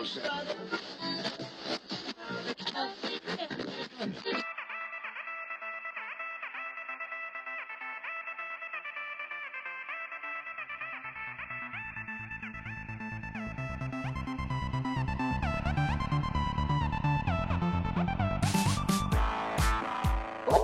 [0.00, 0.08] Und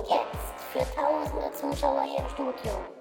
[0.09, 2.96] jetzt für tausende Zuschauer hier im Studio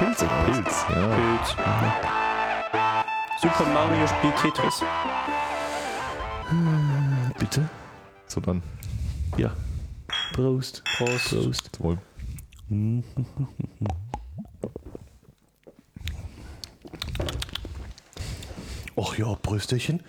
[0.00, 0.06] hier?
[0.06, 0.18] Pilz?
[0.18, 1.06] Pilz, ja.
[1.16, 1.56] Bild.
[3.40, 4.82] Super Mario spielt Tetris.
[7.38, 7.68] Bitte?
[8.26, 8.62] So dann.
[9.36, 9.52] Ja.
[10.32, 10.82] Prost.
[10.96, 11.30] Prost.
[11.30, 11.80] Prost.
[11.80, 11.98] Wohl.
[18.96, 20.02] Ach ja, Brüsterchen.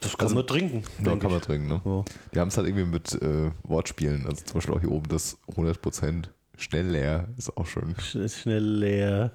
[0.00, 0.84] Das kann man trinken.
[1.04, 1.80] Ja, kann man trinken, ne?
[1.84, 2.04] Ja.
[2.32, 4.26] Wir haben es halt irgendwie mit äh, Wortspielen.
[4.26, 6.28] Also zum Beispiel auch hier oben das 100%
[6.60, 7.94] schnell leer ist auch schön.
[7.96, 9.32] Sch- Schnell leer.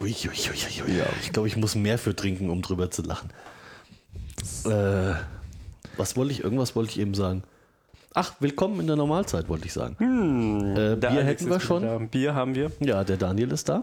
[0.00, 0.98] Ui, ui, ui, ui, ui.
[0.98, 1.04] Ja.
[1.22, 3.30] Ich glaube, ich muss mehr für trinken, um drüber zu lachen.
[4.64, 5.14] Äh,
[5.96, 6.42] was wollte ich?
[6.42, 7.42] Irgendwas wollte ich eben sagen.
[8.14, 9.96] Ach, willkommen in der Normalzeit, wollte ich sagen.
[10.76, 11.82] äh, Der Bier Alex hätten wir schon.
[11.82, 11.98] da.
[11.98, 12.70] Bier haben wir.
[12.80, 13.82] Ja, der Daniel ist da.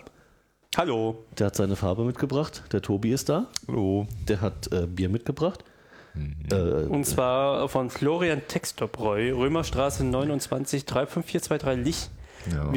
[0.77, 1.25] Hallo.
[1.37, 2.63] Der hat seine Farbe mitgebracht.
[2.71, 3.47] Der Tobi ist da.
[3.67, 4.07] Hallo.
[4.27, 5.63] Der hat äh, Bier mitgebracht.
[6.49, 12.09] Äh, Und zwar von Florian Textobreu, Römerstraße 29 35423 Lich.
[12.49, 12.71] Ja.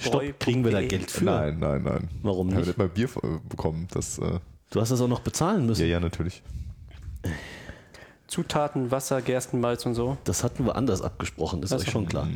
[0.00, 1.24] Stopp, kriegen wir da Geld für?
[1.24, 2.08] Nein, nein, nein.
[2.22, 2.66] Warum Haben wir nicht?
[2.68, 3.88] nicht mal Bier äh, bekommen?
[3.92, 4.38] Das, äh,
[4.70, 5.82] Du hast das auch noch bezahlen müssen.
[5.82, 6.42] ja, ja, natürlich.
[8.26, 10.16] Zutaten, Wasser, Gerstenmalz und so.
[10.24, 11.90] Das hatten wir anders abgesprochen, ist Ach euch so.
[11.92, 12.26] schon klar.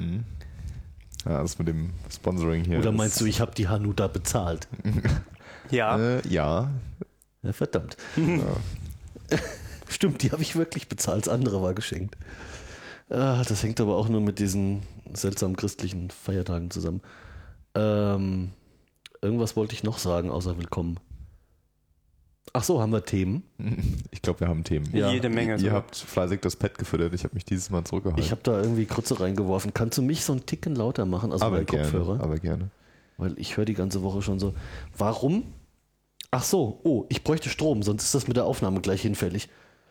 [1.26, 2.78] Ja, das mit dem Sponsoring hier.
[2.78, 4.68] Oder ist- meinst du, ich habe die Hanuta bezahlt?
[5.72, 5.96] Ja.
[6.16, 6.68] Äh, ja.
[7.44, 7.96] Ja, verdammt.
[9.88, 11.26] Stimmt, die habe ich wirklich bezahlt.
[11.28, 12.16] Das andere war geschenkt.
[13.08, 14.82] Ah, das hängt aber auch nur mit diesen
[15.14, 17.00] seltsamen christlichen Feiertagen zusammen.
[17.74, 18.52] Ähm,
[19.22, 20.98] irgendwas wollte ich noch sagen, außer willkommen.
[22.52, 23.42] Ach so, haben wir Themen?
[24.12, 24.86] Ich glaube, wir haben Themen.
[24.94, 25.10] Ja.
[25.10, 25.52] Jede Menge.
[25.52, 25.74] Ihr sogar.
[25.76, 27.14] habt fleißig das Pad gefüttert.
[27.14, 28.22] Ich habe mich dieses Mal zurückgehalten.
[28.22, 29.72] Ich habe da irgendwie Krütze reingeworfen.
[29.72, 32.20] Kannst du mich so einen Ticken lauter machen, also aber gerne, Kopfhörer?
[32.20, 32.70] aber gerne.
[33.16, 34.52] Weil ich höre die ganze Woche schon so.
[34.98, 35.44] Warum?
[36.30, 39.48] Ach so, oh, ich bräuchte Strom, sonst ist das mit der Aufnahme gleich hinfällig.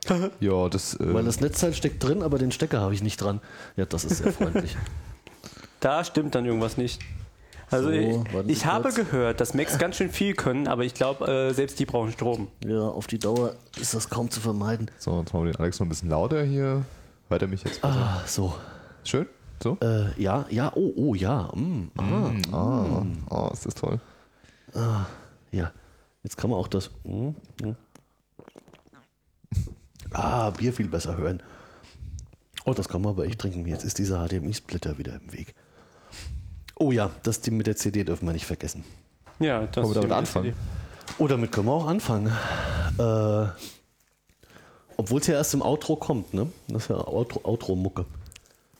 [0.40, 0.94] Ja, das.
[1.00, 3.42] Äh, Weil das Netzteil steckt drin, aber den Stecker habe ich nicht dran.
[3.76, 4.78] Ja, das ist sehr freundlich.
[5.80, 7.00] Da stimmt dann irgendwas nicht.
[7.72, 8.18] Also So, ich,
[8.48, 8.96] ich habe kurz.
[8.96, 12.48] gehört, dass Macs ganz schön viel können, aber ich glaube, äh, selbst die brauchen Strom.
[12.66, 14.90] ja, auf die Dauer ist das kaum zu vermeiden.
[14.98, 16.84] so, jetzt machen wir den Alex noch ein bisschen lauter hier.
[17.30, 17.96] Hört er mich jetzt besser?
[17.96, 18.56] Ah, so.
[19.04, 19.28] Schön?
[19.62, 19.78] So?
[19.82, 21.52] Äh, ja, ja, oh, oh, ja.
[21.54, 24.00] Mm, ah, Ah, oh, ist das toll.
[25.52, 25.72] ja.
[26.24, 26.90] Jetzt kann man auch das.
[27.04, 27.30] Mm,
[27.62, 27.76] mm.
[30.12, 31.44] Ah, Bier viel besser hören.
[32.66, 33.66] Oh, das kann man aber echt trinken.
[33.68, 35.54] Jetzt ist dieser HDMI-Splitter wieder im Weg.
[36.80, 38.84] Oh ja, das Ding mit der CD dürfen wir nicht vergessen.
[39.40, 40.54] Ja, das Wollen wir damit ist die anfangen?
[41.20, 42.28] Oh, damit können wir auch anfangen.
[42.98, 43.48] Äh,
[44.98, 46.48] Obwohl es ja erst im Outro kommt, ne?
[46.68, 48.06] Das ist ja Outro- Outro-Mucke.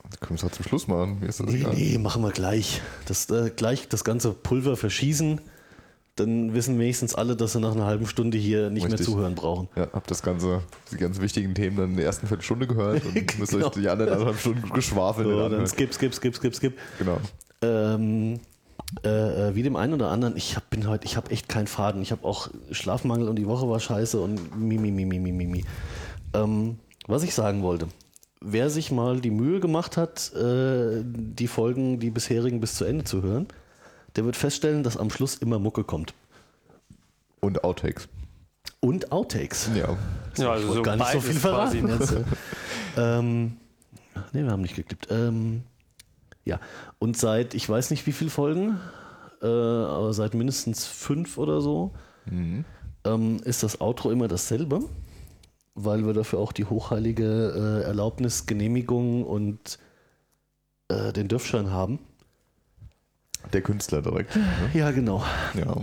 [0.10, 1.20] Das können wir es auch zum Schluss machen.
[1.20, 1.74] Mir ist das nee, egal.
[1.76, 2.82] nee, machen wir gleich.
[3.06, 5.40] Das, äh, gleich das ganze Pulver verschießen.
[6.16, 9.00] Dann wissen wenigstens alle, dass sie nach einer halben Stunde hier nicht Richtig.
[9.00, 9.70] mehr zuhören brauchen.
[9.78, 10.62] Ja, habt das ganze,
[10.92, 13.68] die ganz wichtigen Themen dann in der ersten Viertelstunde gehört und müsst Genau.
[13.68, 16.78] euch die anderen anderthalb Stunden geschwafelt So, dann skip, skip, skip, skip, skip.
[16.98, 17.20] Genau.
[17.62, 18.40] Ähm,
[19.04, 21.68] äh, äh, wie dem einen oder anderen, ich hab, bin heute, ich habe echt keinen
[21.68, 22.02] Faden.
[22.02, 25.32] Ich habe auch Schlafmangel und die Woche war scheiße und mi, mi, mi, mi, mi,
[25.32, 25.66] mi, mi.
[26.34, 27.88] Ähm, was ich sagen wollte,
[28.42, 33.04] wer sich mal die Mühe gemacht hat, äh, die Folgen, die bisherigen bis zu Ende
[33.04, 33.48] zu hören,
[34.16, 36.14] der wird feststellen, dass am Schluss immer Mucke kommt.
[37.42, 38.08] Und Outtakes.
[38.80, 39.70] Und Outtakes.
[39.76, 39.90] Ja.
[39.90, 39.98] Ja,
[40.38, 41.86] Ich also so gar nicht so viel verraten.
[41.86, 42.16] quasi.
[42.16, 42.26] Jetzt.
[42.98, 43.58] ähm,
[44.34, 45.08] ne, wir haben nicht geklippt.
[45.12, 45.64] Ähm,
[46.50, 46.60] ja,
[46.98, 48.80] und seit, ich weiß nicht wie viele Folgen,
[49.42, 51.94] äh, aber seit mindestens fünf oder so,
[53.06, 54.82] ähm, ist das Outro immer dasselbe,
[55.76, 57.24] weil wir dafür auch die hochheilige
[57.84, 59.80] äh, Erlaubnis, Genehmigung und
[60.90, 62.00] äh, den Dürfschein haben.
[63.54, 64.36] Der Künstler direkt.
[64.36, 64.44] Ne?
[64.74, 65.24] Ja, genau.
[65.54, 65.76] Ja.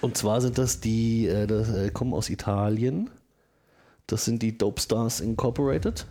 [0.00, 3.10] Und zwar sind das die, äh, das, äh, kommen aus Italien
[4.06, 6.06] Das sind die Dope Stars Incorporated.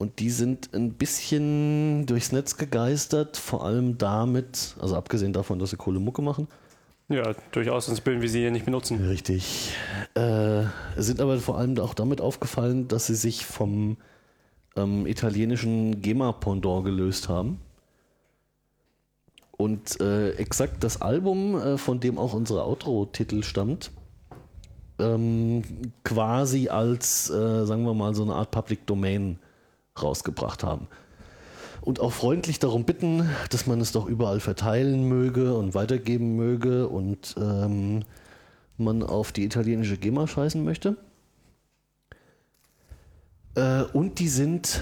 [0.00, 5.70] Und die sind ein bisschen durchs Netz gegeistert, vor allem damit, also abgesehen davon, dass
[5.70, 6.48] sie coole Mucke machen.
[7.10, 9.06] Ja, durchaus, sonst würden wir sie hier nicht benutzen.
[9.06, 9.74] Richtig.
[10.14, 10.62] Äh,
[10.96, 13.98] sind aber vor allem auch damit aufgefallen, dass sie sich vom
[14.74, 17.60] ähm, italienischen GEMA-Pendant gelöst haben.
[19.58, 23.90] Und äh, exakt das Album, äh, von dem auch unsere Outro-Titel stammt,
[24.98, 25.62] ähm,
[26.04, 29.38] quasi als, äh, sagen wir mal, so eine Art Public Domain
[30.00, 30.88] rausgebracht haben.
[31.82, 36.88] Und auch freundlich darum bitten, dass man es doch überall verteilen möge und weitergeben möge
[36.88, 38.02] und ähm,
[38.76, 40.96] man auf die italienische GEMA scheißen möchte.
[43.54, 44.80] Äh, und die sind,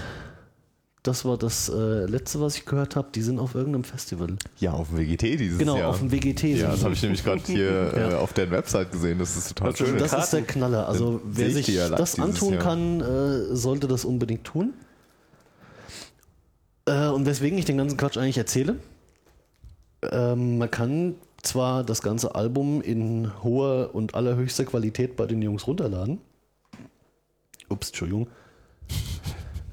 [1.03, 4.35] das war das äh, letzte, was ich gehört habe, die sind auf irgendeinem Festival.
[4.59, 5.89] Ja, auf dem WGT dieses Genau, Jahr.
[5.89, 6.43] auf dem WGT.
[6.57, 9.19] Ja, das habe ich nämlich gerade hier äh, auf deren Website gesehen.
[9.19, 9.97] Das ist total Also schön.
[9.97, 10.23] Das Karten.
[10.23, 10.87] ist der Knaller.
[10.89, 12.61] Also wer sich das antun Jahr.
[12.61, 14.73] kann, äh, sollte das unbedingt tun.
[16.89, 18.77] Äh, und weswegen ich den ganzen Quatsch eigentlich erzähle.
[20.11, 25.67] Ähm, man kann zwar das ganze Album in hoher und allerhöchster Qualität bei den Jungs
[25.67, 26.19] runterladen.
[27.69, 28.27] Ups, Entschuldigung.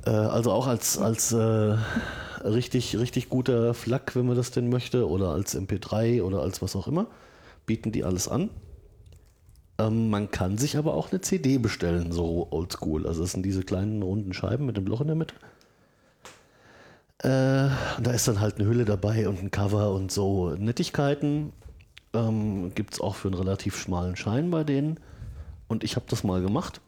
[0.05, 1.77] äh, also auch als, als äh,
[2.45, 6.77] richtig, richtig guter FLAC, wenn man das denn möchte, oder als MP3 oder als was
[6.77, 7.07] auch immer.
[7.65, 8.51] Bieten die alles an.
[9.79, 13.07] Ähm, man kann sich aber auch eine CD bestellen, so oldschool.
[13.07, 15.35] Also das sind diese kleinen runden Scheiben mit dem Loch in der Mitte.
[17.19, 21.53] Äh, da ist dann halt eine Hülle dabei und ein Cover und so Nettigkeiten.
[22.13, 25.01] Ähm, Gibt es auch für einen relativ schmalen Schein bei denen.
[25.69, 26.81] Und ich habe das mal gemacht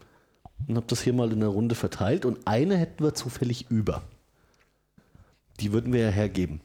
[0.67, 2.25] und habe das hier mal in der Runde verteilt.
[2.25, 4.03] Und eine hätten wir zufällig über.
[5.61, 6.61] Die würden wir ja hergeben.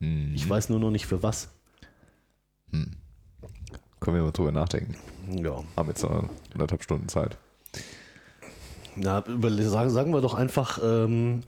[0.00, 0.34] Hm.
[0.34, 1.48] Ich weiß nur noch nicht für was.
[4.02, 4.96] Können wir mal drüber nachdenken.
[5.28, 5.62] Ja.
[5.76, 7.38] Haben jetzt noch anderthalb Stunden Zeit.
[8.96, 11.42] Na, sagen, sagen wir doch einfach, ähm,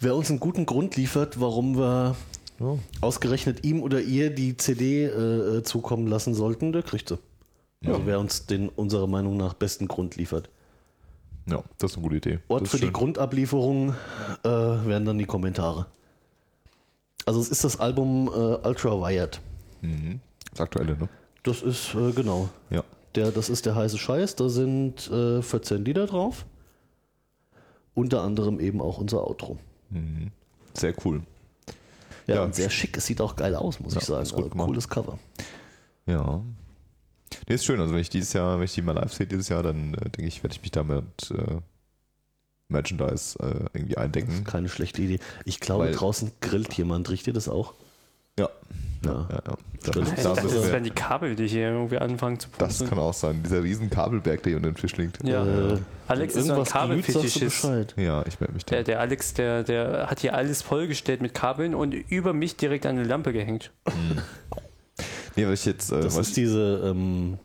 [0.00, 2.16] wer uns einen guten Grund liefert, warum wir
[2.58, 2.78] Ja.
[3.00, 5.08] ausgerechnet ihm oder ihr die CD äh,
[5.58, 7.18] äh, zukommen lassen sollten, der kriegt sie.
[7.84, 8.06] Also Ja.
[8.06, 10.50] wer uns den unserer Meinung nach besten Grund liefert.
[11.46, 12.38] Ja, das ist eine gute Idee.
[12.48, 12.92] Ort für ist die schön.
[12.92, 13.94] Grundablieferung
[14.44, 15.86] äh, wären dann die Kommentare.
[17.26, 19.40] Also es ist das Album äh, Ultra Wired.
[19.80, 20.20] Mhm.
[20.50, 21.08] Das aktuelle, ne?
[21.42, 22.48] Das ist äh, genau.
[22.68, 22.84] Ja.
[23.14, 24.36] Der, das ist der heiße Scheiß.
[24.36, 26.44] Da sind äh, 14 Lieder drauf.
[27.94, 29.58] Unter anderem eben auch unser Outro.
[29.90, 30.30] Mhm.
[30.74, 31.22] Sehr cool.
[32.26, 32.44] Ja, Ja.
[32.44, 32.96] und sehr schick.
[32.96, 34.22] Es sieht auch geil aus, muss Ja, ich sagen.
[34.22, 35.18] ist gut Also, cooles Cover.
[36.06, 36.42] Ja.
[37.48, 37.80] Nee, ist schön.
[37.80, 40.00] Also wenn ich dieses Jahr, wenn ich die mal live sehe dieses Jahr, dann äh,
[40.10, 41.60] denke ich, werde ich mich damit äh,
[42.68, 44.44] Merchandise äh, irgendwie eindecken.
[44.44, 45.18] Keine schlechte Idee.
[45.44, 47.10] Ich glaube, Weil- draußen grillt jemand.
[47.10, 47.74] Riecht ihr das auch?
[48.38, 48.48] Ja.
[49.04, 49.26] Ja.
[49.30, 49.56] Ja, ja.
[49.82, 50.08] Da, Stimmt.
[50.08, 52.78] Ich da dachte, müssen das wir, wären die Kabel, die hier irgendwie anfangen zu das
[52.78, 52.88] pumpen.
[52.96, 53.42] kann auch sein.
[53.42, 55.24] Dieser riesen Kabelberg, der hier unter dem Tisch liegt.
[55.26, 55.44] Ja.
[55.44, 57.64] Äh, Alex ist so ein Kabelfetischist.
[57.96, 58.76] Ja, ich melde mich da.
[58.76, 62.84] Der, der Alex, der, der hat hier alles vollgestellt mit Kabeln und über mich direkt
[62.84, 63.70] eine Lampe gehängt.
[65.36, 67.38] Nee, was ich jetzt, äh, Das was ist diese ähm,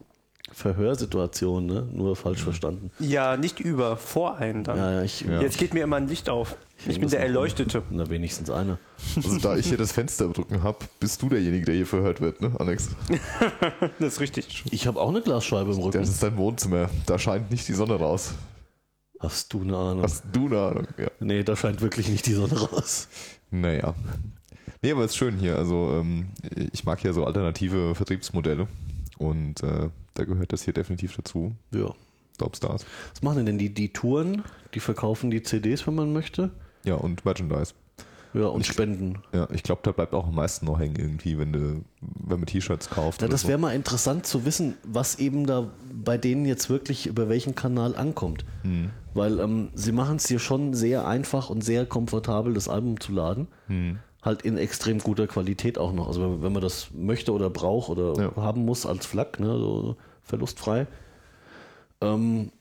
[0.56, 1.86] Verhörsituation, ne?
[1.94, 2.44] nur falsch Mhm.
[2.44, 2.92] verstanden.
[3.00, 4.78] Ja, nicht über, vor einem dann.
[4.78, 5.42] Ja, ja, ich, Ja.
[5.42, 6.56] Jetzt geht mir immer ein Licht auf.
[6.80, 7.84] Ich bin muss der Erleuchtete.
[7.90, 8.78] Na, wenigstens eine.
[9.18, 12.42] also da ich hier das Fenster drücken habe, bist du derjenige, der hier verhört wird,
[12.42, 12.90] ne, Alex?
[14.00, 14.63] Das ist richtig.
[14.72, 16.00] Ich habe auch eine Glasscheibe im Rücken.
[16.00, 16.90] Das ist dein Wohnzimmer.
[17.06, 18.34] Da scheint nicht die Sonne raus.
[19.20, 20.03] Hast du eine Ahnung?
[20.03, 20.88] Hast du eine Ahnung?
[20.98, 21.08] Ja.
[21.20, 23.08] Nee, da scheint wirklich nicht die Sonne raus.
[23.51, 23.94] Naja.
[24.82, 25.58] Nee, aber es ist schön hier.
[25.58, 26.27] Also ähm,
[26.74, 28.68] ich mag ja so alternative Vertriebsmodelle
[29.18, 31.55] und äh, da gehört das hier definitiv dazu.
[31.72, 31.93] Ja.
[32.38, 32.86] Top Stars.
[33.13, 34.43] Was machen denn die, die Touren?
[34.74, 36.51] Die verkaufen die CDs, wenn man möchte.
[36.84, 37.74] Ja, und Merchandise.
[38.34, 39.19] Ja, und Spenden.
[39.31, 42.45] Ja, ich glaube, da bleibt auch am meisten noch hängen irgendwie, wenn du, wenn man
[42.45, 43.22] T-Shirts kauft.
[43.22, 43.48] Ja, das so.
[43.48, 47.95] wäre mal interessant zu wissen, was eben da bei denen jetzt wirklich über welchen Kanal
[47.95, 48.43] ankommt.
[48.63, 48.89] Hm.
[49.13, 53.13] Weil ähm, sie machen es hier schon sehr einfach und sehr komfortabel, das Album zu
[53.13, 53.48] laden.
[53.67, 54.00] Hm.
[54.22, 56.07] Halt in extrem guter Qualität auch noch.
[56.07, 58.36] Also wenn, wenn man das möchte oder braucht oder Ja.
[58.36, 59.95] haben muss als Flak, ne, so
[60.25, 60.88] verlustfrei.
[62.01, 62.51] Ähm,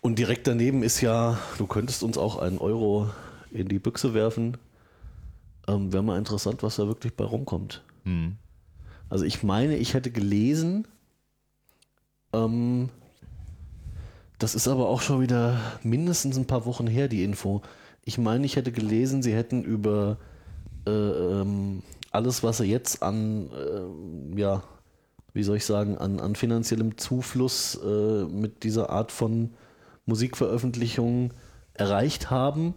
[0.00, 3.10] und direkt daneben ist ja, du könntest uns auch einen Euro
[3.50, 4.56] in die Büchse werfen.
[5.68, 7.82] Ähm, Wäre mal interessant, was da wirklich bei rumkommt.
[8.04, 8.36] Hm.
[9.08, 10.86] Also ich meine, ich hätte gelesen,
[12.32, 12.88] ähm,
[14.38, 17.62] das ist aber auch schon wieder mindestens ein paar Wochen her, die Info.
[18.04, 20.18] Ich meine, ich hätte gelesen, sie hätten über
[20.86, 24.62] äh, ähm, alles, was sie jetzt an, äh, ja,
[25.36, 29.50] wie soll ich sagen, an, an finanziellem Zufluss äh, mit dieser Art von
[30.06, 31.34] Musikveröffentlichung
[31.74, 32.72] erreicht haben,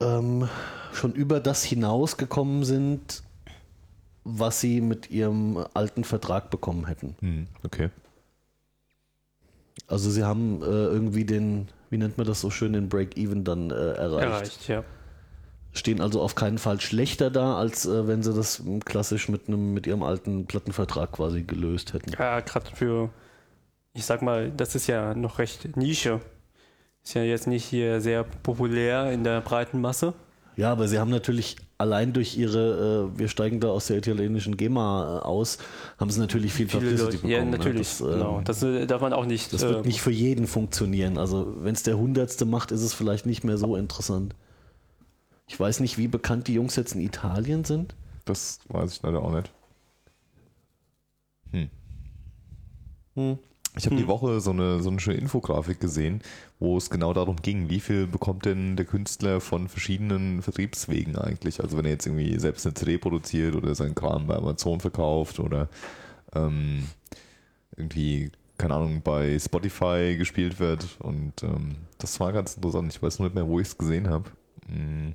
[0.00, 0.50] ähm,
[0.92, 3.22] schon über das hinausgekommen sind,
[4.24, 7.16] was sie mit ihrem alten Vertrag bekommen hätten.
[7.20, 7.46] Hm.
[7.64, 7.88] Okay.
[9.86, 13.70] Also sie haben äh, irgendwie den, wie nennt man das so schön, den Break-Even dann
[13.70, 14.26] äh, erreicht.
[14.26, 14.84] Erreicht, ja.
[15.76, 19.48] Stehen also auf keinen Fall schlechter da, als äh, wenn sie das ähm, klassisch mit
[19.48, 22.12] einem mit ihrem alten Plattenvertrag quasi gelöst hätten.
[22.18, 23.10] Ja, gerade für,
[23.92, 26.20] ich sag mal, das ist ja noch recht Nische.
[27.04, 30.14] Ist ja jetzt nicht hier sehr populär in der breiten Masse.
[30.56, 34.56] Ja, aber sie haben natürlich allein durch ihre, äh, wir steigen da aus der italienischen
[34.56, 35.58] GEMA äh, aus,
[35.98, 37.50] haben sie natürlich viel Viele Publicity Leute, ja, bekommen.
[37.50, 37.58] ne?
[37.58, 37.88] natürlich.
[37.88, 38.40] Das, ähm, genau.
[38.42, 39.52] Das äh, darf man auch nicht.
[39.52, 41.18] Das äh, wird nicht für jeden funktionieren.
[41.18, 44.34] Also wenn es der Hundertste macht, ist es vielleicht nicht mehr so interessant.
[45.46, 47.94] Ich weiß nicht, wie bekannt die Jungs jetzt in Italien sind.
[48.24, 49.52] Das weiß ich leider auch nicht.
[51.52, 51.70] Hm.
[53.14, 53.38] Hm.
[53.78, 56.22] Ich habe die Woche so eine, so eine schöne Infografik gesehen,
[56.58, 61.60] wo es genau darum ging, wie viel bekommt denn der Künstler von verschiedenen Vertriebswegen eigentlich?
[61.60, 65.40] Also wenn er jetzt irgendwie selbst eine CD produziert oder seinen Kram bei Amazon verkauft
[65.40, 65.68] oder
[66.34, 66.86] ähm,
[67.76, 70.96] irgendwie, keine Ahnung, bei Spotify gespielt wird.
[71.00, 72.94] Und ähm, das war ganz interessant.
[72.94, 74.30] Ich weiß nur nicht mehr, wo ich es gesehen habe.
[74.68, 75.14] Hm.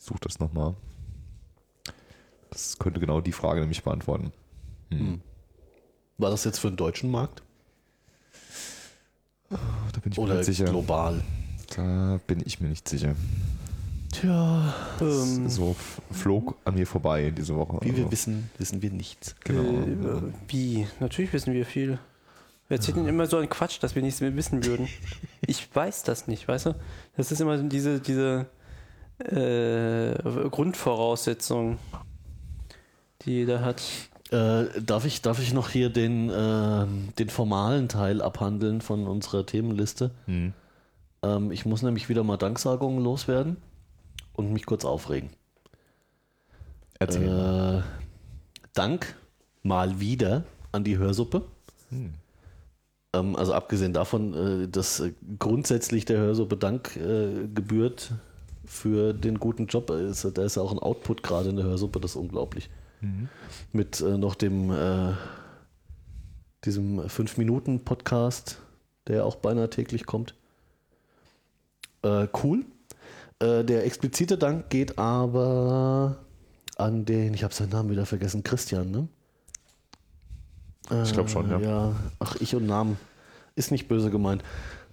[0.00, 0.74] Ich suche das nochmal.
[2.50, 4.32] Das könnte genau die Frage nämlich beantworten.
[4.90, 5.20] Hm.
[6.18, 7.42] War das jetzt für den deutschen Markt?
[9.50, 9.56] Da
[10.02, 10.64] bin ich mir Oder nicht sicher.
[10.64, 11.22] global?
[11.76, 13.14] Da bin ich mir nicht sicher.
[14.12, 15.76] Tja, ähm, So
[16.10, 17.78] flog an mir vorbei diese Woche.
[17.82, 19.36] wie wir Also, wissen, wissen wir nichts.
[19.44, 19.62] Genau.
[20.18, 20.86] äh, wie?
[20.98, 21.98] Natürlich wissen wir viel.
[22.68, 24.88] Wir erzählen ihnen immer so einen Quatsch, dass wir nichts mehr wissen würden.
[25.46, 26.74] Ich weiß das nicht, weißt du?
[27.16, 28.46] Das ist immer diese, diese
[29.20, 31.78] äh, Grundvoraussetzung,
[33.22, 33.82] die jeder hat.
[34.30, 36.86] Äh, darf, ich, darf ich noch hier den, äh,
[37.18, 40.12] den formalen Teil abhandeln von unserer Themenliste?
[40.26, 40.52] Hm.
[41.22, 43.56] Ähm, ich muss nämlich wieder mal Danksagungen loswerden
[44.34, 45.30] und mich kurz aufregen.
[46.98, 47.82] Erzähl.
[47.82, 47.82] Äh,
[48.74, 49.16] Dank
[49.62, 51.42] mal wieder an die Hörsuppe.
[51.88, 52.14] Hm.
[53.14, 54.34] Ähm, also abgesehen davon,
[54.64, 58.12] äh, dass äh, grundsätzlich der Hörsuppe Dank äh, gebührt
[58.70, 59.90] für den guten Job.
[59.90, 62.70] Äh, Ist, da ist ja auch ein Output gerade in der Hörsuppe, das ist unglaublich.
[63.00, 63.28] Mhm.
[63.72, 65.12] Mit äh, noch dem äh,
[66.64, 68.58] diesem 5-Minuten-Podcast,
[69.08, 70.34] der ja auch beinahe täglich kommt.
[72.02, 72.64] Äh, cool.
[73.40, 76.18] Äh, der explizite Dank geht aber
[76.76, 79.08] an den, ich habe seinen Namen wieder vergessen, Christian, ne?
[81.04, 81.58] Ich glaub schon, ja.
[81.60, 82.96] Ja, ach, ich und Namen.
[83.54, 84.42] Ist nicht böse gemeint.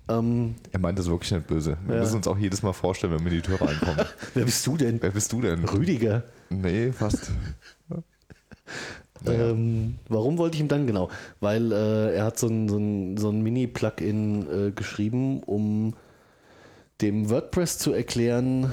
[0.10, 1.78] Ähm, Er meint das wirklich nicht böse.
[1.86, 2.02] Wir Ja.
[2.02, 4.06] müssen uns auch jedes Mal vorstellen, wenn wir in die Tür reinkommen.
[4.34, 5.02] wer bist du denn?
[5.02, 5.64] Wer bist du denn?
[5.66, 6.24] Rüdiger.
[6.50, 7.32] Nee, fast.
[9.26, 9.50] Naja.
[9.50, 11.10] Ähm, warum wollte ich ihm dann genau?
[11.40, 15.96] Weil äh, er hat so ein, so ein, so ein Mini-Plugin äh, geschrieben, um
[17.02, 18.72] dem WordPress zu erklären,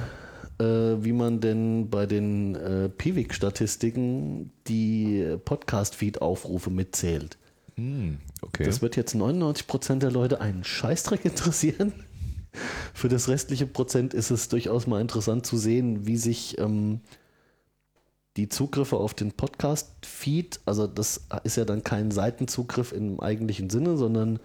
[0.60, 7.38] äh, wie man denn bei den äh, Piwik-Statistiken die Podcast-Feed-Aufrufe mitzählt.
[7.76, 8.18] Hm,
[8.54, 8.64] okay.
[8.64, 11.92] Das wird jetzt 99% der Leute einen Scheißdreck interessieren.
[12.92, 17.00] Für das restliche Prozent ist es durchaus mal interessant zu sehen, wie sich ähm,
[18.36, 23.96] die Zugriffe auf den Podcast-Feed, also das ist ja dann kein Seitenzugriff im eigentlichen Sinne,
[23.96, 24.38] sondern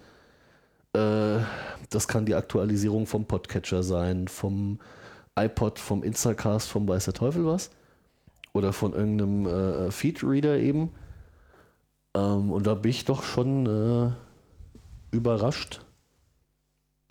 [0.92, 1.38] äh,
[1.90, 4.78] das kann die Aktualisierung vom Podcatcher sein, vom
[5.38, 7.70] iPod, vom Instacast, vom Weiß der Teufel was.
[8.52, 10.90] Oder von irgendeinem äh, Feed-Reader eben.
[12.14, 14.12] Ähm, und da bin ich doch schon äh,
[15.14, 15.80] überrascht,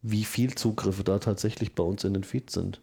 [0.02, 2.82] wie viel Zugriffe da tatsächlich bei uns in den Feed sind.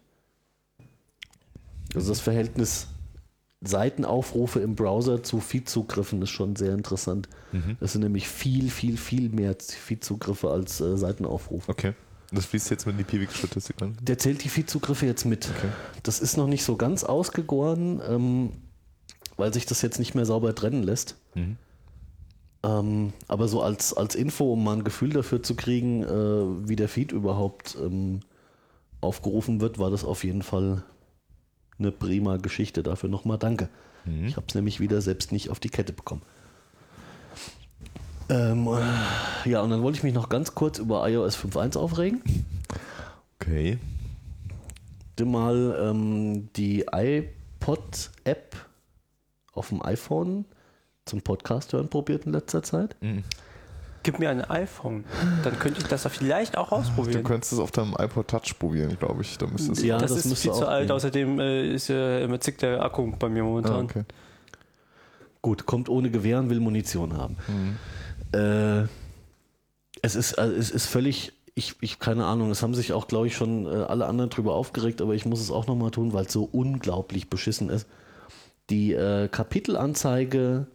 [1.95, 2.87] Also das Verhältnis
[3.61, 7.27] Seitenaufrufe im Browser zu Feed-Zugriffen ist schon sehr interessant.
[7.51, 7.77] Mhm.
[7.79, 11.71] Das sind nämlich viel, viel, viel mehr Feed-Zugriffe als äh, Seitenaufrufe.
[11.71, 11.93] Okay.
[12.31, 13.97] Das fließt jetzt mit in die Piwik-Statistik an.
[14.01, 15.49] Der zählt die Feed-Zugriffe jetzt mit.
[15.57, 15.69] Okay.
[16.03, 18.51] Das ist noch nicht so ganz ausgegoren, ähm,
[19.37, 21.15] weil sich das jetzt nicht mehr sauber trennen lässt.
[21.33, 21.57] Mhm.
[22.63, 26.75] Ähm, aber so als, als Info, um mal ein Gefühl dafür zu kriegen, äh, wie
[26.75, 28.21] der Feed überhaupt ähm,
[29.01, 30.83] aufgerufen wird, war das auf jeden Fall
[31.77, 32.83] eine prima Geschichte.
[32.83, 33.69] Dafür nochmal danke.
[34.05, 34.25] Mhm.
[34.25, 36.21] Ich habe es nämlich wieder selbst nicht auf die Kette bekommen.
[38.29, 42.21] Ähm, äh, ja, und dann wollte ich mich noch ganz kurz über iOS 5.1 aufregen.
[43.39, 43.77] Okay.
[45.23, 48.55] Mal ähm, die iPod-App
[49.53, 50.45] auf dem iPhone
[51.07, 52.95] zum Podcast hören probiert in letzter Zeit.
[53.01, 53.23] Mhm.
[54.03, 55.03] Gib mir ein iPhone,
[55.43, 57.23] dann könnte ich das doch vielleicht auch Du ausprobieren.
[57.23, 59.37] könntest es auf deinem iPod Touch probieren, glaube ich.
[59.37, 60.95] Da müsstest Ja, das, das ist viel zu alt, gehen.
[60.95, 63.83] außerdem äh, ist ja immer zickt der Akku bei mir Ah, momentan.
[63.85, 64.03] okay.
[65.41, 67.35] Gut, kommt ohne Gewehr und will Munition haben.
[67.47, 67.77] Mhm.
[68.39, 68.87] Äh,
[70.01, 73.27] es, ist, also es ist völlig, ich, ich keine Ahnung, es haben sich auch, glaube
[73.27, 76.25] ich, schon äh, alle anderen drüber aufgeregt, aber ich muss es auch nochmal tun, weil
[76.27, 77.87] es so unglaublich beschissen ist.
[78.69, 80.67] Die äh, Kapitelanzeige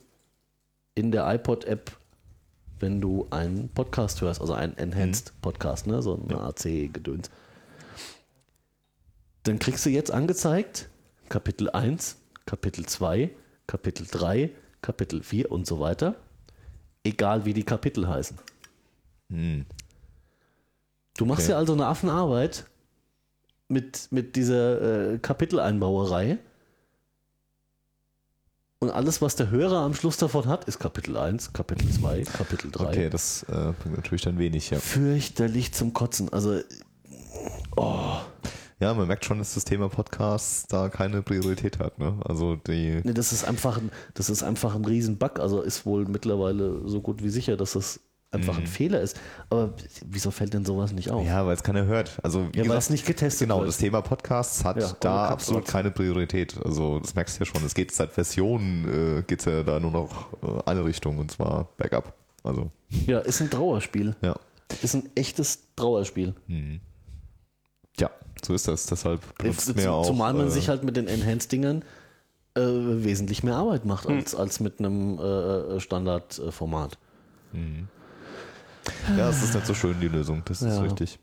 [0.95, 1.93] in der iPod-App
[2.83, 6.03] wenn du einen Podcast hörst, also einen Enhanced Podcast, ne?
[6.03, 7.31] so ein AC-Gedöns.
[9.45, 10.89] Dann kriegst du jetzt angezeigt
[11.29, 13.31] Kapitel 1, Kapitel 2,
[13.69, 14.51] Kapitel 3,
[14.83, 16.17] Kapitel 4 und so weiter.
[17.05, 18.37] Egal wie die Kapitel heißen.
[21.17, 21.53] Du machst Okay.
[21.53, 22.67] ja also eine Affenarbeit
[23.69, 26.39] mit, mit dieser äh, Kapiteleinbauerei.
[28.83, 32.69] Und alles, was der Hörer am Schluss davon hat, ist Kapitel 1, Kapitel 2, Kapitel
[32.69, 32.85] 3.
[32.85, 34.81] Okay, das äh, bringt natürlich dann wenig, ja.
[34.81, 36.33] Fürchterlich zum Kotzen.
[36.33, 36.59] Also,
[37.77, 38.17] oh,
[38.81, 42.19] Ja, man merkt schon, dass das Thema Podcasts da keine Priorität hat, ne?
[42.25, 43.01] Also die.
[43.05, 45.39] nee, das ist einfach ein, das ist einfach ein Riesenbug.
[45.39, 48.01] Also ist wohl mittlerweile so gut wie sicher, dass das
[48.33, 49.21] einfach ein Fehler ist.
[49.51, 49.75] Aber
[50.07, 51.21] wieso fällt denn sowas nicht auf?
[51.23, 51.29] Mhm.
[51.29, 52.19] Ja, weil es keiner hört.
[52.23, 53.69] Also, Ja, weil es nicht getestet Genau, wird.
[53.69, 56.57] das Thema Podcasts hat Ja, da Kopf absolut keine Priorität.
[56.65, 57.65] Also das merkst du ja schon.
[57.65, 61.31] Es geht seit Versionen, äh, geht es ja da nur noch äh, eine Richtung und
[61.31, 62.15] zwar Backup.
[62.43, 62.71] Also,
[63.07, 64.17] Ja, ist ein Trauerspiel.
[64.23, 64.35] ja.
[64.83, 66.35] Ist ein echtes Trauerspiel.
[67.99, 68.11] Ja,
[68.43, 68.87] so ist das.
[68.87, 70.07] Deshalb benutzt mehr auch.
[70.07, 71.85] Zumal man äh, sich halt mit den Enhanced-Dingern
[72.55, 74.17] äh, wesentlich mehr Arbeit macht Hm.
[74.17, 76.97] als, als mit einem äh, Standardformat.
[79.17, 80.43] Ja, es ist nicht so schön, die Lösung.
[80.45, 80.83] Das ist Ja.
[80.83, 81.19] richtig.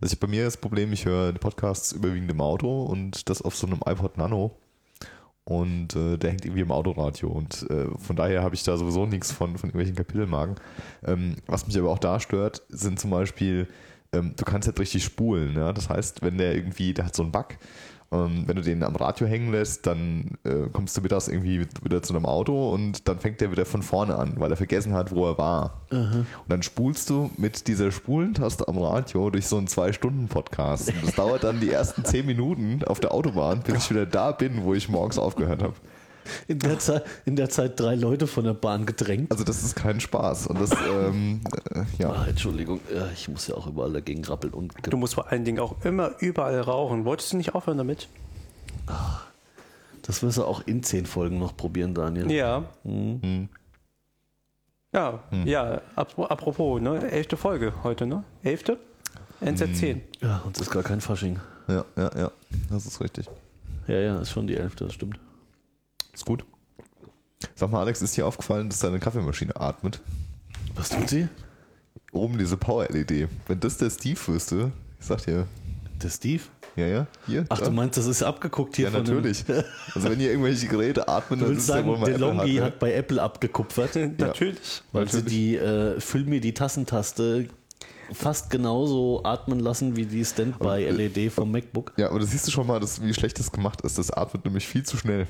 [0.00, 3.40] Also ich, bei mir ist das Problem, ich höre Podcasts überwiegend im Auto und das
[3.42, 4.56] auf so einem iPod Nano.
[5.44, 7.28] Und äh, der hängt irgendwie im Autoradio.
[7.28, 10.56] Und äh, von daher habe ich da sowieso nichts von, von irgendwelchen Kapitelmarken.
[11.04, 13.66] Ähm, was mich aber auch da stört, sind zum Beispiel,
[14.12, 15.54] ähm, du kannst jetzt richtig spulen.
[15.56, 15.72] Ja?
[15.72, 17.56] Das heißt, wenn der irgendwie, der hat so einen Bug,
[18.12, 22.02] ähm, wenn du den am Radio hängen lässt, dann äh, kommst du mittags irgendwie wieder
[22.02, 25.14] zu einem Auto und dann fängt der wieder von vorne an, weil er vergessen hat,
[25.14, 25.82] wo er war.
[26.18, 30.88] Und dann spulst du mit dieser Spulentaste am Radio durch so einen Zwei-Stunden-Podcast.
[30.88, 34.32] Und das dauert dann die ersten zehn Minuten auf der Autobahn, bis ich wieder da
[34.32, 35.74] bin, wo ich morgens aufgehört habe.
[36.48, 39.30] In der, Zeit, in der Zeit drei Leute von der Bahn gedrängt.
[39.30, 40.46] Also das ist kein Spaß.
[40.48, 41.40] Und das, ähm,
[41.74, 42.10] äh, ja.
[42.10, 45.44] Ah, Entschuldigung, ja, ich muss ja auch überall dagegen rappeln und Du musst vor allen
[45.44, 47.04] Dingen auch immer überall rauchen.
[47.04, 48.08] Wolltest du nicht aufhören damit?
[50.02, 52.30] das wirst du auch in zehn Folgen noch probieren, Daniel.
[52.30, 52.64] Ja.
[52.84, 53.48] Hm.
[54.92, 57.10] Ja, ja, ap- apropos, ne?
[57.10, 58.24] Elfte Folge heute, ne?
[58.42, 58.78] Elfte?
[59.42, 60.00] NZ10.
[60.20, 61.40] Ja, uns ist gar kein Fasching.
[61.68, 62.30] ja, ja, ja,
[62.70, 63.26] das ist richtig.
[63.86, 65.18] Ja, ja, ist schon die elfte, das stimmt.
[66.12, 66.44] Ist gut.
[67.54, 70.00] Sag mal, Alex, ist dir aufgefallen, dass deine Kaffeemaschine atmet?
[70.74, 71.28] Was tut sie?
[72.12, 73.28] Oben diese Power-LED.
[73.46, 75.46] Wenn das der Steve wüsste, ich sag dir,
[76.02, 76.42] Der Steve?
[76.76, 77.46] ja, ja, hier.
[77.48, 77.64] Ach, da.
[77.66, 79.44] du meinst, das ist abgeguckt hier Ja, von dem- natürlich.
[79.94, 82.54] Also wenn ihr irgendwelche Geräte atmen, Du dann ist ja sagen, wohl mal der Longi
[82.54, 82.64] ne?
[82.64, 84.82] hat bei Apple abgekupfert, Natürlich.
[84.92, 87.48] weil sie die äh, Füll mir die Tassentaste
[88.12, 91.92] fast genauso atmen lassen wie die Standby-LED vom MacBook.
[91.96, 93.96] Ja, aber da siehst du schon mal, dass, wie schlecht das gemacht ist.
[93.98, 95.26] Das atmet nämlich viel zu schnell.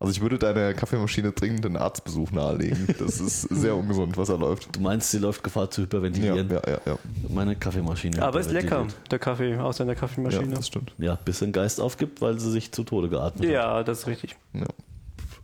[0.00, 2.86] Also ich würde deiner Kaffeemaschine dringend einen Arztbesuch nahelegen.
[2.98, 4.74] Das ist sehr ungesund, was da läuft.
[4.74, 6.48] Du meinst, sie läuft Gefahr zu Ja, hyperventilieren?
[6.50, 6.98] ja, ja, ja.
[7.28, 8.22] Meine Kaffeemaschine.
[8.22, 10.54] Aber ist lecker, der Kaffee aus deiner ja Kaffeemaschine.
[10.54, 10.94] das stimmt.
[10.96, 13.52] Ja, bis den Geist aufgibt, weil sie sich zu Tode geatmet hat.
[13.52, 14.36] Ja, das ist richtig.
[14.54, 14.64] Ja.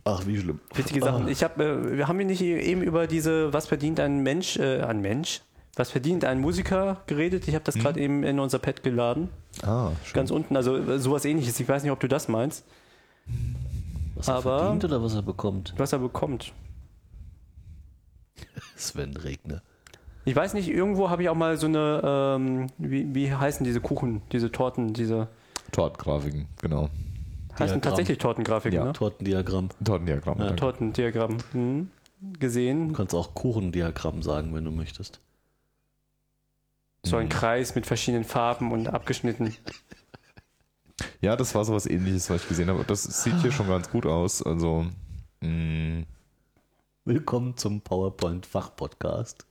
[0.05, 0.59] Ach, wie schlimm.
[0.73, 1.27] Wichtige Sachen.
[1.27, 4.81] Ich habe, äh, wir haben hier nicht eben über diese, was verdient ein Mensch, äh,
[4.81, 5.41] ein Mensch,
[5.75, 7.47] was verdient ein Musiker geredet.
[7.47, 9.29] Ich habe das gerade eben in unser Pad geladen,
[9.61, 10.13] Ah, schön.
[10.15, 10.55] ganz unten.
[10.57, 11.59] Also äh, sowas ähnliches.
[11.59, 12.63] Ich weiß nicht, ob du das meinst,
[14.17, 15.73] Was er Aber- verdient oder was er bekommt?
[15.77, 16.53] was er bekommt.
[18.75, 19.61] Sven Regner.
[20.25, 23.79] Ich weiß nicht, irgendwo habe ich auch mal so eine, ähm, wie, wie heißen diese
[23.79, 25.29] Kuchen, diese Torten, diese,
[25.71, 26.89] Tortengrafiken, genau.
[27.53, 27.81] heißen Diagramm.
[27.81, 28.85] tatsächlich Tortengrafiken, Ja.
[28.85, 28.93] ne?
[28.93, 29.69] Tortendiagramm.
[29.83, 30.39] Tortendiagramm.
[30.39, 30.51] Ja.
[30.51, 31.37] Tortendiagramm.
[31.53, 31.91] Mhm.
[32.39, 32.89] Gesehen.
[32.89, 35.19] Du kannst auch Kuchendiagramm sagen, wenn du möchtest.
[37.03, 39.55] So ein Kreis mit verschiedenen Farben und abgeschnitten.
[41.21, 42.83] Ja, das war sowas ähnliches, was ich gesehen habe.
[42.85, 44.41] Das sieht hier schon ganz gut aus.
[44.43, 44.85] Also,
[45.41, 46.03] mh,
[47.05, 49.45] Willkommen zum PowerPoint-Fachpodcast.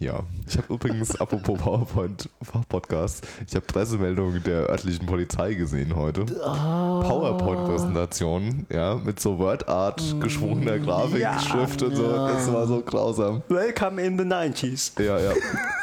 [0.00, 0.20] ja.
[0.48, 6.24] Ich habe übrigens, apropos PowerPoint-Fachpodcast, ich habe Pressemeldungen der örtlichen Polizei gesehen heute.
[6.24, 11.38] PowerPoint-Präsentationen, ja, mit so WordArt, geschwungener Grafik, Ja.
[11.38, 12.10] Schrift und so.
[12.10, 13.42] Das war so grausam.
[13.48, 15.00] Welcome in the 90s.
[15.00, 15.32] Ja, ja.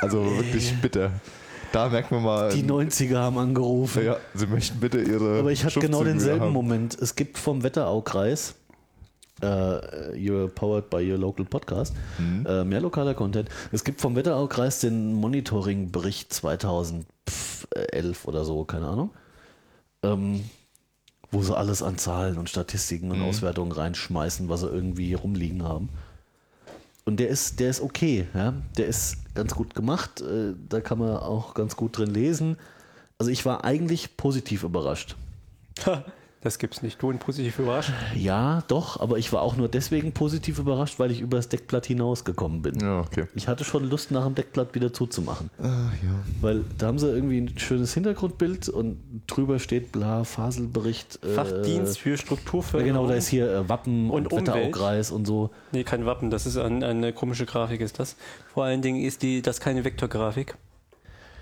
[0.01, 1.11] Also wirklich bitte.
[1.75, 2.49] Da merkt man mal.
[2.53, 4.05] Die 90er haben angerufen.
[4.05, 5.39] ja, sie möchten bitte ihre.
[5.39, 6.53] Aber ich hatte genau denselben haben.
[6.53, 6.97] Moment.
[6.97, 8.55] Es gibt vom Wetteraukreis,
[9.41, 9.45] äh,
[10.15, 12.45] you're powered by your local podcast, Mhm.
[12.45, 13.49] äh, mehr lokaler Content.
[13.73, 17.05] Es gibt vom Wetteraukreis den Monitoring-Bericht 2011
[18.25, 19.09] oder so, keine Ahnung,
[20.03, 20.45] ähm,
[21.31, 23.13] wo sie alles an Zahlen und Statistiken Mhm.
[23.15, 25.89] und Auswertungen reinschmeißen, was sie irgendwie rumliegen haben.
[27.05, 28.53] Und der ist, der ist okay, ja.
[28.77, 30.21] Der ist ganz gut gemacht.
[30.21, 32.57] Äh, da kann man auch ganz gut drin lesen.
[33.17, 35.15] Also ich war eigentlich positiv überrascht.
[36.45, 37.01] Da Das gibt's nicht.
[37.01, 37.91] Du und positiv überrascht.
[38.15, 41.87] Ja, doch, aber ich war auch nur deswegen positiv überrascht, weil ich über das Deckblatt
[41.87, 42.79] hinausgekommen bin.
[42.79, 43.25] Ja, okay.
[43.33, 45.49] Ich hatte schon Lust, nach dem Deckblatt wieder zuzumachen.
[45.57, 45.63] Ah,
[46.03, 46.23] ja.
[46.41, 51.17] Weil da haben sie irgendwie ein schönes Hintergrundbild und drüber steht bla, Faselbericht.
[51.23, 52.93] äh, Fachdienst für Ja, Strukturförderung.
[52.93, 54.41] genau, da ist hier äh, Wappen und, Und.
[54.47, 55.49] Wetteraukreis und so.
[55.71, 58.17] Nee, kein Wappen, das ist ein, eine komische Grafik, ist das.
[58.53, 60.55] Vor allen Dingen ist die, das keine Vektorgrafik.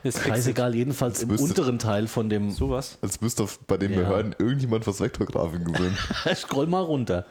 [0.04, 2.52] Das ist Scheißegal, jedenfalls im müsste- unteren Teil von dem.
[2.52, 2.98] sowas.
[3.02, 4.00] Als müsste bei den Ja.
[4.02, 5.98] Behörden irgendjemand was Vektorgrafiken gewöhnen.
[6.36, 7.26] Scroll mal runter.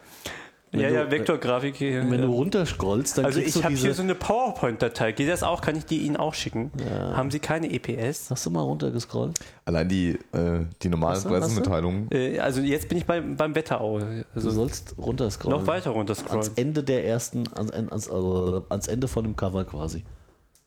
[0.71, 1.75] Wenn ja, du, ja, Vektorgrafik.
[1.75, 2.09] hier.
[2.09, 5.11] Wenn du runterscrollst, dann also kriegst ich du habe hier so eine PowerPoint-Datei.
[5.11, 5.61] Geht das auch?
[5.61, 6.71] Kann ich die Ihnen auch schicken?
[7.13, 8.31] Haben Sie keine EPS?
[8.31, 9.37] Hast du mal runtergescrollt?
[9.65, 11.35] Allein die, äh, die normalen du- du?
[11.35, 12.07] Pressemitteilungen.
[12.11, 13.99] Äh, also jetzt bin ich bei, beim Wetterau.
[13.99, 15.59] Du Also sollst runterscrollen.
[15.59, 16.49] noch weiter Ans runterscrollen.
[16.55, 20.03] Ende der ersten, ans, ans, also ans Ende von dem Cover quasi.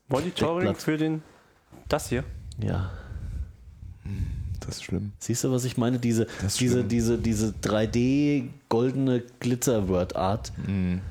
[0.07, 0.81] Monitoring Deckblatt.
[0.81, 1.21] für den.
[1.87, 2.23] Das hier.
[2.61, 2.91] Ja.
[4.59, 5.11] Das ist schlimm.
[5.19, 5.99] Siehst du, was ich meine?
[5.99, 6.87] Diese, diese, schlimm.
[6.87, 10.51] diese, diese 3D goldene Glitzer-Word-Art.
[10.65, 11.01] Mhm.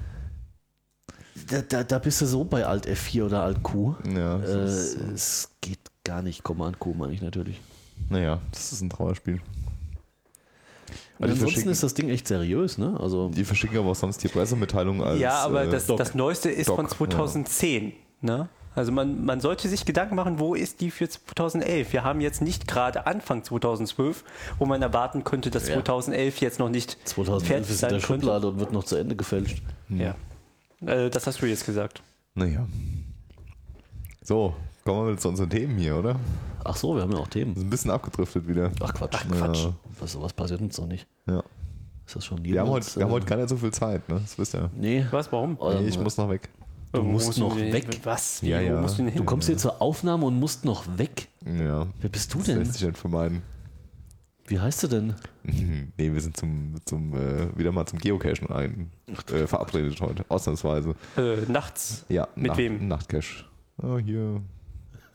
[1.48, 3.94] Da, da, da bist du so bei Alt F4 oder Alt Q.
[4.14, 6.42] Ja, Äh, das ist, es geht gar nicht.
[6.42, 7.60] Command Q meine ich natürlich.
[8.10, 9.40] naja, das ist ein Trauerspiel.
[11.18, 12.98] Und Also ansonsten ist das Ding echt seriös, ne?
[13.00, 15.18] Also die verschicken aber auch sonst die Pressemitteilung als.
[15.20, 15.96] ja, aber äh, das, Doc.
[15.98, 17.92] das Neueste ist Doc, von 2010.
[18.20, 18.48] Ne?
[18.76, 21.92] Also man, man sollte sich Gedanken machen, wo ist die für 2011?
[21.92, 24.22] Wir haben jetzt nicht gerade Anfang 2012,
[24.58, 25.74] wo man erwarten könnte, dass Ja.
[25.76, 28.26] 2011 jetzt noch nicht 2011 fertig ist in sein der könnte.
[28.26, 29.62] Schublade und wird noch zu Ende gefälscht.
[29.88, 30.14] Ja.
[30.86, 32.02] Äh, das hast du jetzt gesagt.
[32.34, 32.66] Naja.
[34.22, 36.16] So, kommen wir zu unseren Themen hier, oder?
[36.64, 37.54] Ach so, wir haben ja auch Themen.
[37.54, 38.72] sind ein bisschen abgedriftet wieder.
[38.82, 39.14] Ach Quatsch.
[39.16, 39.64] Ach, Quatsch.
[39.64, 39.72] Ja.
[40.00, 41.06] Was, sowas passiert uns doch nicht.
[41.26, 41.42] Ja.
[42.06, 44.20] Ist das schon Wir haben, heute, wir haben heute gar nicht so viel Zeit, ne?
[44.20, 44.70] Das wisst ihr.
[44.76, 45.04] Nee.
[45.10, 45.58] Was, warum?
[45.60, 46.48] Ähm, Nee, ich muss noch weg.
[46.96, 47.87] Du musst noch weg.
[48.04, 48.40] Was?
[48.42, 48.80] Ja, Wo ja.
[48.80, 49.18] musst du denn hin?
[49.18, 51.28] Du kommst hier zur Aufnahme und musst noch weg.
[51.44, 51.87] Ja.
[52.00, 52.59] Wer bist du Das denn?
[52.59, 53.42] lässt sich nicht vermeiden.
[54.48, 55.14] Wie heißt du denn?
[55.42, 58.90] nee, wir sind zum, zum äh, wieder mal zum Geocachen ein,
[59.32, 60.94] äh, verabredet heute, ausnahmsweise.
[61.16, 62.04] äh, nachts.
[62.09, 62.87] Ja, Mit Nacht- wem?
[62.88, 63.44] Nachtcache.
[63.82, 64.40] Ah, hier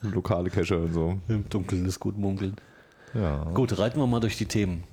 [0.01, 1.17] lokale Cacher und so.
[1.29, 2.55] Im Dunkeln ist gut munkeln.
[3.13, 3.43] Ja.
[3.53, 4.83] Gut, reiten wir mal durch die Themen.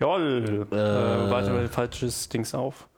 [0.00, 0.66] Jawohl.
[0.70, 2.88] Äh, warte, falsches Dings auf.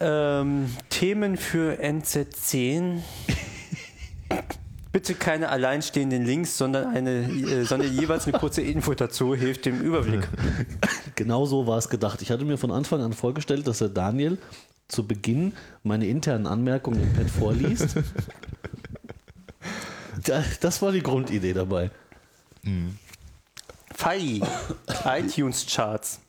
[0.00, 3.00] Ähm, Themen für NZ10.
[4.92, 9.80] Bitte keine alleinstehenden Links, sondern, eine, äh, sondern jeweils eine kurze Info dazu, hilft dem
[9.80, 10.26] Überblick.
[11.14, 12.22] Genau so war es gedacht.
[12.22, 14.38] Ich hatte mir von Anfang an vorgestellt, dass der Daniel
[14.86, 17.96] zu Beginn meine internen Anmerkungen im Pad vorliest.
[20.24, 21.90] Da- Das war die Grundidee dabei.
[23.96, 24.42] FI,
[25.04, 26.20] iTunes-Charts.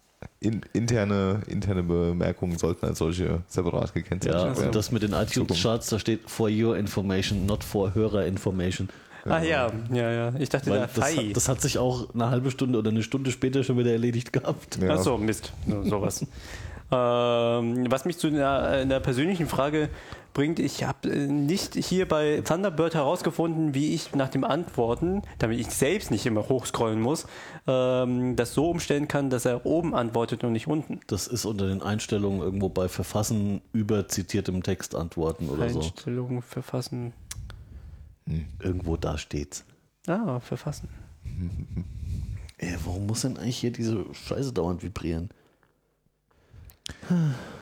[0.42, 4.66] In, interne, interne Bemerkungen sollten als solche separat gekennzeichnet Ja, werden.
[4.68, 8.88] und das mit den iTunes-Charts, da steht for your information, not for hörer information.
[9.26, 10.34] Ach ja, ja, ja.
[10.40, 13.04] Ich dachte, Weil da das, hat- das hat sich auch eine halbe Stunde oder eine
[13.04, 14.80] Stunde später schon wieder erledigt gehabt.
[14.82, 14.96] Ja.
[14.96, 15.52] Ach so, Mist.
[15.68, 16.26] So, sowas.
[16.92, 19.90] ähm, was mich zu einer, einer persönlichen Frage
[20.34, 25.60] bringt, ich habe äh, nicht hier bei Thunderbird herausgefunden, wie ich nach dem Antworten, damit
[25.60, 27.28] ich selbst nicht immer hochscrollen muss,
[27.68, 31.00] ähm, das so umstellen kann, dass er oben antwortet und nicht unten.
[31.08, 35.82] Das ist unter den Einstellungen irgendwo bei Verfassen über zitiertem Text antworten oder so.
[35.82, 37.14] Einstellungen verfassen.
[38.62, 39.66] Irgendwo da steht's.
[40.08, 40.90] Ah, verfassen.
[42.58, 45.30] Ey, warum muss denn eigentlich hier diese Scheiße dauernd vibrieren?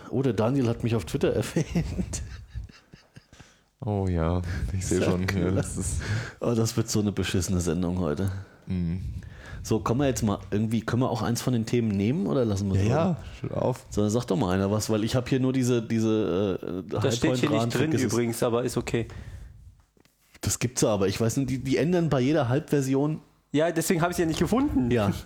[0.10, 2.22] Oder Daniel hat mich auf Twitter erwähnt.
[3.80, 4.42] Oh ja,
[4.74, 5.28] ich sehe schon.
[5.36, 6.02] Ja, das ist,
[6.40, 8.32] Oh, das wird so eine beschissene Sendung heute.
[8.68, 8.98] mm.
[9.64, 12.46] So, kommen wir jetzt mal irgendwie, können wir auch eins von den Themen nehmen oder
[12.46, 13.44] lassen wir ja, es?
[13.44, 13.86] ja, schau auf.
[13.90, 16.90] So, dann sag doch mal einer was, weil ich habe hier nur diese, diese äh,
[16.90, 19.08] Das steht hier nicht drin übrigens, aber ist okay.
[20.40, 23.20] Das gibt's ja, aber ich weiß nicht, die, die ändern bei jeder Halbversion.
[23.52, 24.90] Ja, deswegen habe ich es ja nicht gefunden.
[24.90, 25.12] Ja.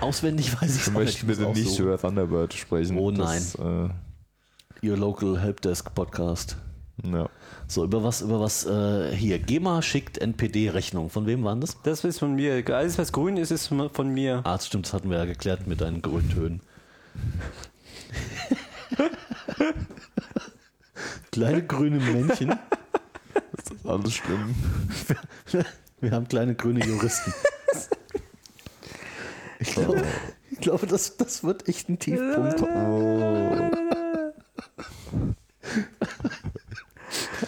[0.00, 1.16] Auswendig weiß ich möchtest nicht.
[1.22, 1.84] ich bitte muss nicht aussuchen.
[1.86, 2.98] über Thunderbird sprechen.
[2.98, 3.88] Oh Das, äh,
[4.82, 6.56] Your Local Helpdesk Podcast.
[7.02, 7.28] ja.
[7.68, 11.10] So, über was, über was, äh, hier, GEMA schickt NPD-Rechnung.
[11.10, 11.82] Von wem waren das?
[11.82, 12.62] Das ist von mir.
[12.72, 14.42] Alles, was grün ist, ist von mir.
[14.44, 16.60] Ah, das stimmt, das hatten wir ja geklärt mit deinen Grüntönen.
[21.32, 22.54] kleine grüne Männchen.
[23.56, 24.54] Das ist alles schlimm.
[26.00, 27.32] Wir haben kleine grüne Juristen.
[29.58, 30.02] Ich glaube,
[30.50, 32.62] ich glaube das, das wird echt ein Tiefpunkt.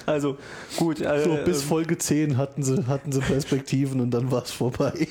[0.07, 0.39] Also,
[0.77, 1.01] gut.
[1.01, 4.51] Äh, So, bis ähm, Folge 10 hatten sie, hatten sie Perspektiven und dann war es
[4.51, 5.09] vorbei.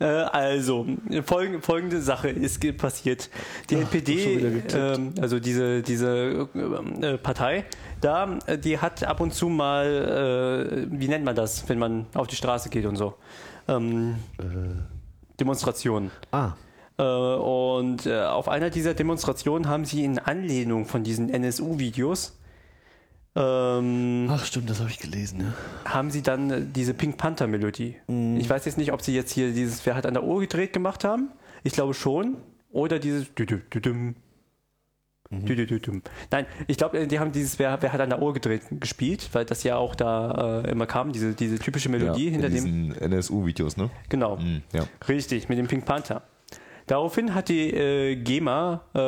[0.00, 0.86] Äh, also,
[1.24, 3.30] folgende, folgende Sache ist passiert.
[3.70, 6.48] Die schon NPD, ähm, also diese, diese
[7.00, 7.64] äh, Partei,
[8.00, 12.06] da, äh, die hat ab und zu mal, äh, wie nennt man das, wenn man
[12.14, 13.14] auf die Straße geht und so?
[13.66, 14.16] Ähm,
[15.40, 16.10] Demonstrationen.
[16.32, 16.52] Ah,
[16.98, 22.34] Äh, und äh, auf einer dieser Demonstrationen haben sie in Anlehnung von diesen NSU-Videos
[23.38, 25.40] ähm, ach stimmt, das habe ich gelesen.
[25.84, 25.92] Ja.
[25.92, 27.94] haben sie dann äh, diese Pink Panther Melodie.
[28.36, 30.72] Ich weiß jetzt nicht, ob sie jetzt hier dieses Wer hat an der Uhr gedreht
[30.72, 31.30] gemacht haben.
[31.62, 32.38] Ich glaube schon.
[32.72, 33.26] Oder dieses.
[35.30, 36.02] Düdüm.
[36.30, 39.44] Nein, ich glaube, die haben dieses Wer, Wer hat an der Uhr gedreht gespielt, weil
[39.44, 42.64] das ja auch da äh, immer kam, diese, diese typische Melodie ja, hinter in dem.
[42.64, 43.90] diesen NSU-Videos, ne?
[44.08, 44.36] Genau.
[44.36, 44.84] Mhm, ja.
[45.06, 46.22] Richtig, mit dem Pink Panther.
[46.86, 48.98] Daraufhin hat die äh, GEMA äh,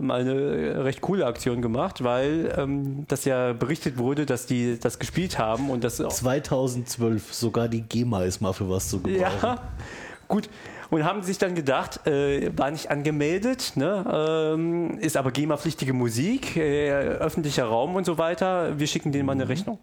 [0.00, 4.98] mal eine recht coole Aktion gemacht, weil ähm, das ja berichtet wurde, dass die das
[4.98, 9.20] gespielt haben und das auch 2012, sogar die GEMA ist mal für was zu gebrauchen.
[9.20, 9.62] Ja,
[10.28, 10.48] gut.
[10.90, 14.52] Und haben sich dann gedacht, äh, war nicht angemeldet, ne?
[14.54, 18.78] ähm, ist aber GEMA-pflichtige Musik, äh, öffentlicher Raum und so weiter.
[18.78, 19.78] Wir schicken denen mal eine Rechnung.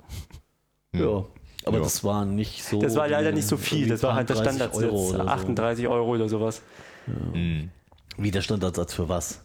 [0.93, 1.25] Ja.
[1.65, 1.83] Aber Ja.
[1.83, 2.79] das war nicht so.
[2.81, 5.29] Das war leider nicht so viel, das war halt der 30 Standardsatz, Euro oder so.
[5.29, 6.61] 38 Euro oder sowas.
[7.07, 7.69] Mhm.
[8.17, 9.41] Wie der Standardsatz für was?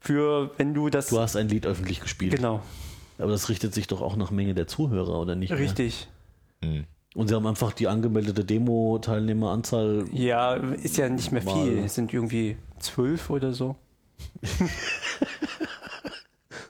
[0.00, 1.08] Für, wenn du das.
[1.08, 2.34] Du hast ein Lied öffentlich gespielt.
[2.36, 2.62] genau,
[3.18, 5.50] Aber das richtet sich doch auch nach Menge der Zuhörer, oder nicht?
[5.50, 5.58] mehr?
[5.58, 6.08] richtig.
[6.62, 6.84] Mhm.
[7.18, 10.04] Und sie haben einfach die angemeldete Demo-Teilnehmeranzahl.
[10.12, 11.52] Ja, ist ja nicht mehr Mal.
[11.64, 11.78] viel.
[11.84, 13.74] Es sind irgendwie zwölf oder so.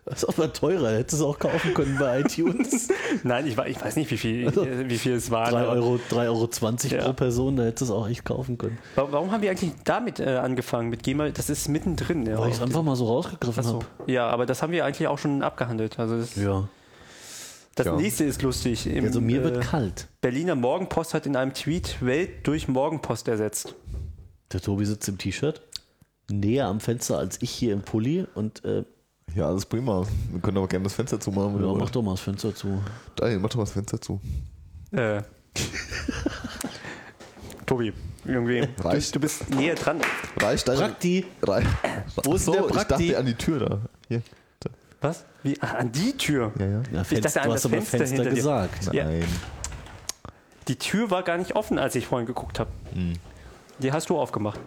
[0.04, 0.92] Das ist aber teurer.
[0.92, 2.88] Hättest du es auch kaufen können bei iTunes.
[3.24, 5.52] Nein, ich, ich weiß nicht, wie viel, Also, wie viel es waren.
[5.52, 7.04] 3 aber- Euro, 3,20 Euro 20 Ja.
[7.04, 8.78] pro Person, da hättest du es auch echt kaufen können.
[8.94, 11.28] Warum, warum haben wir eigentlich damit äh, angefangen mit GEMA?
[11.28, 12.24] Das ist mittendrin.
[12.24, 13.84] Ja, Weil ich es einfach mal so rausgegriffen habe.
[14.06, 15.98] Ja, aber das haben wir eigentlich auch schon abgehandelt.
[15.98, 16.66] Also Ja.
[17.78, 17.96] Das Ja.
[17.96, 18.86] nächste ist lustig.
[18.86, 20.08] Im, Also mir äh, wird kalt.
[20.20, 23.74] Berliner Morgenpost hat in einem Tweet Welt durch Morgenpost ersetzt.
[24.52, 25.60] Der Tobi sitzt im T-Shirt,
[26.30, 28.84] näher am Fenster als ich hier im Pulli und äh,
[29.34, 30.06] Ja, alles prima.
[30.30, 31.60] Wir können aber gerne das Fenster zumachen.
[31.62, 32.82] ja, mach doch mal das Fenster zu.
[33.16, 34.20] Daniel, mach doch mal das Fenster zu.
[34.92, 35.22] Äh.
[37.66, 37.92] Tobi,
[38.24, 38.60] irgendwie.
[38.76, 39.14] Du, Reicht.
[39.14, 40.00] du bist näher dran.
[40.40, 40.78] Reicht deine.
[40.80, 41.62] Prakti, Rei
[42.24, 43.08] Wo ist so, der ich Prakti?
[43.08, 43.80] dachte an die Tür da.
[44.08, 44.22] Hier.
[45.00, 45.24] Was?
[45.42, 45.56] Wie?
[45.60, 46.52] Ah, an die Tür.
[46.58, 46.82] Ja, ja.
[46.92, 48.36] ja, Ich Fenster, dachte an das Fenster Fenster, hinter dir.
[48.36, 48.94] gesagt.
[48.94, 49.04] Ja.
[49.04, 49.24] Nein.
[50.66, 52.70] Die Tür war gar nicht offen, als ich vorhin geguckt habe.
[52.92, 53.14] Hm.
[53.78, 54.60] Die hast du aufgemacht.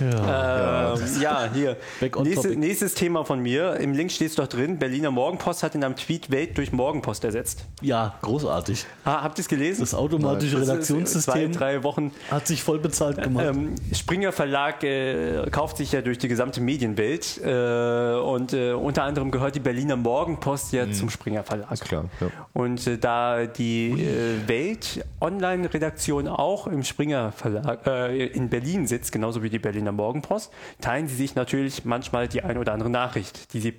[0.00, 0.94] Ja.
[0.94, 1.76] Ähm, ja, hier.
[2.00, 2.56] Nächste, topic.
[2.56, 3.74] nächstes Thema von mir.
[3.76, 4.78] Im Link steht es doch drin.
[4.78, 7.64] Berliner Morgenpost hat in einem Tweet Welt durch Morgenpost ersetzt.
[7.80, 8.86] ja, großartig.
[9.04, 9.80] Ah, habt ihr es gelesen?
[9.80, 12.12] Das automatische Das ist Redaktionssystem Zwei, drei Wochen.
[12.30, 13.46] hat sich voll bezahlt gemacht.
[13.48, 19.04] Ähm, Springer Verlag äh, kauft sich ja durch die gesamte Medienwelt äh, und äh, unter
[19.04, 21.70] anderem gehört die Berliner Morgenpost ja zum Springer Verlag.
[21.70, 22.04] Ist klar.
[22.20, 22.28] Ja.
[22.52, 29.12] Und äh, da die äh, Welt Online-Redaktion auch im Springer Verlag äh, in Berlin sitzt,
[29.12, 33.52] genauso wie die Berliner Morgenpost, teilen sie sich natürlich manchmal die ein oder andere Nachricht,
[33.52, 33.74] die sie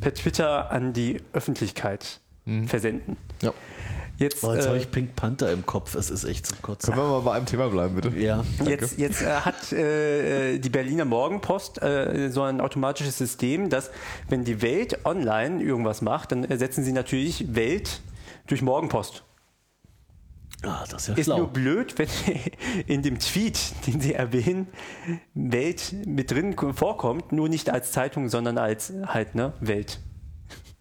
[0.00, 2.20] per Twitter an die Öffentlichkeit
[2.66, 3.16] versenden.
[3.42, 3.52] ja.
[4.16, 5.96] Jetzt, Oh, jetzt äh, habe ich Pink Panther im Kopf.
[5.96, 6.94] Es ist echt zum Kotzen.
[6.94, 8.16] Können wir mal bei einem Thema bleiben, bitte?
[8.16, 8.44] Ja.
[8.64, 13.90] Jetzt, jetzt äh, hat äh, die Berliner Morgenpost äh, so ein automatisches System, dass
[14.28, 18.02] wenn die Welt online irgendwas macht, dann ersetzen sie natürlich Welt
[18.46, 19.23] durch Morgenpost.
[20.68, 21.38] Ah, das ist ja Ist schlau.
[21.38, 22.08] nur blöd, wenn
[22.86, 24.68] in dem Tweet, den sie erwähnen,
[25.34, 30.00] Welt mit drin vorkommt, nur nicht als Zeitung, sondern als halt, ne, Welt.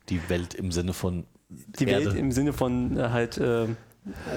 [0.10, 2.06] Die Welt im Sinne von Die Erde.
[2.08, 3.67] Welt im Sinne von äh, halt, äh,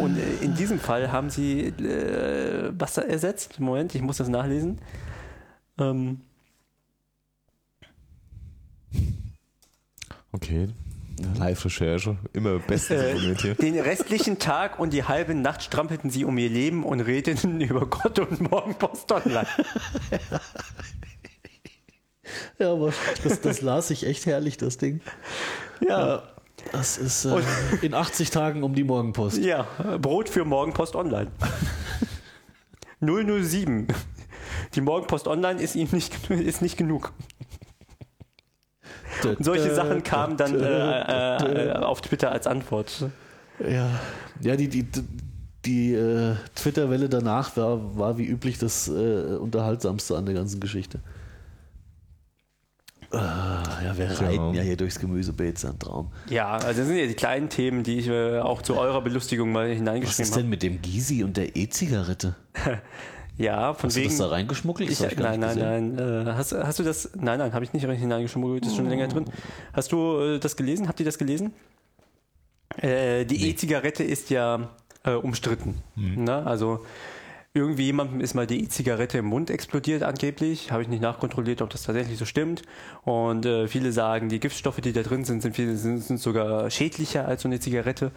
[0.01, 3.59] und in diesem Fall haben sie äh, was ersetzt?
[3.59, 4.79] Moment, ich muss das nachlesen.
[5.79, 6.21] Ähm,
[10.33, 10.69] Okay.
[11.39, 12.17] Live-Recherche.
[12.33, 13.55] Immer Äh, informiert hier.
[13.55, 17.87] Den restlichen Tag und die halbe Nacht strampelten sie um ihr Leben und redeten über
[17.87, 19.47] Gott und Morgenpost online.
[22.59, 25.01] Ja, aber das, das las ich echt herrlich, das Ding.
[25.87, 26.23] Ja,
[26.73, 27.41] Das ist äh,
[27.83, 29.39] in 80 Tagen um die Morgenpost.
[29.39, 29.67] ja,
[30.01, 31.31] Brot für Morgenpost online.
[33.01, 33.87] 007.
[34.75, 37.13] Die Morgenpost online ist ihm nicht, ist nicht genug.
[39.31, 43.07] Und solche Sachen kamen dann äh, äh, auf Twitter als Antwort.
[43.59, 43.89] Ja,
[44.41, 44.87] ja die, die,
[45.65, 51.01] die äh, Twitter-Welle danach war, war wie üblich das äh, Unterhaltsamste an der ganzen Geschichte.
[53.13, 54.27] Ah, ja, wir Tja.
[54.27, 56.11] reiten ja hier durchs Gemüsebeet, ist ja ein Traum.
[56.29, 59.53] Ja, also das sind ja die kleinen Themen, die ich äh, auch zu eurer Belustigung
[59.53, 60.43] mal Was hineingeschrieben ist habe.
[60.43, 62.35] denn mit dem Gysi und der E-Zigarette?
[63.39, 64.09] Ja, von Hast du wegen.
[64.11, 64.91] das da reingeschmuggelt?
[64.91, 66.27] Ich, ich nein, nein, nein.
[66.27, 67.11] Äh, hast, hast du das?
[67.15, 68.65] Nein, nein, habe ich nicht hineingeschmuggelt.
[68.65, 69.27] Das ist schon länger drin.
[69.73, 70.89] Hast du äh, das gelesen?
[70.89, 71.53] Habt ihr das gelesen?
[72.79, 74.71] Äh, die E-Zigarette ist ja
[75.05, 75.83] äh, umstritten.
[75.95, 76.47] Ne?
[76.47, 76.85] Also
[77.57, 80.71] irgendwie jemandem ist mal die E-Zigarette im Mund explodiert angeblich.
[80.73, 82.63] Habe ich nicht nachkontrolliert, ob das tatsächlich so stimmt.
[83.03, 86.71] Und äh, viele sagen, die Giftstoffe, die da drin sind, sind, viele, sind, sind sogar
[86.71, 88.13] schädlicher als so eine Zigarette.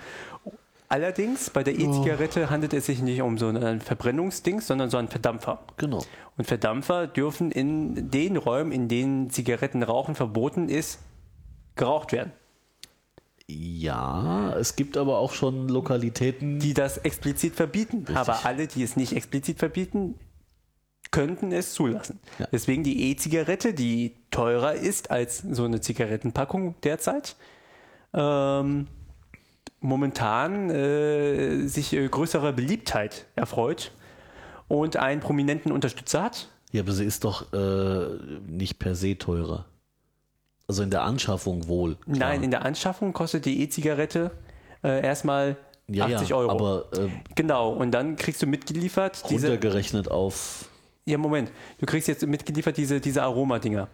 [0.91, 5.08] Allerdings, bei der E-Zigarette handelt es sich nicht um so ein Verbrennungsding, sondern so einen
[5.08, 5.60] Verdampfer.
[5.78, 6.04] Genau.
[6.36, 10.99] Und Verdampfer dürfen in den Räumen, in denen Zigarettenrauchen verboten ist,
[11.75, 12.32] geraucht werden.
[13.45, 18.06] Ja, es gibt aber auch schon Lokalitäten, Die das explizit verbieten.
[18.15, 20.15] Aber alle, die es nicht explizit verbieten,
[21.12, 22.19] könnten es zulassen.
[22.39, 22.47] Ja.
[22.52, 27.36] Deswegen die E-Zigarette, die teurer ist als so eine Zigarettenpackung derzeit,
[28.13, 28.88] ähm,
[29.80, 33.92] momentan äh, sich äh, größerer Beliebtheit erfreut
[34.68, 36.50] und einen prominenten Unterstützer hat.
[36.72, 39.65] Ja, aber sie ist doch äh, nicht per se teurer.
[40.68, 41.96] Also in der Anschaffung wohl.
[41.96, 42.30] klar.
[42.30, 44.32] Nein, in der Anschaffung kostet die E-Zigarette
[44.84, 46.52] äh, erstmal ja, 80 ja, Euro.
[46.52, 49.48] Aber äh, genau, und dann kriegst du mitgeliefert diese.
[49.48, 50.70] runtergerechnet auf
[51.06, 51.52] Ja, Moment.
[51.80, 53.88] Du kriegst jetzt mitgeliefert diese, diese Aromadinger.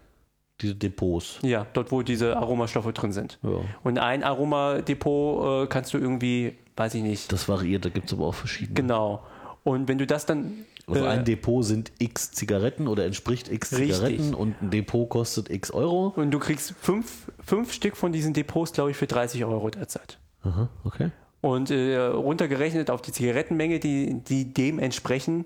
[0.62, 1.40] Diese Depots.
[1.42, 3.40] Ja, dort, wo diese Aromastoffe drin sind.
[3.44, 3.60] Ja.
[3.84, 7.32] Und ein Aromadepot äh, kannst du irgendwie, weiß ich nicht.
[7.32, 8.76] Das variiert, da gibt es aber auch verschiedene.
[8.76, 9.24] Genau.
[9.64, 10.66] Und wenn du das dann.
[10.88, 13.96] Also äh, ein Depot sind x Zigaretten oder entspricht x Richtig.
[13.96, 16.14] Zigaretten und ein Depot kostet x Euro.
[16.16, 20.20] und du kriegst fünf, fünf Stück von diesen Depots, glaube ich, für 30 Euro derzeit.
[20.44, 21.10] Aha, okay.
[21.42, 25.46] Und äh, runtergerechnet auf die Zigarettenmenge, die, die dem entsprechen,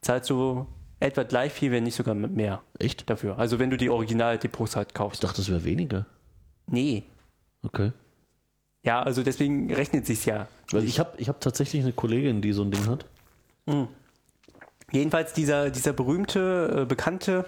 [0.00, 0.66] zahlst du
[1.00, 3.08] etwa gleich viel, wenn nicht sogar mehr Echt?
[3.10, 3.38] dafür.
[3.38, 5.24] Also wenn du die Originaldepots halt Ich kaufst.
[5.24, 6.06] dachte, das wäre weniger.
[6.66, 7.04] Nee.
[7.62, 7.92] Okay.
[8.82, 10.46] Ja, also deswegen rechnet sich's ja.
[10.70, 13.04] Weil ich habe ich hab tatsächlich eine Kollegin, die so ein Ding hat.
[14.92, 17.46] Jedenfalls dieser, dieser berühmte, äh, bekannte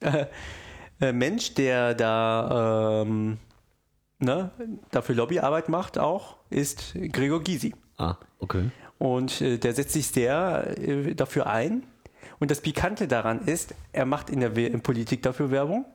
[0.00, 0.26] äh,
[1.00, 3.38] äh, Mensch, der da ähm,
[4.18, 4.50] ne,
[4.90, 7.74] dafür Lobbyarbeit macht auch, ist Gregor Gysi.
[7.98, 8.70] Ah, okay.
[8.98, 11.84] Und äh, der setzt sich sehr äh, dafür ein.
[12.38, 15.86] Und das Pikante daran ist, er macht in der We in Politik dafür Werbung.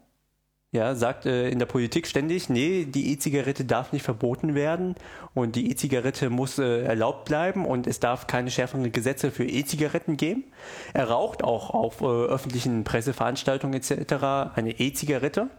[0.74, 4.96] Ja, sagt äh, in der Politik ständig, nee, die E-Zigarette darf nicht verboten werden
[5.34, 10.16] und die E-Zigarette muss äh, erlaubt bleiben und es darf keine schärferen Gesetze für E-Zigaretten
[10.16, 10.46] geben.
[10.94, 14.14] Er raucht auch auf äh, öffentlichen Presseveranstaltungen etc.
[14.56, 15.50] eine E-Zigarette.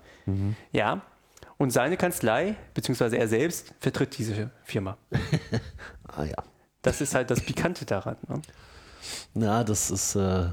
[0.73, 1.03] Ja.
[1.59, 4.97] Und seine Kanzlei, beziehungsweise er selbst, vertritt diese Firma.
[6.15, 6.37] Ah ja.
[6.83, 8.17] Das ist halt das Pikante daran.
[8.29, 8.43] Ne?
[9.33, 10.51] Na, das ist, äh,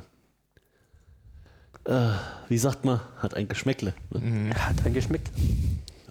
[1.90, 2.12] äh,
[2.48, 3.94] wie sagt man, hat ein Geschmäckle.
[4.12, 4.54] Ne?
[4.56, 5.32] Hat ein geschmeckt.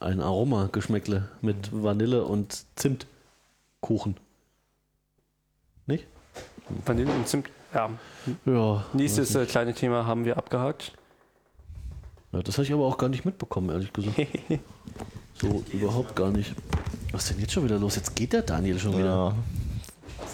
[0.01, 4.17] Ein Aroma-Geschmäckle mit Vanille und Zimtkuchen.
[5.87, 6.07] Nicht?
[6.85, 7.49] Vanille und Zimt.
[7.75, 7.91] Ja.
[8.45, 8.85] Ja.
[8.93, 10.93] Nächstes äh, kleine Thema haben wir abgehakt.
[12.33, 14.17] ja das habe ich aber auch gar nicht mitbekommen, ehrlich gesagt.
[15.41, 16.53] So überhaupt gar nicht.
[17.13, 17.95] Was ist denn jetzt schon wieder los?
[17.95, 19.05] Jetzt geht der Daniel schon wieder.
[19.05, 19.35] Ja.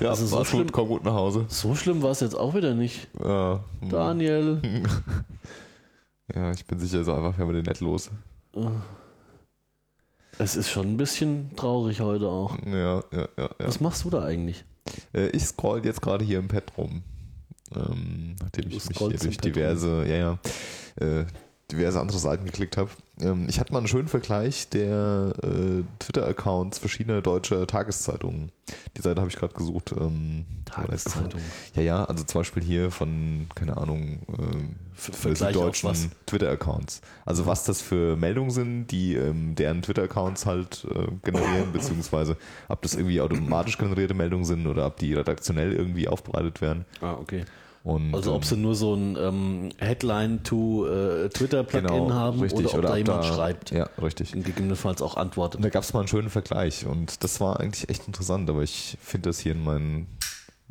[0.01, 1.47] Ja, Also so schlimm- komm gut nach Hause.
[1.49, 3.09] So schlimm war es jetzt auch wieder nicht.
[3.23, 3.89] Ja, hm.
[3.91, 4.61] Daniel.
[6.35, 8.11] ja, ich bin sicher, so einfach werden wir den nicht los.
[10.39, 12.57] Es ist schon ein bisschen traurig heute auch.
[12.67, 13.51] Ja, ja, ja.
[13.59, 14.65] Was machst du da eigentlich?
[15.13, 17.03] Äh, ich scroll jetzt gerade hier im Pad rum.
[17.75, 20.39] Ähm, nachdem Du ich mich hier durch diverse, ja, ja,
[20.97, 21.25] äh,
[21.71, 22.91] diverse andere Seiten geklickt habe.
[23.21, 28.53] Ähm, ich hatte mal einen schönen Vergleich der äh, Twitter-Accounts verschiedener deutscher Tageszeitungen.
[28.97, 29.95] Die Seite habe ich gerade gesucht.
[29.99, 30.45] Ähm.
[30.65, 31.41] Tageszeitung.
[31.75, 34.21] Ja, ja, also zum Beispiel hier von, keine Ahnung,
[34.97, 35.53] auf was?
[35.53, 37.01] deutschen Twitter-Accounts.
[37.25, 42.37] Also was das für Meldungen sind, die ähm, deren Twitter-Accounts halt äh, generieren, beziehungsweise
[42.69, 46.85] ob das irgendwie automatisch generierte Meldungen sind oder ob die redaktionell irgendwie aufbereitet werden.
[47.01, 47.45] Ah, okay.
[47.85, 52.83] Und, Also ob ähm, sie nur so ein ähm, Headline-to-Twitter-Plugin genau, haben richtig, oder ob
[52.83, 54.35] da ob jemand da- schreibt Ja, richtig.
[54.35, 55.57] und gegebenenfalls auch antwortet.
[55.59, 58.63] Und da gab es mal einen schönen Vergleich und das war eigentlich echt interessant, aber
[58.63, 60.07] ich finde das hier in, meinen,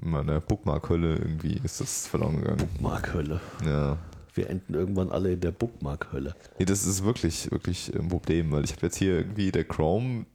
[0.01, 2.57] in meiner Bookmark-Hölle irgendwie ist das verloren gegangen.
[2.57, 3.39] Bookmark-Hölle.
[3.65, 3.97] Ja.
[4.33, 6.35] Wir enden irgendwann alle in der Bookmark-Hölle.
[6.57, 10.25] Nee, das ist wirklich, wirklich ein Problem, weil ich habe jetzt hier irgendwie der Chrome,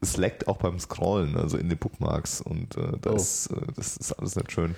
[0.00, 4.12] es leckt auch beim Scrollen, also in den Bookmarks und äh, das, äh, das ist
[4.14, 4.74] alles nicht schön.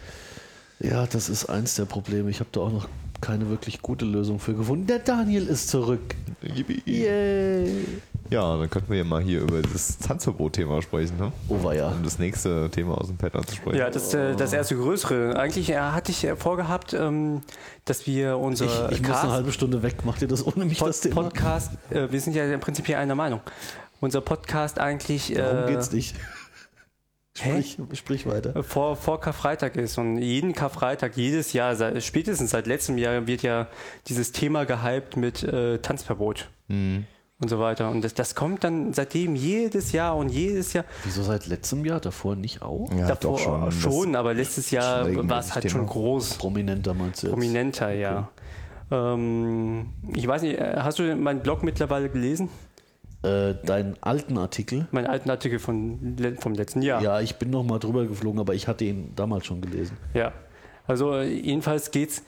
[0.80, 2.30] Ja, das ist eins der Probleme.
[2.30, 2.88] Ich habe da auch noch
[3.20, 4.86] keine wirklich gute Lösung für gefunden.
[4.86, 6.14] Der Daniel ist zurück.
[6.42, 6.82] Yippie.
[6.86, 7.84] Yay.
[8.30, 11.32] Ja, dann könnten wir ja mal hier über das Tanzverbot-Thema sprechen, ne?
[11.48, 11.88] Oh war ja.
[11.88, 13.78] um das nächste Thema aus dem Pad anzusprechen.
[13.78, 15.38] Ja, das, äh, das erste größere.
[15.38, 17.40] Eigentlich äh, hatte ich äh, vorgehabt, ähm,
[17.86, 20.04] dass wir Ich, unser ich muss eine halbe Stunde weg.
[20.04, 21.22] Macht ihr das ohne mich, das Pod Thema?
[21.22, 23.40] Podcast, äh, wir sind ja im Prinzip hier einer Meinung.
[24.00, 26.14] Unser Podcast eigentlich Darum äh, geht's nicht.
[27.38, 28.62] Sprich, sprich weiter.
[28.62, 33.42] vor, vor Karfreitag ist und jeden Karfreitag, jedes Jahr, seit, spätestens seit letztem Jahr wird
[33.42, 33.68] ja
[34.06, 37.04] dieses Thema gehypt mit äh, Tanzverbot Mhm.
[37.40, 37.90] und so weiter.
[37.90, 40.84] Und das, das kommt dann seitdem jedes Jahr und jedes Jahr.
[41.04, 42.00] Wieso seit letztem Jahr?
[42.00, 42.90] Davor nicht auch?
[42.92, 43.72] Ja, Davor doch schon.
[43.72, 46.34] schon, aber letztes Jahr war es halt schon groß.
[46.34, 47.34] Prominenter meinst du jetzt?
[47.34, 48.28] Prominenter, ja.
[48.90, 52.48] Ähm, ich weiß nicht, äh, hast du meinen Blog mittlerweile gelesen?
[53.22, 54.86] Äh, deinen alten Artikel.
[54.92, 57.02] Meinen alten Artikel von, vom letzten Jahr.
[57.02, 59.96] Ja, ich bin noch mal drüber geflogen, aber ich hatte ihn damals schon gelesen.
[60.14, 60.32] Ja,
[60.86, 62.22] also äh, jedenfalls geht's.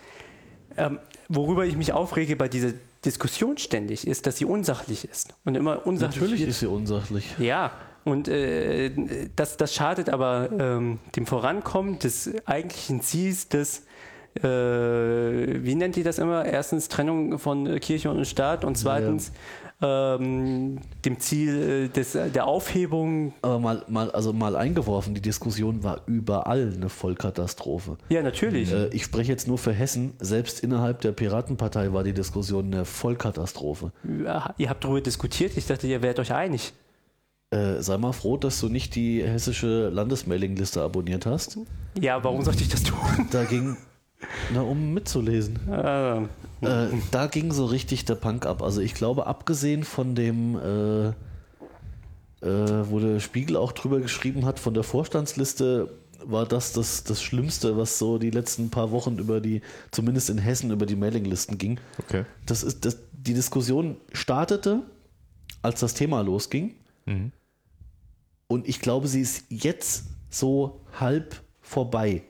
[0.76, 2.72] Ähm, worüber ich mich aufrege bei dieser
[3.04, 7.34] Diskussion ständig, ist, dass sie unsachlich ist und immer unsachlich Natürlich ist sie unsachlich.
[7.38, 7.72] Ja,
[8.04, 13.86] und äh, das, das schadet aber ähm, dem Vorankommen des eigentlichen Ziels des,
[14.34, 16.44] äh, wie nennt ihr das immer?
[16.44, 19.32] Erstens Trennung von Kirche und Staat und zweitens
[19.82, 23.32] ähm, dem Ziel äh, des, der Aufhebung.
[23.42, 27.96] Aber mal, mal, also mal eingeworfen, die Diskussion war überall eine Vollkatastrophe.
[28.08, 28.72] Ja, natürlich.
[28.72, 30.12] Äh, ich spreche jetzt nur für Hessen.
[30.18, 33.92] Selbst innerhalb der Piratenpartei war die Diskussion eine Vollkatastrophe.
[34.24, 35.56] Ja, Ihr habt darüber diskutiert.
[35.56, 36.72] Ich dachte, ihr werdet euch einig.
[37.52, 41.58] Äh, sei mal froh, dass du nicht die hessische Landesmailingliste abonniert hast.
[42.00, 42.98] Ja, warum sollte ich das tun?
[43.32, 43.76] Da ging,
[44.52, 45.58] na, um mitzulesen.
[45.68, 46.22] Äh,
[47.10, 48.62] da ging so richtig der Punk ab.
[48.62, 54.58] Also ich glaube, abgesehen von dem, äh, äh, wo der Spiegel auch drüber geschrieben hat,
[54.58, 55.90] von der Vorstandsliste,
[56.22, 60.36] war das, das das Schlimmste, was so die letzten paar Wochen über die, zumindest in
[60.36, 61.80] Hessen, über die Mailinglisten ging.
[61.98, 62.24] Okay.
[62.44, 64.82] Das ist, das, die Diskussion startete,
[65.62, 66.74] als das Thema losging.
[68.46, 72.22] Und ich glaube, sie ist jetzt so halb vorbei.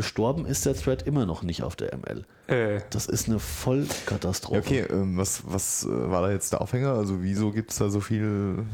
[0.00, 2.24] Gestorben ist der Thread immer noch nicht auf der ML.
[2.46, 4.58] äh, Das ist eine Vollkatastrophe.
[4.60, 6.94] Okay, ähm, was, was äh, war da jetzt der Aufhänger?
[6.94, 8.64] Also wieso gibt es da so viel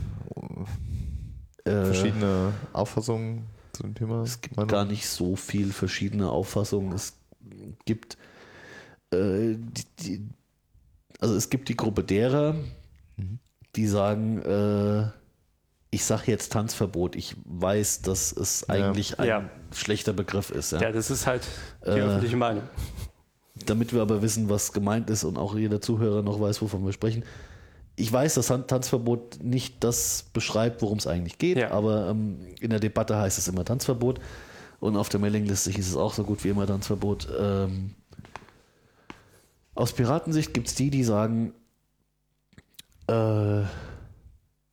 [1.64, 4.22] äh, Äh, verschiedene Auffassungen zu dem Thema?
[4.22, 4.68] es gibt Meinung?
[4.68, 6.92] gar nicht so viel verschiedene Auffassungen.
[6.92, 7.14] Es
[7.86, 8.16] gibt
[9.10, 10.28] äh, die, die,
[11.20, 12.54] also es gibt die Gruppe derer,
[13.74, 15.08] die sagen, äh,
[15.90, 17.16] ich sage jetzt Tanzverbot.
[17.16, 19.50] Ich weiß, dass es eigentlich ein Ja.
[19.74, 20.72] schlechter Begriff ist.
[20.72, 20.80] Ja?
[20.82, 21.46] ja, das ist halt
[21.84, 22.62] die Äh, öffentliche Meinung.
[23.64, 26.92] Damit wir aber wissen, was gemeint ist und auch jeder Zuhörer noch weiß, wovon wir
[26.92, 27.24] sprechen.
[27.98, 31.70] Ich weiß, dass Tan- Tanzverbot nicht das beschreibt, worum es eigentlich geht, Ja.
[31.70, 34.20] aber ähm, in der Debatte heißt es immer Tanzverbot
[34.80, 37.28] und auf der Mailingliste hieß es auch so gut wie immer Tanzverbot.
[37.40, 37.94] Ähm,
[39.74, 41.54] aus Piratensicht gibt es die, die sagen,
[43.08, 43.62] äh,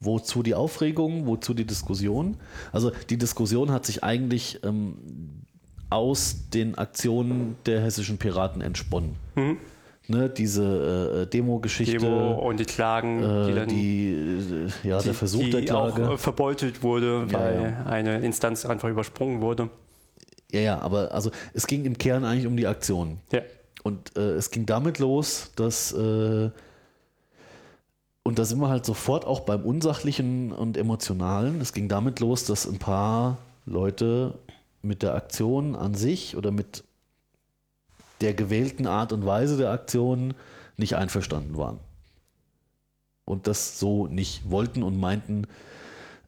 [0.06, 2.38] wozu die Aufregung, wozu die Diskussion.
[2.72, 4.98] Also die Diskussion hat sich eigentlich ähm,
[5.90, 9.16] aus den Aktionen der hessischen Piraten entsponnen.
[10.08, 14.12] Ne, diese äh, Demo-Geschichte, Demo und die Klagen, die äh, dann die,
[14.84, 16.10] äh, ja, der Versuch die der Klage.
[16.10, 17.86] auch äh, verbeutelt wurde, Ja, weil ja.
[17.86, 19.70] eine Instanz einfach übersprungen wurde.
[20.52, 23.20] Ja, ja, aber also es ging im Kern eigentlich um die Aktion.
[23.32, 23.42] Ja.
[23.84, 26.50] Und äh, es ging damit los, dass äh,
[28.24, 31.60] und da sind wir halt sofort auch beim Unsachlichen und Emotionalen.
[31.60, 34.40] Es ging damit los, dass ein paar Leute
[34.82, 36.84] mit der Aktion an sich oder mit
[38.22, 40.34] der gewählten Art und Weise der Aktion
[40.78, 41.80] nicht einverstanden waren.
[43.26, 45.46] Und das so nicht wollten und meinten,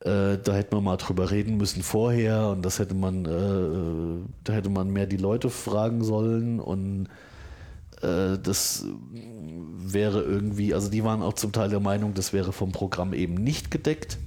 [0.02, 4.54] äh, da hätte man mal drüber reden müssen vorher und das hätte man, äh, da
[4.54, 7.08] hätte man mehr die Leute fragen sollen und
[8.02, 8.86] das
[9.18, 13.36] wäre irgendwie, also die waren auch zum Teil der Meinung, das wäre vom Programm eben
[13.36, 14.18] nicht gedeckt.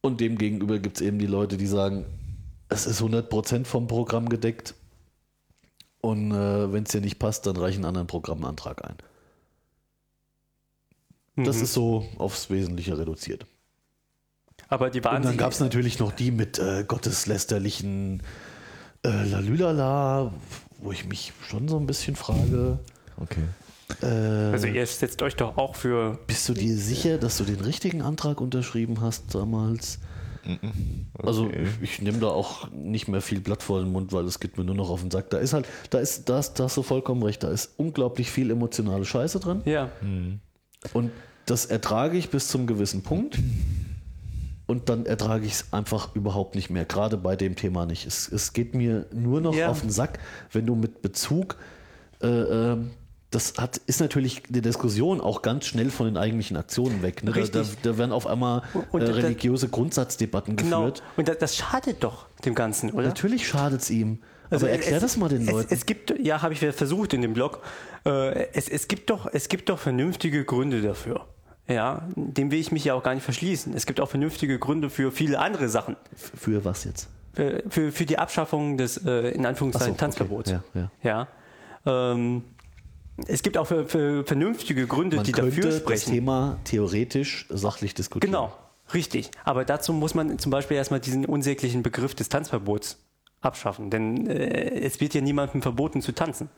[0.00, 2.04] Und demgegenüber gibt es eben die Leute, die sagen,
[2.68, 4.74] es ist 100% vom Programm gedeckt.
[6.00, 8.96] Und äh, wenn es dir nicht passt, dann reichen einen anderen Programmantrag ein.
[11.36, 11.62] Das Mhm.
[11.62, 13.46] ist so aufs Wesentliche reduziert.
[14.68, 18.22] Aber die waren Und dann gab es natürlich noch die mit äh, gotteslästerlichen
[19.04, 20.32] äh, Lalülala,
[20.78, 22.78] wo ich mich schon so ein bisschen frage,
[23.20, 23.42] Okay.
[24.02, 27.60] äh, Also ihr setzt euch doch auch für bist du dir sicher, dass du den
[27.60, 29.98] richtigen Antrag unterschrieben hast damals?
[31.22, 31.66] Also Okay.
[31.80, 34.58] ich, ich nehme da auch nicht mehr viel Blatt vor den Mund, weil es geht
[34.58, 35.30] mir nur noch auf den Sack.
[35.30, 38.30] Da ist halt, da ist, da hast, da hast du vollkommen recht, da ist unglaublich
[38.30, 39.62] viel emotionale Scheiße dran.
[39.64, 39.90] ja.
[40.92, 41.12] Und
[41.46, 43.38] das ertrage ich bis zum gewissen Punkt.
[44.66, 48.06] Und dann ertrage ich es einfach überhaupt nicht mehr, gerade bei dem Thema nicht.
[48.06, 49.68] Es, es geht mir nur noch Ja.
[49.68, 50.18] auf den Sack,
[50.52, 51.56] wenn du mit Bezug,
[52.22, 52.92] äh, ähm,
[53.30, 57.24] das hat, ist natürlich die Diskussion auch ganz schnell von den eigentlichen Aktionen weg.
[57.24, 57.32] Ne?
[57.32, 58.62] Da, da, da werden auf einmal
[58.92, 60.82] äh, religiöse Grundsatzdebatten Genau.
[60.86, 61.02] geführt.
[61.16, 63.08] Und das, das schadet doch dem Ganzen, oder?
[63.08, 64.20] Natürlich schadet es ihm.
[64.50, 65.74] Also Aber erklär es- das mal den es, Leuten.
[65.74, 67.60] Es gibt, ja, habe ich versucht in dem Blog.
[68.06, 71.26] Äh, es, es, gibt doch, es gibt doch vernünftige Gründe dafür.
[71.66, 73.74] Ja, dem will ich mich ja auch gar nicht verschließen.
[73.74, 75.96] Es gibt auch vernünftige Gründe für viele andere Sachen.
[76.14, 77.08] Für was jetzt?
[77.32, 80.52] Für, für, für die Abschaffung des, äh, in Anführungszeichen, so, Tanzverbots.
[80.52, 80.60] okay.
[80.74, 81.28] Ja, ja.
[81.86, 82.12] Ja.
[82.12, 82.44] Ähm,
[83.26, 86.12] es gibt auch für, für vernünftige Gründe, Man die könnte dafür das sprechen.
[86.12, 88.32] Thema theoretisch sachlich diskutieren.
[88.32, 88.52] Genau,
[88.92, 89.30] richtig.
[89.44, 92.98] Aber dazu muss man zum Beispiel erstmal diesen unsäglichen Begriff des Tanzverbots
[93.40, 93.90] abschaffen.
[93.90, 96.48] Denn äh, es wird ja niemandem verboten zu tanzen.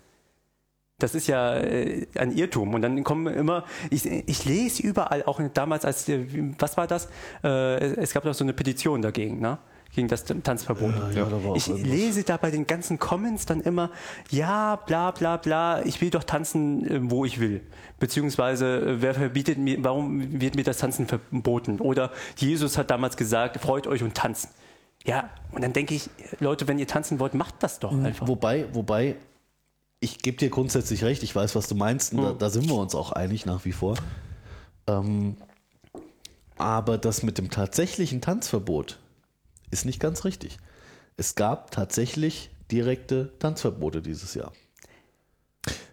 [0.98, 2.72] Das ist ja äh, ein Irrtum.
[2.72, 6.24] Und dann kommen immer, ich, ich lese überall, auch damals als, äh,
[6.58, 7.08] was war das?
[7.44, 9.58] Äh, es, gab doch so eine Petition dagegen, ne?
[9.94, 10.94] Gegen das Tanzverbot.
[11.14, 13.90] Ja, da war auch ich lese da bei den ganzen Comments dann immer,
[14.30, 17.60] ja, bla bla bla, ich will doch tanzen, äh, wo ich will.
[17.98, 21.78] Beziehungsweise, äh, wer verbietet mir, warum wird mir das Tanzen verboten?
[21.78, 24.48] Oder Jesus hat damals gesagt, freut euch und tanzen.
[25.04, 26.08] Ja, und dann denke ich,
[26.40, 28.26] Leute, wenn ihr tanzen wollt, macht das doch einfach.
[28.26, 29.16] Wobei, wobei,
[30.00, 32.38] ich gebe dir grundsätzlich recht, ich weiß, was du meinst, und da, Hm.
[32.38, 33.96] da sind wir uns auch einig nach wie vor.
[34.86, 35.36] Ähm,
[36.58, 38.98] aber das mit dem tatsächlichen Tanzverbot
[39.70, 40.58] ist nicht ganz richtig.
[41.16, 44.52] Es gab tatsächlich direkte Tanzverbote dieses Jahr,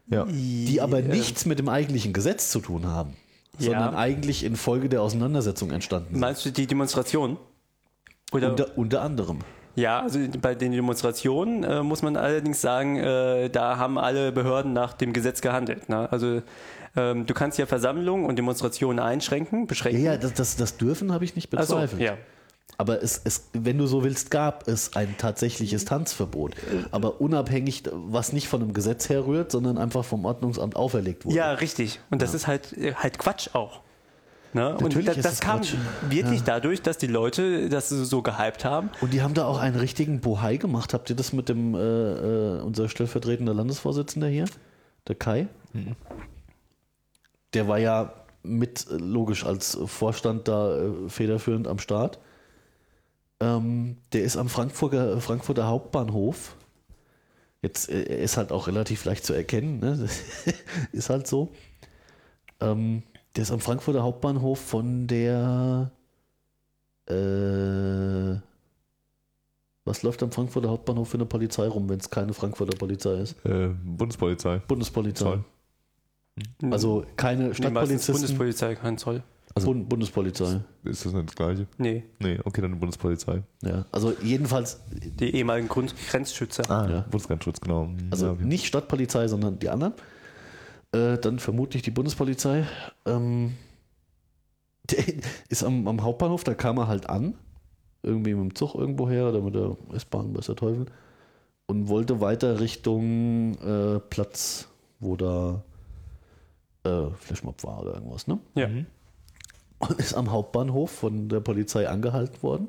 [0.07, 0.25] Ja.
[0.25, 3.15] die aber nichts mit dem eigentlichen Gesetz zu tun haben,
[3.59, 3.65] Ja.
[3.71, 6.19] sondern eigentlich infolge der Auseinandersetzung entstanden sind.
[6.19, 7.37] Meinst du die Demonstration?
[8.31, 8.49] Oder?
[8.51, 9.39] Unter, unter anderem.
[9.75, 14.73] Ja, also bei den Demonstrationen äh, muss man allerdings sagen, äh, da haben alle Behörden
[14.73, 15.89] nach dem Gesetz gehandelt.
[15.89, 16.11] Ne?
[16.11, 16.41] Also
[16.95, 20.03] ähm, du kannst ja Versammlungen und Demonstrationen einschränken, Ja, beschränken.
[20.03, 22.01] ja, das, das, das dürfen habe ich nicht Ach so, bezweifelt.
[22.01, 22.17] ja.
[22.77, 26.55] Aber es, es, wenn du so willst, gab es ein tatsächliches Tanzverbot.
[26.91, 31.35] Aber unabhängig, was nicht von einem Gesetz herrührt, sondern einfach vom Ordnungsamt auferlegt wurde.
[31.35, 31.99] ja, richtig.
[32.09, 33.81] Und das ist halt, äh, halt Quatsch auch.
[34.53, 34.75] Ne?
[34.75, 35.75] Und Natürlich das, ist das es kam Quatsch.
[36.09, 38.89] wirklich dadurch, dass die Leute das so gehypt haben.
[39.01, 40.93] Und die haben da auch einen richtigen Bohai gemacht.
[40.93, 44.45] Habt ihr das mit dem, äh, äh, unser stellvertretender Landesvorsitzender hier,
[45.07, 45.47] der Kai?
[47.53, 52.19] Der war ja mit, äh, logisch, als Vorstand da äh, federführend am Start.
[53.39, 56.55] Ähm, der ist am Frankfurter, Frankfurter Hauptbahnhof.
[57.63, 59.97] Jetzt, äh, er ist halt auch relativ leicht zu erkennen, ne?
[59.97, 60.21] Das
[60.91, 61.51] ist halt so.
[62.59, 63.03] Ähm,
[63.35, 65.91] der ist am Frankfurter Hauptbahnhof von der
[67.07, 68.37] äh,
[69.85, 73.35] was läuft am Frankfurter Hauptbahnhof für eine Polizei rum, wenn es keine Frankfurter Polizei ist?
[73.45, 74.59] Äh, Bundespolizei.
[74.67, 75.25] Bundespolizei.
[75.25, 75.43] Zoll.
[76.71, 79.23] Also keine nee, Stadtpolizisten, Bundespolizei, kein Zoll.
[79.55, 80.61] Also- Bund Bundespolizei.
[80.83, 81.67] Ist das nicht das gleiche?
[81.77, 83.43] Nee, Nee, okay, dann die Bundespolizei.
[83.61, 86.63] Ja, also jedenfalls, die ehemaligen Grund Grenzschützer.
[86.71, 86.91] Ah, Ja.
[86.95, 87.01] ja.
[87.01, 87.89] Bundesgrenzschutz, genau.
[88.09, 88.45] also ja, okay.
[88.45, 89.93] nicht Stadtpolizei, sondern die anderen.
[90.93, 92.65] Äh, dann vermutlich die Bundespolizei.
[93.05, 93.55] Ähm,
[94.89, 95.03] der
[95.49, 97.35] ist am, am Hauptbahnhof, da kam er halt an.
[98.03, 100.85] Irgendwie mit dem Zug irgendwo her oder mit der S-Bahn, weiß der Teufel.
[101.65, 104.67] Und wollte weiter Richtung äh, Platz,
[104.99, 105.63] wo da
[106.83, 108.39] äh, Flashmob war oder irgendwas, ne?
[108.55, 108.67] Ja.
[108.67, 108.85] Mhm.
[109.79, 112.67] und ist am Hauptbahnhof von der Polizei angehalten worden.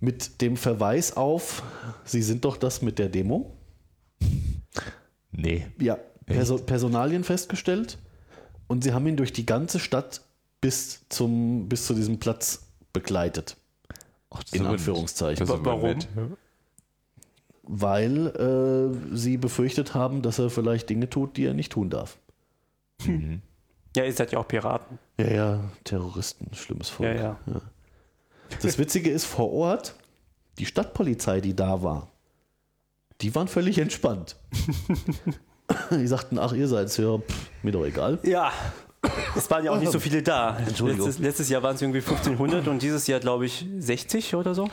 [0.00, 1.62] Mit dem Verweis auf,
[2.04, 3.56] Sie sind doch das mit der Demo.
[5.30, 5.66] Nee.
[5.78, 7.98] Ja, Perso Personalien festgestellt
[8.66, 10.22] und sie haben ihn durch die ganze Stadt
[10.60, 13.56] bis, zum, bis zu diesem Platz begleitet.
[14.30, 15.46] Ach, In Anführungszeichen.
[15.48, 15.98] Warum?
[17.62, 18.26] Weil
[19.12, 22.18] äh, sie befürchtet haben, dass er vielleicht Dinge tut, die er nicht tun darf.
[23.04, 23.40] Mhm.
[23.96, 24.98] Ja, ihr seid ja auch Piraten.
[25.18, 27.16] Ja, ja, Terroristen, schlimmes Volk.
[27.16, 27.60] Ja, ja.
[28.60, 29.94] Das Witzige ist, vor Ort,
[30.58, 32.08] die Stadtpolizei, die da war,
[33.20, 34.36] die waren völlig entspannt.
[35.90, 38.18] die sagten, ach, ihr seid's, ja, pff, mir doch egal.
[38.22, 38.52] Ja,
[39.36, 40.58] es waren ja auch nicht so viele da.
[40.58, 41.06] Entschuldigung.
[41.06, 44.68] Letztes, letztes Jahr waren es irgendwie 1500 und dieses Jahr, glaube ich, 60 oder so.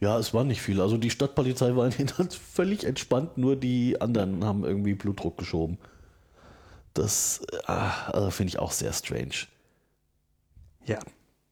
[0.00, 0.80] Ja, es war nicht viel.
[0.80, 5.78] Also die Stadtpolizei war in Inhalt völlig entspannt, nur die anderen haben irgendwie Blutdruck geschoben.
[6.94, 9.46] Das ah, also finde ich auch sehr strange.
[10.86, 10.98] Ja.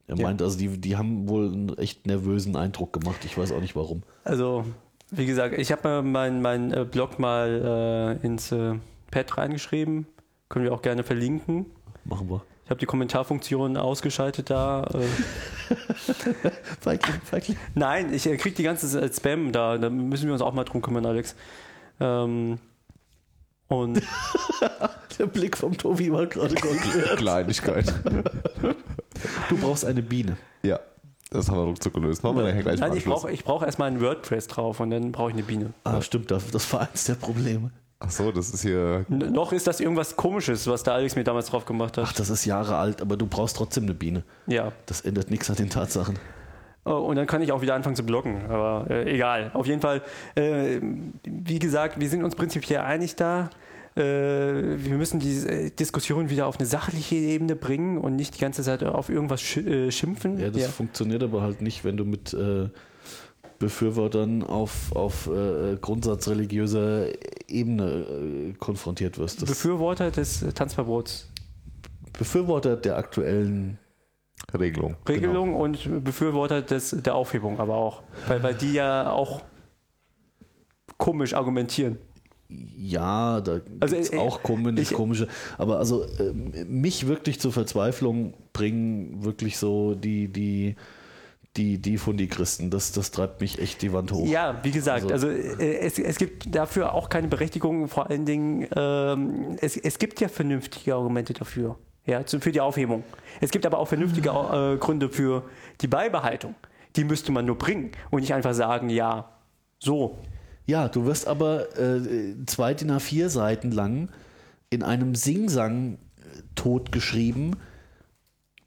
[0.07, 0.23] Er Ja.
[0.23, 3.23] meint, also die, die haben wohl einen echt nervösen Eindruck gemacht.
[3.25, 4.03] Ich weiß auch nicht warum.
[4.25, 4.65] Also,
[5.09, 8.75] wie gesagt, ich habe meinen mein, äh, Blog mal äh, ins äh,
[9.11, 10.07] Pad reingeschrieben.
[10.49, 11.65] Können wir auch gerne verlinken.
[12.05, 12.41] Machen wir.
[12.65, 14.83] Ich habe die Kommentarfunktion ausgeschaltet da.
[14.93, 15.75] Äh,
[16.79, 17.57] Feigling, Feigling.
[17.75, 19.77] nein, ich kriege die ganze Zeit Spam da.
[19.77, 21.35] Da müssen wir uns auch mal drum kümmern, Alex.
[21.99, 22.59] Ähm,
[23.67, 24.01] und
[25.19, 27.17] Der Blick vom Tobi war gerade konkret.
[27.17, 27.93] Kleinigkeit.
[29.49, 30.37] Du brauchst eine Biene.
[30.63, 30.79] ja,
[31.29, 32.23] das haben wir ruckzuck gelöst.
[32.23, 35.11] Machen wir nachher gleich nein, ich brauche ich brauch erstmal ein WordPress drauf und dann
[35.11, 35.73] brauche ich eine Biene.
[35.83, 37.71] Ah, stimmt, das das war eins der Probleme.
[38.03, 39.05] Ach so, das ist hier.
[39.09, 42.05] N noch ist das irgendwas Komisches, was der Alex mir damals drauf gemacht hat.
[42.07, 44.23] Ach, das ist Jahre alt, aber du brauchst trotzdem eine Biene.
[44.47, 44.71] Ja.
[44.87, 46.17] Das ändert nichts an den Tatsachen.
[46.83, 48.41] Oh, Und dann kann ich auch wieder anfangen zu bloggen.
[48.49, 49.51] Aber äh, egal.
[49.53, 50.01] Auf jeden Fall,
[50.33, 50.79] äh,
[51.25, 53.51] wie gesagt, wir sind uns prinzipiell einig da.
[53.95, 58.39] Äh, wir müssen die äh, Diskussion wieder auf eine sachliche Ebene bringen und nicht die
[58.41, 60.39] ganze Zeit auf irgendwas sch äh, schimpfen.
[60.39, 60.67] Ja, das Ja.
[60.69, 62.69] funktioniert aber halt nicht, wenn du mit äh,
[63.61, 67.05] Befürwortern auf, auf äh, grundsatzreligiöser
[67.47, 69.41] Ebene äh, konfrontiert wirst.
[69.41, 71.29] Das Befürworter des äh, Tanzverbots
[72.17, 73.77] Befürworter der aktuellen
[74.53, 74.97] Regelung.
[75.07, 78.03] Regelung und Befürworter des, der Aufhebung aber auch.
[78.27, 79.41] Weil, weil die ja auch
[80.97, 81.97] komisch argumentieren.
[82.49, 85.27] Ja, da Also, gibt's äh, auch komische, ich- komische.
[85.57, 90.75] Aber also ähm, mich wirklich zur Verzweiflung bringen wirklich so die, die,
[91.57, 92.69] die, die von die Christen.
[92.69, 94.25] Das, das treibt mich echt die Wand hoch.
[94.27, 97.87] Ja, wie gesagt, Also- also, äh, es, es gibt dafür auch keine Berechtigung.
[97.87, 102.61] Vor allen Dingen, ähm, es, es gibt ja vernünftige Argumente dafür, ja, zu, für die
[102.61, 103.03] Aufhebung.
[103.41, 105.43] Es gibt aber auch vernünftige äh, Gründe für
[105.81, 106.55] die Beibehaltung.
[106.95, 109.29] Die müsste man nur bringen und nicht einfach sagen, ja,
[109.79, 110.19] so.
[110.67, 114.09] Ja, du wirst aber äh, zwei DIN A4 Seiten lang
[114.69, 115.97] in einem Singsang äh,
[116.55, 117.57] totgeschrieben,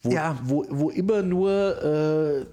[0.05, 0.39] wo, Ja.
[0.45, 1.51] wo, wo immer nur
[1.83, 2.47] äh,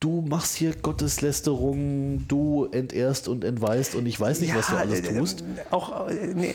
[0.00, 5.00] du machst hier Gotteslästerung, du entehrst und entweist und ich weiß nicht, was du alles
[5.00, 5.42] äh, tust.
[5.42, 6.54] äh, Auch, äh, nee,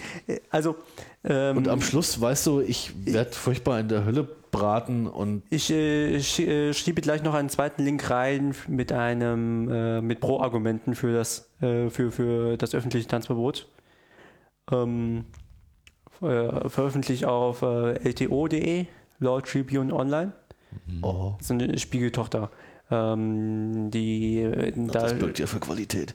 [0.49, 0.75] also,
[1.23, 5.69] ähm, Und am Schluss weißt du, ich werde furchtbar in der Hölle braten und Ich
[5.71, 10.93] äh, sch äh, schiebe gleich noch einen zweiten Link rein mit einem äh, mit Pro-Argumenten
[10.95, 13.67] für das für, für das öffentliche Tanzverbot.
[14.71, 15.25] Ähm,
[16.21, 18.85] äh, veröffentlicht auf lto.de,
[19.19, 20.33] Law Tribune Online.
[21.01, 22.51] oh, Das ist eine Spiegeltochter.
[22.89, 26.13] Ähm, die äh, da, das birgt ja für Qualität.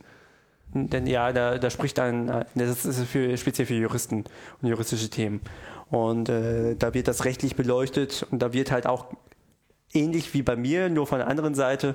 [0.72, 4.24] denn ja, da, da spricht ein, das ist für, speziell für Juristen
[4.60, 5.40] und juristische Themen.
[5.90, 9.08] Und äh, da wird das rechtlich beleuchtet und da wird halt auch
[9.92, 11.94] ähnlich wie bei mir, nur von der anderen Seite,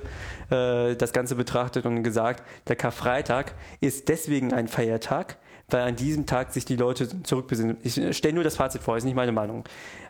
[0.50, 5.38] äh, das Ganze betrachtet und gesagt, der Karfreitag ist deswegen ein Feiertag,
[5.70, 7.76] weil an diesem Tag sich die Leute zurückbesinnen.
[7.82, 9.64] Ich stelle nur das Fazit vor, ist nicht meine Meinung.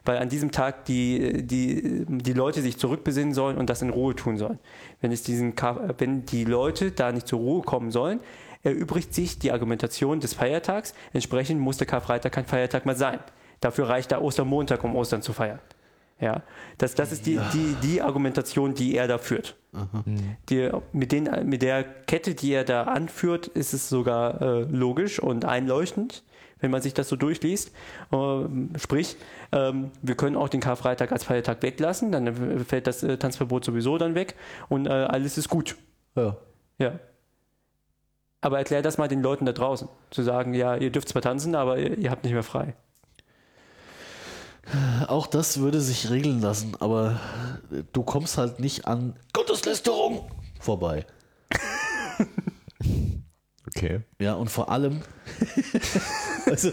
[0.04, 4.14] Weil an diesem Tag die, die, die Leute sich zurückbesinnen sollen und das in Ruhe
[4.14, 4.60] tun sollen.
[5.00, 5.54] Wenn, es diesen
[5.98, 8.20] wenn die Leute da nicht zur Ruhe kommen sollen,
[8.62, 10.94] erübrigt sich die Argumentation des Feiertags.
[11.12, 13.18] Entsprechend muss der Karfreitag kein Feiertag mehr sein.
[13.60, 15.58] Dafür reicht der Ostermontag, um Ostern zu feiern.
[16.20, 16.42] Ja,
[16.78, 19.56] das, das ist die, die, die Argumentation, die er da führt.
[20.48, 25.20] Die, mit, den, mit der Kette, die er da anführt, ist es sogar äh, logisch
[25.20, 26.24] und einleuchtend,
[26.58, 27.72] wenn man sich das so durchliest.
[28.10, 29.16] Ähm, sprich,
[29.52, 33.96] ähm, wir können auch den Karfreitag als Feiertag weglassen, dann fällt das äh, Tanzverbot sowieso
[33.98, 34.34] dann weg
[34.68, 35.76] und äh, alles ist gut.
[36.16, 36.36] Ja.
[36.78, 36.98] Ja.
[38.40, 39.88] Aber erklär das mal den Leuten da draußen.
[40.10, 42.74] Zu sagen, ja, ihr dürft zwar tanzen, aber ihr, ihr habt nicht mehr frei.
[45.06, 47.20] Auch das würde sich regeln lassen, aber
[47.92, 51.06] du kommst halt nicht an Gotteslästerung vorbei.
[53.66, 54.00] Okay.
[54.18, 55.02] Ja, und vor allem,
[56.46, 56.70] also,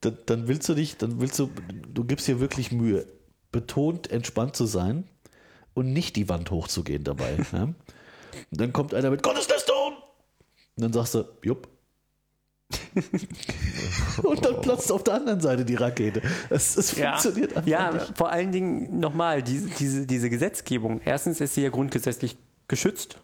[0.00, 1.50] dann, dann willst du dich, dann willst du,
[1.92, 3.06] du gibst dir wirklich Mühe,
[3.52, 5.08] betont entspannt zu sein
[5.74, 7.38] und nicht die Wand hochzugehen dabei.
[7.52, 7.62] Ja?
[8.50, 9.94] Und dann kommt einer mit Gotteslästerung
[10.76, 11.68] und dann sagst du, jupp.
[14.22, 16.20] und dann platzt auf der anderen Seite die Rakete.
[16.50, 18.16] Es, es funktioniert einfach ja, nicht.
[18.16, 21.00] vor allen Dingen nochmal, diese, diese, diese Gesetzgebung.
[21.04, 23.20] Erstens ist sie ja grundgesetzlich geschützt.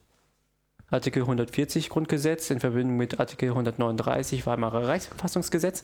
[0.91, 5.83] Artikel 140 Grundgesetz in Verbindung mit Artikel 139 Weimarer Reichsverfassungsgesetz.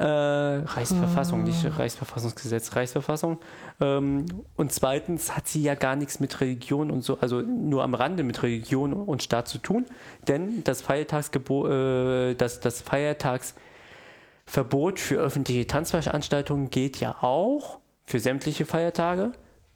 [0.00, 3.36] Äh, Reichsverfassung, nicht Reichsverfassungsgesetz, Reichsverfassung.
[3.82, 4.24] Ähm,
[4.56, 8.22] und zweitens hat sie ja gar nichts mit Religion und so, also nur am Rande
[8.22, 9.84] mit Religion und Staat zu tun,
[10.26, 18.64] denn das Feiertagsgebot, äh, das, das Feiertagsverbot für öffentliche Tanzveranstaltungen gilt ja auch für sämtliche
[18.64, 19.32] Feiertage,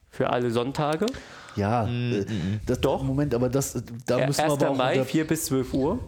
[0.09, 1.05] für alle Sonntage.
[1.57, 2.25] Ja, äh,
[2.67, 3.03] das, Doch.
[3.03, 4.53] Moment, aber das, da Ja, müssen wir 1.
[4.55, 5.99] aber auch Mai, unter- 4 bis 12 Uhr.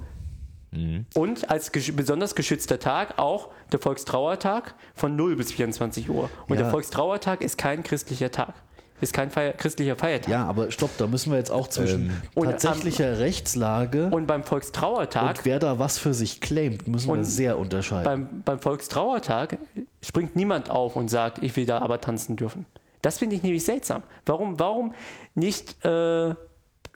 [1.15, 6.29] Und als gesch besonders geschützter Tag auch der Volkstrauertag von 0 bis 24 Uhr.
[6.49, 6.63] Und Ja.
[6.63, 8.55] der Volkstrauertag ist kein christlicher Tag.
[9.01, 10.31] Ist kein Feier christlicher Feiertag.
[10.31, 14.27] Ja, aber stopp, da müssen wir jetzt auch zwischen Und am- tatsächlicher Rechtslage und, Und
[14.27, 18.05] beim Volkstrauertag, wer da was für sich claimt, müssen wir Und sehr unterscheiden.
[18.05, 19.59] beim, beim Volkstrauertag
[20.03, 22.65] springt niemand auf und sagt, ich will da aber tanzen dürfen.
[23.03, 24.03] Das finde ich nämlich seltsam.
[24.25, 24.95] Warum, warum
[25.35, 26.35] nicht äh,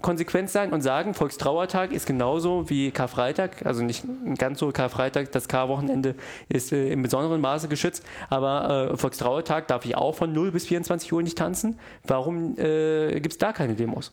[0.03, 4.05] konsequent sein und sagen, Volkstrauertag ist genauso wie Karfreitag, also nicht
[4.39, 6.15] ganz so Karfreitag, das Karwochenende
[6.49, 10.67] ist äh, im besonderen Maße geschützt, aber äh, Volkstrauertag darf ich auch von 0 bis
[10.67, 11.79] 24 Uhr nicht tanzen.
[12.07, 14.13] Warum äh, gibt es da keine Demos?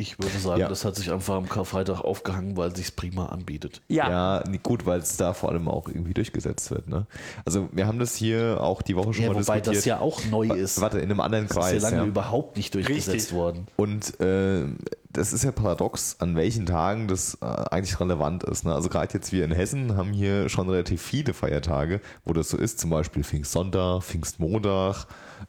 [0.00, 0.68] ich würde sagen, Ja.
[0.68, 3.82] das hat sich einfach am Karfreitag aufgehangen, weil sich's prima anbietet.
[3.88, 6.88] Ja, Ja, gut, weil es da vor allem auch irgendwie durchgesetzt wird.
[6.88, 7.06] Ne?
[7.44, 9.76] Also wir haben das hier auch die Woche schon Ja, mal wobei diskutiert.
[9.76, 10.80] das ja auch neu ist.
[10.80, 11.82] Warte, in einem anderen das ist Kreis.
[11.82, 12.06] ja lange ja.
[12.08, 13.32] überhaupt nicht durchgesetzt Richtig.
[13.34, 13.66] worden.
[13.74, 14.66] Und äh,
[15.10, 18.64] das ist ja paradox, an welchen Tagen das äh, eigentlich relevant ist.
[18.64, 18.74] Ne?
[18.74, 22.56] Also gerade jetzt wir in Hessen haben hier schon relativ viele Feiertage, wo das so
[22.56, 25.06] ist, zum Beispiel Pfingstsonntag, Pfingstmontag,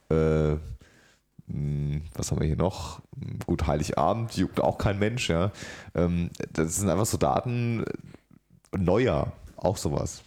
[0.10, 0.54] äh,
[1.48, 3.02] mh, was haben wir hier noch?
[3.46, 5.52] Gut, Heiligabend, juckt auch kein Mensch, ja.
[5.94, 7.84] Ähm, das sind einfach so Daten,
[8.76, 10.24] Neujahr, auch sowas.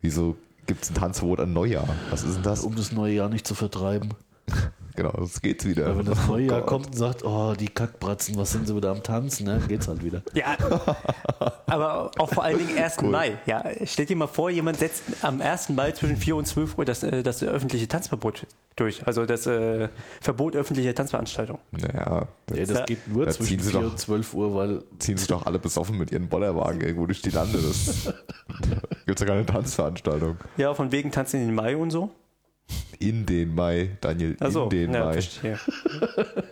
[0.00, 1.88] Wieso gibt es ein Tanzverbot an Neujahr?
[2.10, 2.64] Was ist denn das?
[2.64, 4.14] Um das neue Jahr nicht zu vertreiben.
[4.96, 5.96] Genau, das geht's wieder.
[5.96, 8.90] Wenn das neue Oh Jahr kommt und sagt, oh, die Kackbratzen, was sind sie wieder
[8.90, 9.60] am Tanzen, ne?
[9.68, 10.22] geht's halt wieder.
[10.34, 10.56] Ja,
[11.66, 12.96] aber auch vor allen Dingen 1.
[13.02, 13.10] Cool.
[13.10, 13.38] Mai.
[13.46, 15.70] Ja, stell dir mal vor, jemand setzt am 1.
[15.70, 19.06] Mai zwischen 4 und 12 Uhr das, äh, das öffentliche Tanzverbot durch.
[19.06, 19.88] Also das äh,
[20.20, 21.60] Verbot öffentlicher Tanzveranstaltungen.
[21.72, 22.84] Naja, Ja, das Ja.
[22.84, 25.44] geht nur Da zwischen ziehen sie 4 doch- und 12 Uhr, weil ziehen sich doch
[25.46, 27.58] alle besoffen mit ihren Bollerwagen irgendwo durch die Lande.
[27.60, 28.12] Das
[29.06, 30.36] gibt's ja keine Tanzveranstaltung.
[30.56, 32.10] Ja, von wegen Tanzen in den Mai und so.
[32.98, 35.12] In den Mai, Daniel, Also, in den ja, Mai.
[35.12, 35.58] verstehe.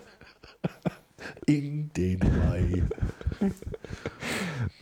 [1.47, 2.83] in den Mai.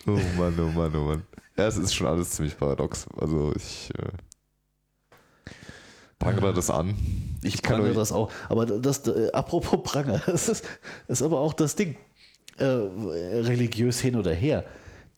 [0.07, 1.23] Oh Mann, oh Mann, oh Mann.
[1.57, 3.07] Ja, es ist schon alles ziemlich paradox.
[3.17, 5.53] Also ich äh,
[6.19, 6.97] prangere das an.
[7.43, 8.31] Ich kann prangere das auch.
[8.49, 10.65] Aber das, äh, apropos Pranger, das ist,
[11.09, 11.97] ist aber auch das Ding.
[12.59, 14.65] Äh, religiös hin oder her.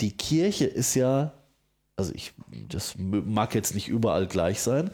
[0.00, 1.32] Die Kirche ist ja,
[1.96, 2.32] also ich,
[2.68, 4.90] das mag jetzt nicht überall gleich sein,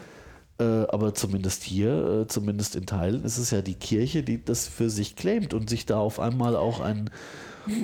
[0.64, 4.90] aber zumindest hier, äh, zumindest in Teilen, ist es ja die Kirche, die das für
[4.90, 7.10] sich claimt und sich da auf einmal auch ein,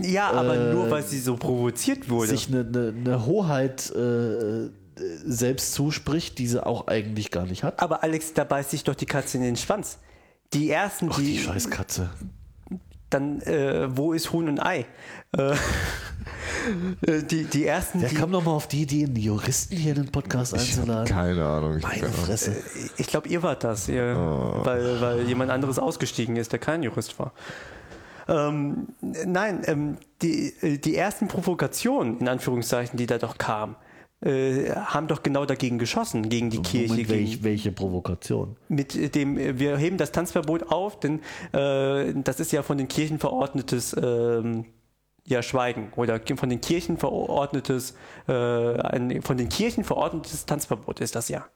[0.03, 2.29] Ja, aber Äh, nur weil sie so provoziert wurde.
[2.31, 4.69] sich eine, eine, eine Hoheit äh,
[5.25, 7.81] selbst zuspricht, die sie auch eigentlich gar nicht hat.
[7.81, 9.99] Aber Alex, da beißt sich doch die Katze in den Schwanz.
[10.55, 12.09] Die ersten, Ach, die die, scheiß Katze.
[13.11, 14.87] Dann, äh, wo ist Huhn und Ei?
[15.37, 15.53] Äh,
[17.07, 20.03] äh, die, die ersten, Wer die, kam nochmal auf die Idee, einen Juristen hier in
[20.05, 21.07] den Podcast einzuladen?
[21.07, 21.77] keine Ahnung.
[21.79, 22.25] Ich Meine keine Ahnung.
[22.27, 22.57] Fresse.
[22.97, 24.65] ich glaube, ihr wart das, ihr, Oh.
[24.65, 27.33] weil, weil jemand anderes ausgestiegen ist, der kein Jurist war.
[28.29, 33.77] Ähm, nein, ähm, die, äh, die ersten Provokationen, in Anführungszeichen, die da doch kamen,
[34.23, 38.57] äh, haben doch genau dagegen geschossen, gegen die Kirche, Moment, gegen, welch, welche Provokation?
[38.69, 41.21] mit dem, äh, wir heben das Tanzverbot auf, denn
[41.53, 44.65] äh, das ist ja von den Kirchen verordnetes ähm,
[45.27, 47.95] ja, Schweigen oder von den Kirchen verordnetes,
[48.29, 51.47] äh, ein, von den Kirchen verordnetes Tanzverbot ist das ja.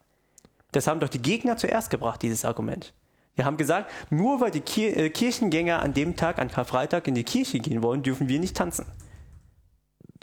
[0.73, 2.93] Das haben doch die Gegner zuerst gebracht, dieses Argument.
[3.37, 7.15] Wir haben gesagt, nur weil die Kir äh, Kirchengänger an dem Tag, an Karfreitag, in
[7.15, 8.87] die Kirche gehen wollen, dürfen wir nicht tanzen.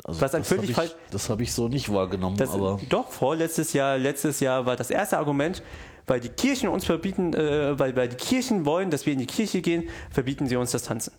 [0.03, 3.09] Also Was ein das völlig falsch- Das habe ich so nicht wahrgenommen, Das, aber doch,
[3.11, 5.63] vorletztes Jahr, letztes Jahr war das erste Argument,
[6.05, 9.25] weil die Kirchen uns verbieten, äh, weil, weil die Kirchen wollen, dass wir in die
[9.25, 11.11] Kirche gehen, verbieten sie uns das Tanzen.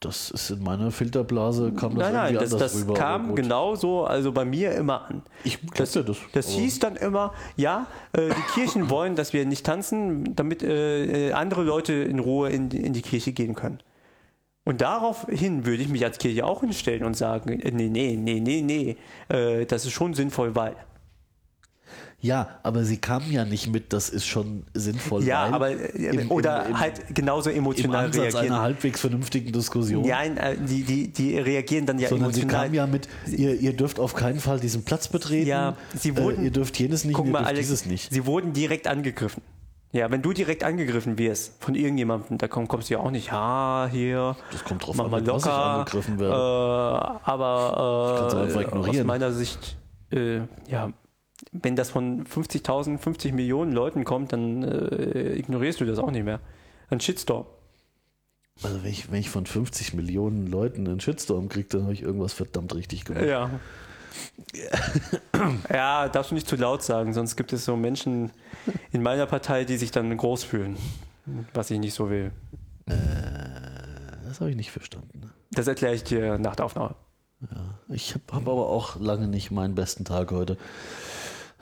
[0.00, 2.92] das ist in meiner Filterblase, kam das nein, nein, irgendwie das, anders das rüber.
[2.92, 5.22] aber kam genauso, also bei mir immer an.
[5.42, 6.18] Ich Das, dir das.
[6.32, 11.30] das hieß dann immer, ja, äh, die Kirchen wollen, dass wir nicht tanzen, damit äh,
[11.30, 13.80] äh, andere Leute in Ruhe in, in die Kirche gehen können.
[14.68, 18.38] Und daraufhin würde ich mich als Kirche auch hinstellen und sagen, äh, nee, nee, nee,
[18.38, 18.96] nee, nee,
[19.34, 20.76] äh, das ist schon sinnvoll, weil.
[22.20, 25.24] Ja, aber sie kamen ja nicht mit, das ist schon sinnvoll.
[25.24, 28.60] Ja, weil aber äh, im- oder im, im, halt genauso im emotional Ansatz einer reagieren.
[28.60, 30.06] halbwegs vernünftigen Diskussion.
[30.06, 32.64] Nein, äh, die, die, die reagieren dann ja sondern sie emotional.
[32.66, 35.48] kamen ja mit, ihr, ihr dürft auf keinen Fall diesen Platz betreten.
[35.48, 38.12] Ja, sie wurden- äh, ihr dürft jenes nicht, Guck ihr mal, dürft Alex, dieses nicht.
[38.12, 39.42] sie wurden direkt angegriffen.
[39.90, 43.32] Ja, wenn du direkt angegriffen wirst von irgendjemandem, da komm, kommst du ja auch nicht,
[43.32, 46.34] ha, hier, Das kommt drauf an, was ich angegriffen Äh, werde.
[47.24, 48.66] aber kannst du äh,
[49.00, 49.76] aus meiner Sicht,
[50.12, 50.92] äh, ja,
[51.52, 56.24] wenn das von 50.000, 50 Millionen Leuten kommt, dann äh, ignorierst du das auch nicht
[56.24, 56.40] mehr.
[56.90, 57.46] Ein Shitstorm.
[58.62, 62.02] Also wenn ich, wenn ich von 50 Millionen Leuten einen Shitstorm kriege, dann habe ich
[62.02, 63.24] irgendwas verdammt richtig gemacht.
[63.24, 63.50] Ja.
[65.72, 68.30] ja, darfst du nicht zu laut sagen, sonst gibt es so Menschen
[68.92, 70.76] in meiner Partei, die sich dann groß fühlen,
[71.54, 72.32] was ich nicht so will.
[74.28, 75.32] Das habe ich nicht verstanden.
[75.50, 76.94] Das erkläre ich dir nach der Aufnahme.
[77.88, 80.58] Ich habe hab aber auch lange nicht meinen besten Tag heute.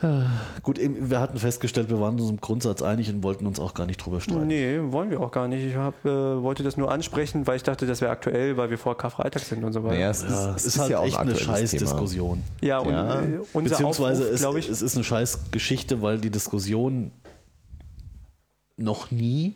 [0.02, 0.24] Äh,
[0.62, 3.86] Gut, wir hatten festgestellt, wir waren uns im Grundsatz einig und wollten uns auch gar
[3.86, 4.46] nicht drüber streiten.
[4.46, 5.64] Nee, wollen wir auch gar nicht.
[5.64, 8.76] Ich hab, äh, wollte das nur ansprechen, weil ich dachte, das wäre aktuell, weil wir
[8.76, 9.94] vor Karfreitag sind und so weiter.
[9.94, 11.38] Naja, es Ja, ist, es ist halt ja auch echt ein eine.
[11.38, 12.42] Scheißdiskussion.
[12.60, 13.22] ja, und Ja.
[13.22, 17.10] äh, unser Beziehungsweise Aufruf, es, glaube ich, es ist eine Scheißgeschichte, weil die Diskussion
[18.76, 19.54] noch nie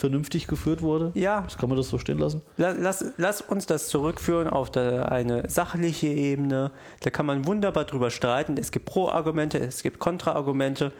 [0.00, 1.12] vernünftig geführt wurde.
[1.14, 2.42] ja, Das kann man das so stehen lassen?
[2.56, 6.70] La- Lass, lass uns das zurückführen auf der, eine sachliche Ebene.
[7.02, 8.56] Da kann man wunderbar drüber streiten.
[8.56, 10.92] Es gibt Pro-Argumente, es gibt Kontra-Argumente.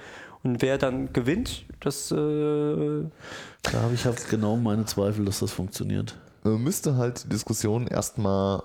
[0.42, 2.10] Und wer dann gewinnt, das.
[2.12, 6.16] Äh, Da habe ich halt genau meine Zweifel, dass das funktioniert.
[6.44, 8.62] Man müsste halt die Diskussion erstmal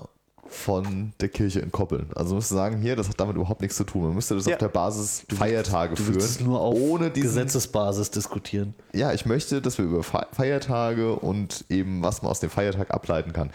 [0.48, 2.08] von der Kirche entkoppeln.
[2.16, 4.04] Also man müsste sagen, hier, das hat damit überhaupt nichts zu tun.
[4.04, 4.54] Man müsste das Ja.
[4.54, 6.48] auf der Basis Feiertage Du willst es führen.
[6.50, 8.74] nur auf ohne diesen, Gesetzesbasis diskutieren.
[8.94, 12.92] Ja, ich möchte, dass wir über Fe- Feiertage und eben, was man aus dem Feiertag
[12.92, 13.50] ableiten kann.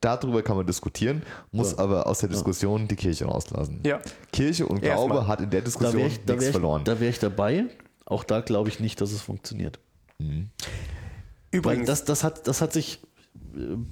[0.00, 1.22] Darüber kann man diskutieren,
[1.52, 1.78] muss Ja.
[1.78, 3.80] aber aus der Diskussion die Kirche rauslassen.
[3.84, 4.00] ja.
[4.32, 5.08] Kirche und Erstmal.
[5.08, 6.84] Glaube hat in der Diskussion wäre ich, nichts ich, verloren.
[6.84, 7.64] da wär ich dabei.
[8.04, 9.78] Auch da glaube ich nicht, dass es funktioniert.
[10.18, 10.48] Weil
[11.50, 13.00] Übrigens, das, das, hat, das hat sich,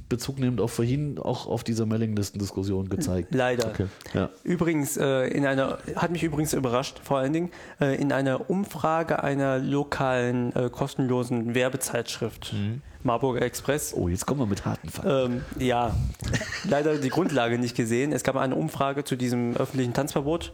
[0.09, 3.35] Bezug nehmend auf vorhin auch auf dieser Mailinglisten-Diskussion gezeigt.
[3.35, 3.69] Leider.
[3.69, 3.87] Okay.
[4.13, 4.31] Ja.
[4.43, 7.51] Übrigens, äh, in einer, hat mich übrigens überrascht, vor allen Dingen,
[7.81, 12.55] äh, in einer Umfrage einer lokalen äh, kostenlosen Werbezeitschrift,
[13.03, 15.43] Marburger Express, Oh, jetzt kommen wir mit harten Fakten.
[15.59, 15.95] ähm, ja,
[16.69, 18.13] leider die Grundlage nicht gesehen.
[18.13, 20.53] Es gab eine Umfrage zu diesem öffentlichen Tanzverbot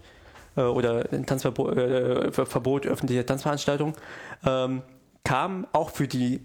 [0.56, 3.94] äh, oder ein Tanzverbot, äh, Ver- Verbot öffentlicher Tanzveranstaltungen.
[4.44, 4.82] Ähm,
[5.22, 6.40] kam auch für die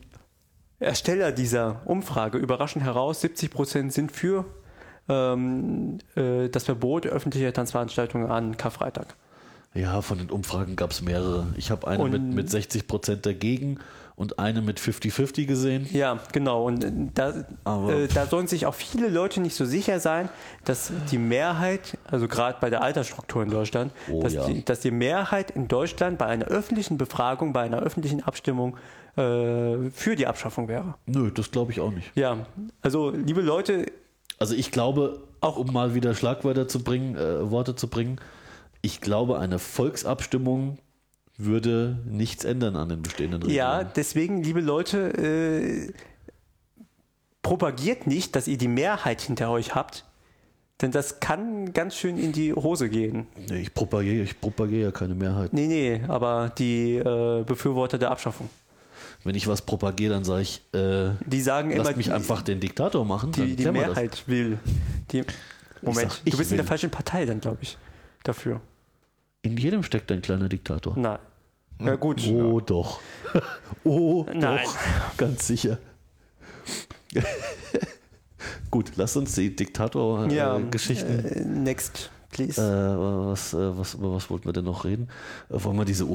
[0.79, 4.45] Ersteller dieser Umfrage überraschend heraus, 70 Prozent sind für
[5.07, 9.15] ähm, äh, das Verbot öffentlicher Tanzveranstaltungen an Karfreitag.
[9.73, 11.47] Ja, von den Umfragen gab es mehrere.
[11.57, 13.79] Ich habe eine Und- mit, mit 60 Prozent dagegen
[14.15, 15.87] und eine mit 50-50 gesehen.
[15.91, 16.65] Ja, genau.
[16.65, 17.29] Und äh, da,
[17.89, 20.29] äh, da sollen sich auch viele Leute nicht so sicher sein,
[20.63, 24.45] dass die Mehrheit, also gerade bei der Altersstruktur in Deutschland, Oh, dass, ja.
[24.45, 28.77] die, dass die Mehrheit in Deutschland bei einer öffentlichen Befragung, bei einer öffentlichen Abstimmung
[29.17, 30.95] äh, für die Abschaffung wäre.
[31.05, 32.11] Nö, das glaube ich auch nicht.
[32.15, 32.45] Ja,
[32.81, 33.85] also liebe Leute,
[34.39, 38.19] Also ich glaube, auch um mal wieder Schlagwörter zu bringen, äh, Worte zu bringen,
[38.81, 40.77] ich glaube, eine Volksabstimmung
[41.37, 43.57] würde nichts ändern an den bestehenden Regeln.
[43.57, 45.93] ja, deswegen, liebe Leute, äh,
[47.41, 50.05] propagiert nicht, dass ihr die Mehrheit hinter euch habt,
[50.81, 53.27] denn das kann ganz schön in die Hose gehen.
[53.49, 55.53] Nee, ich propagiere, ich propagiere ja keine Mehrheit.
[55.53, 58.49] Nee, nee, aber die äh, Befürworter der Abschaffung.
[59.25, 62.43] Wenn ich was propagiere, dann sage ich, äh, Die sagen immer, lasst mich die, einfach
[62.43, 63.31] den Diktator machen.
[63.31, 64.59] die, die Mehrheit will.
[65.11, 65.23] Die,
[65.81, 66.69] Moment, sag, du bist in der will.
[66.69, 67.75] falschen Partei dann, glaube ich,
[68.23, 68.61] dafür.
[69.41, 69.51] Das.
[69.51, 70.97] In jedem steckt ein kleiner Diktator.
[70.97, 71.17] Nein.
[71.79, 72.25] Ja gut.
[72.27, 72.99] Oh doch.
[73.83, 74.59] oh Nein.
[74.63, 75.17] doch.
[75.17, 75.77] Ganz sicher.
[78.69, 81.25] Gut, lass uns die Ja, Diktator-Geschichten.
[81.25, 82.61] äh, next, please.
[82.61, 82.65] Äh,
[83.31, 85.07] was, äh, was, über was wollten wir denn noch reden?
[85.49, 86.05] Äh, wollen wir diese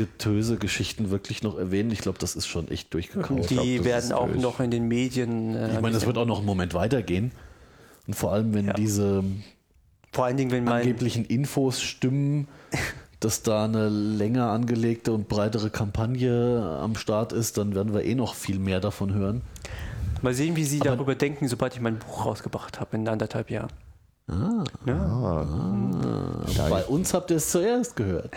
[0.00, 1.90] Urheberrechtsgetöse-Geschichten wirklich noch erwähnen?
[1.90, 3.50] Ich glaube, das ist schon echt durchgekaut.
[3.50, 4.40] die glaub, werden auch durch.
[4.40, 5.54] noch in den Medien.
[5.54, 7.32] Äh, Ich meine, das wird auch noch einen Moment weitergehen.
[8.06, 8.72] Und vor allem, wenn Ja.
[8.72, 9.22] diese
[10.12, 12.48] vor allen Dingen, wenn angeblichen Infos stimmen,
[13.20, 18.14] dass da eine länger angelegte und breitere Kampagne am Start ist, dann werden wir eh
[18.14, 19.42] noch viel mehr davon hören.
[20.22, 23.70] mal sehen, wie Sie darüber denken, sobald ich mein Buch rausgebracht habe in anderthalb Jahren.
[24.30, 25.44] Ah, Ja.
[26.68, 28.30] bei uns habt ihr es zuerst gehört.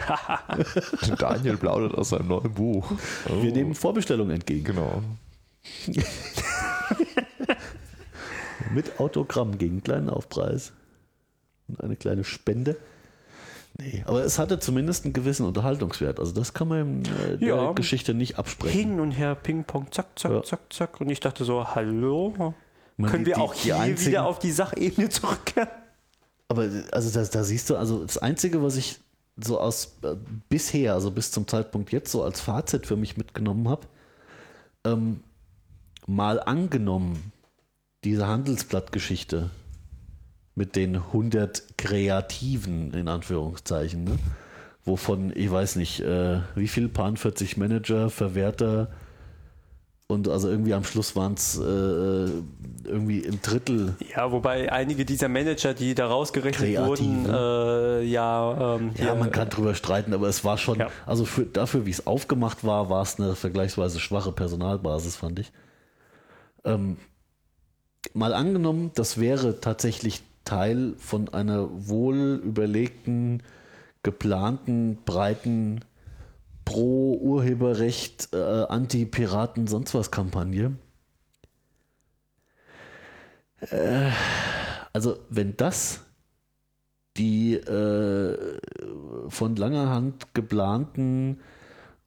[1.20, 2.92] Daniel plaudert aus seinem neuen Buch.
[3.30, 4.64] Oh, Wir nehmen Vorbestellungen entgegen.
[4.64, 5.04] Genau.
[8.74, 10.74] Mit Autogramm gegen einen kleinen Aufpreis.
[11.68, 12.76] Und eine kleine Spende.
[13.80, 16.20] Nee, aber es hatte zumindest einen gewissen Unterhaltungswert.
[16.20, 17.72] Also das kann man äh, der Ja.
[17.74, 18.80] Geschichte nicht absprechen.
[18.80, 20.44] Hin und her, Ping-Pong, zack, zack, Ja.
[20.44, 21.02] zack, zack.
[21.02, 22.54] Und ich dachte so, hallo,
[22.98, 25.70] Man, können die- wir die- auch die hier einzigen- wieder auf die Sachebene zurückkehren?
[26.54, 29.00] Aber also da, da siehst du, also das Einzige, was ich
[29.44, 30.16] so aus äh,
[30.48, 33.88] bisher, also bis zum Zeitpunkt jetzt so als Fazit für mich mitgenommen habe,
[34.86, 35.22] ähm,
[36.06, 37.32] mal angenommen,
[38.04, 39.50] diese Handelsblattgeschichte
[40.54, 44.20] mit den 100 Kreativen in Anführungszeichen, ne?
[44.86, 48.92] wovon, ich weiß nicht, äh, wie viel, paar 40 Manager, Verwerter
[50.08, 55.30] und also irgendwie am Schluss waren es äh, irgendwie ein Drittel Ja, wobei einige dieser
[55.30, 60.28] Manager, die da rausgerechnet Kreativ, wurden, äh, ja, ähm, Ja, man kann drüber streiten, aber
[60.28, 60.90] es war schon, Ja.
[61.06, 65.52] also für, dafür, wie es aufgemacht war, war es eine vergleichsweise schwache Personalbasis, fand ich.
[66.66, 66.98] Ähm,
[68.14, 73.42] mal angenommen, das wäre tatsächlich Teil von einer wohl überlegten,
[74.04, 75.80] geplanten, breiten
[76.66, 80.76] Pro-Urheberrecht, äh, Anti-Piraten, sonst was Kampagne.
[83.60, 84.10] Äh,
[84.94, 86.02] also, wenn das
[87.18, 88.60] die äh,
[89.28, 91.40] von langer Hand geplanten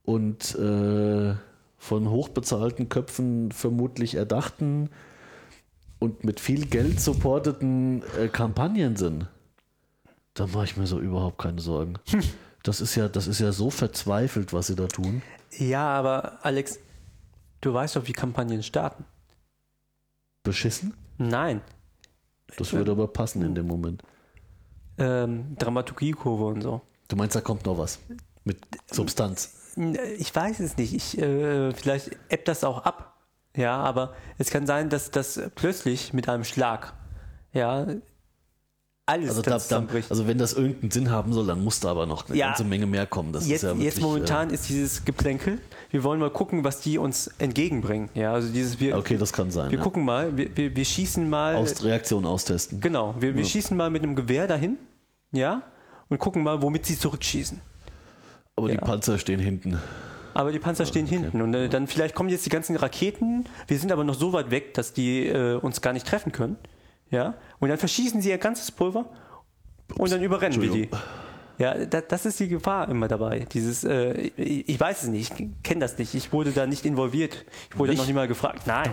[0.04, 1.34] und äh,
[1.78, 4.90] von hochbezahlten Köpfen vermutlich erdachten
[5.98, 9.28] und mit viel Geld supporteten äh, Kampagnen sind,
[10.34, 11.94] da mache ich mir so überhaupt keine Sorgen.
[12.66, 15.22] Das ist ja, das ist ja so verzweifelt, was sie da tun.
[15.56, 16.80] ja, aber Alex,
[17.60, 19.04] du weißt doch, wie Kampagnen starten.
[20.42, 20.92] Beschissen?
[21.16, 21.60] Nein.
[22.56, 24.02] Das würde aber passen in dem Moment.
[24.98, 26.80] Ähm, Dramaturgiekurve und so.
[27.06, 28.00] Du meinst, da kommt noch was
[28.42, 28.58] mit
[28.90, 29.74] Substanz.
[30.18, 30.92] Ich weiß es nicht.
[30.92, 33.16] Ich, äh, vielleicht ebbt das auch ab.
[33.54, 36.94] Ja, aber es kann sein, dass das plötzlich mit einem Schlag,
[37.52, 37.86] ja,
[39.09, 42.07] alles Also, da, da, also wenn das irgendeinen Sinn haben soll, dann muss da aber
[42.07, 42.48] noch eine Ja.
[42.48, 43.32] ganze Menge mehr kommen.
[43.32, 45.61] Das jetzt, ist ja wirklich, jetzt momentan ist dieses Geplänkel.
[45.90, 48.09] Wir wollen mal gucken, was die uns entgegenbringen.
[48.14, 49.70] Ja, also dieses wir, Äh, okay, das kann sein.
[49.70, 49.84] wir ja.
[49.84, 51.54] gucken mal, wir, wir, wir schießen mal.
[51.54, 52.80] Aus, Reaktion austesten.
[52.80, 54.76] Genau, wir, wir schießen mal mit einem Gewehr dahin,
[55.30, 55.62] ja,
[56.09, 57.61] und gucken mal, womit sie zurückschießen.
[58.57, 58.80] Aber die Ja.
[58.80, 59.78] Panzer stehen hinten.
[60.34, 61.40] aber die Panzer stehen hinten.
[61.42, 63.44] Und äh, dann vielleicht kommen jetzt die ganzen Raketen.
[63.68, 66.57] Wir sind aber noch so weit weg, dass die äh, uns gar nicht treffen können.
[67.11, 67.34] Ja?
[67.59, 69.07] Und dann verschießen sie ihr ganzes Pulver
[69.96, 70.88] und dann überrennen wir die.
[71.59, 73.46] Ja, da, das ist die Gefahr immer dabei.
[73.50, 76.14] Dieses, äh, ich, ich weiß es nicht, ich kenne das nicht.
[76.14, 77.46] Ich wurde da nicht involviert.
[77.70, 78.00] Ich wurde Nicht?
[78.00, 78.66] noch nicht mal gefragt.
[78.66, 78.90] Nein.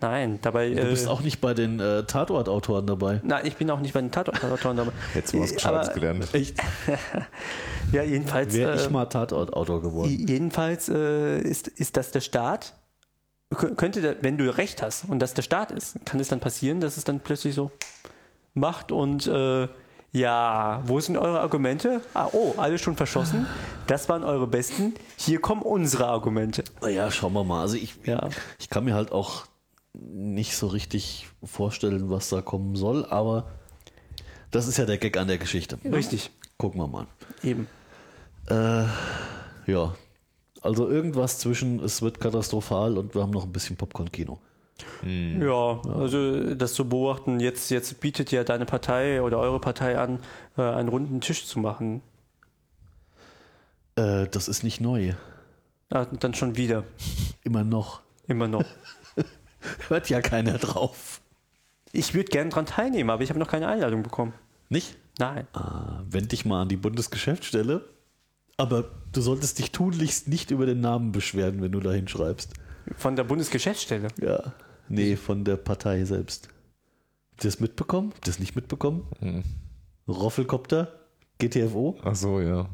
[0.00, 0.70] Nein, dabei.
[0.70, 3.20] Du bist äh, auch nicht bei den äh, Tatortautoren dabei.
[3.24, 4.92] Nein, ich bin auch nicht bei den Tatortautoren dabei.
[5.14, 6.28] Jetzt was Äh, Gescheites gelernt.
[6.34, 6.56] Echt?
[7.92, 8.54] Ja, jedenfalls.
[8.54, 10.10] Wäre äh, ich mal Tatortautor geworden.
[10.10, 12.74] Jedenfalls äh, ist, ist das der Staat.
[13.52, 16.40] Kö- Könnte, der, wenn du recht hast und das der Staat ist, kann es dann
[16.40, 17.70] passieren, dass es dann plötzlich so
[18.54, 19.68] macht und äh,
[20.12, 22.00] ja, wo sind eure Argumente?
[22.14, 23.46] Ah, oh, alle schon verschossen.
[23.86, 24.94] Das waren eure besten.
[25.16, 26.64] Hier kommen unsere Argumente.
[26.80, 27.60] Naja, schauen wir mal.
[27.60, 28.28] Also ich, Ja.
[28.58, 29.44] ich kann mir halt auch
[29.92, 33.50] nicht so richtig vorstellen, was da kommen soll, aber
[34.50, 35.78] das ist ja der Gag an der Geschichte.
[35.84, 36.30] Richtig.
[36.56, 37.06] Gucken wir mal.
[37.42, 37.68] Eben.
[38.48, 38.84] Äh,
[39.70, 39.94] ja.
[40.62, 44.38] Also irgendwas zwischen es wird katastrophal und wir haben noch ein bisschen Popcorn-Kino.
[45.04, 50.20] Ja, also das zu beobachten, jetzt, jetzt bietet ja deine Partei oder eure Partei an,
[50.56, 52.00] äh, einen runden Tisch zu machen.
[53.96, 55.14] Äh, das ist nicht neu.
[55.90, 56.84] Ah, dann schon wieder.
[57.42, 58.02] Immer noch.
[58.26, 58.64] Immer noch.
[59.88, 61.20] Hört ja keiner drauf.
[61.92, 64.34] Ich würde gerne dran teilnehmen, aber ich habe noch keine Einladung bekommen.
[64.68, 64.96] Nicht?
[65.18, 65.46] Nein.
[65.54, 67.84] Ah, wend dich mal an die Bundesgeschäftsstelle.
[68.58, 72.52] Aber du solltest dich tunlichst nicht über den Namen beschweren, wenn du da hinschreibst.
[72.96, 74.08] Von der Bundesgeschäftsstelle.
[74.20, 74.52] Ja.
[74.88, 76.48] Nee, von der Partei selbst.
[77.32, 78.10] Habt ihr das mitbekommen?
[78.14, 79.06] Habt ihr das nicht mitbekommen?
[79.20, 79.44] Hm.
[80.08, 80.92] Roffelkopter?
[81.38, 81.98] GTFO?
[82.02, 82.68] Ach so, ja.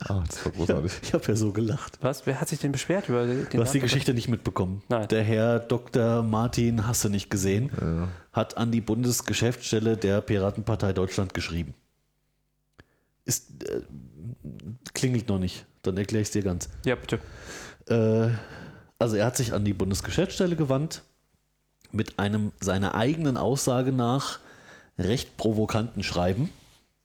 [0.00, 0.92] Ah, das war Ja, großartig.
[1.02, 1.98] ich habe ja so gelacht.
[2.00, 2.26] Was?
[2.26, 3.80] Wer hat sich denn beschwert über den Du hast die?
[3.80, 4.82] Geschichte nicht mitbekommen.
[4.88, 5.06] Nein.
[5.08, 6.22] Der Herr Dr.
[6.24, 7.70] Martin, hast du nicht gesehen,
[8.32, 11.74] hat an die Bundesgeschäftsstelle der Piratenpartei Deutschland geschrieben.
[13.24, 13.82] Ist, äh,
[14.98, 15.64] klingelt noch nicht.
[15.82, 16.68] Dann erkläre ich es dir ganz.
[16.84, 17.20] Ja, bitte.
[17.88, 18.30] Äh,
[18.98, 21.02] also er hat sich an die Bundesgeschäftsstelle gewandt
[21.92, 24.40] mit einem seiner eigenen Aussage nach
[24.98, 26.50] recht provokanten Schreiben.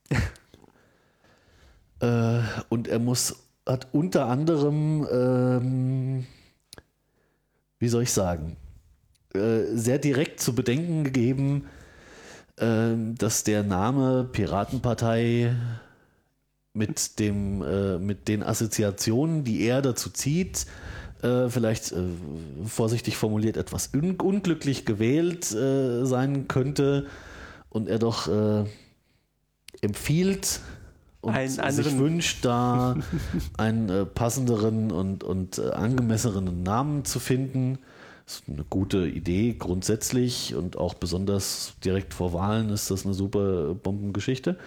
[1.99, 2.39] äh,
[2.69, 3.35] und er muss,
[3.67, 6.25] hat unter anderem, ähm,
[7.79, 8.57] wie soll ich sagen,
[9.33, 11.67] äh, sehr direkt zu bedenken gegeben,
[12.57, 15.55] ähm, dass der Name Piratenpartei
[16.73, 20.65] mit dem äh, mit den Assoziationen, die er dazu zieht,
[21.21, 22.01] äh, vielleicht äh,
[22.65, 27.05] vorsichtig formuliert etwas un unglücklich gewählt äh, sein könnte
[27.69, 28.65] und er doch äh,
[29.81, 30.59] empfiehlt
[31.21, 32.97] und Einen sich wünscht, da
[33.57, 37.79] einen äh, passenderen und, und angemesseneren Namen zu finden.
[38.25, 43.13] Das ist eine gute Idee grundsätzlich und auch besonders direkt vor Wahlen ist das eine
[43.13, 44.57] super Bombengeschichte.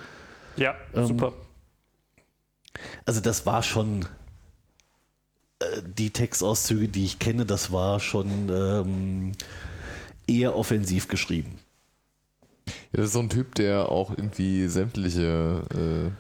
[0.57, 1.35] Ja, Ähm, super.
[3.05, 4.07] Also das war schon
[5.61, 9.33] äh, die Textauszüge, die ich kenne, das war schon ähm,
[10.27, 11.59] eher offensiv geschrieben.
[12.67, 16.11] Ja, das ist so ein Typ, der auch irgendwie sämtliche äh,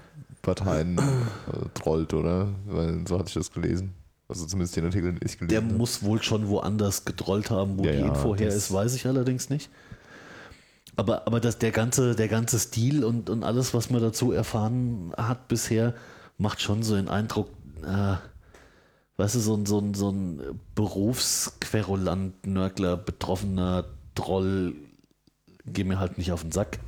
[0.42, 2.48] Parteien äh, trollt, oder?
[2.66, 3.94] Weil so hatte ich das gelesen.
[4.28, 5.72] Also zumindest den Artikel, den ich gelesen Der habe.
[5.74, 9.06] muss wohl schon woanders getrollt haben, wo Ja, die ja, Info her ist, weiß ich
[9.06, 9.70] allerdings nicht.
[10.96, 15.12] Aber, aber das, der, ganze, der ganze Stil und, und alles, was man dazu erfahren
[15.16, 15.94] hat bisher,
[16.38, 17.50] macht schon so den Eindruck,
[17.82, 18.16] äh,
[19.16, 23.84] weißt du, so ein, so ein, so ein Berufsquerulant, Nörgler, betroffener
[24.14, 24.74] Troll,
[25.64, 26.78] geh mir halt nicht auf den Sack.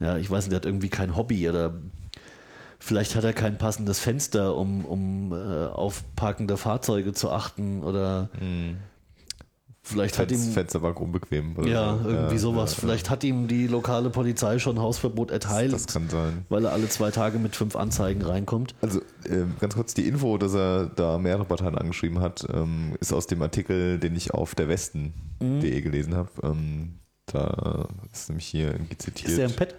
[0.00, 1.74] Ja, ich weiß nicht, der hat irgendwie kein Hobby oder
[2.78, 8.28] vielleicht hat er kein passendes Fenster, um, um äh, auf parkende Fahrzeuge zu achten oder
[9.86, 11.56] vielleicht hat Fenster, ihm Fenster war unbequem.
[11.56, 12.72] Oder ja, irgendwie Ja, sowas.
[12.74, 16.44] ja, Vielleicht hat ihm die lokale Polizei schon Hausverbot erteilt, Das kann sein.
[16.48, 18.74] weil er alle zwei Tage mit fünf Anzeigen reinkommt.
[18.80, 23.12] Also ähm, ganz kurz die Info, dass er da mehrere Parteien angeschrieben hat, ähm, ist
[23.12, 26.30] aus dem Artikel, den ich auf der Westen.de gelesen habe.
[26.42, 26.94] Ähm,
[27.26, 29.30] da ist nämlich hier zitiert.
[29.32, 29.74] Ist er im Pad?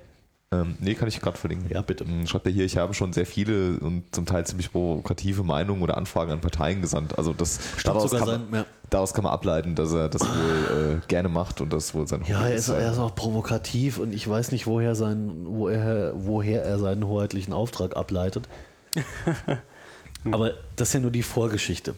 [0.49, 1.69] Ähm, nee, kann ich gerade verlinken.
[1.69, 2.05] Ja, bitte.
[2.05, 5.81] Ähm, Schreibt er hier, ich habe schon sehr viele und zum Teil ziemlich provokative Meinungen
[5.81, 7.17] oder Anfragen an Parteien gesandt.
[7.17, 8.65] Also das daraus kann, man, sein, ja.
[8.89, 12.23] daraus kann man ableiten, dass er das wohl äh, gerne macht und das wohl sein
[12.25, 15.67] Ja, Hobby er ist, er ist auch provokativ und ich weiß nicht, woher, sein, wo
[15.67, 18.47] er, woher er seinen hoheitlichen Auftrag ableitet.
[20.31, 21.95] Aber das ist ja nur die Vorgeschichte.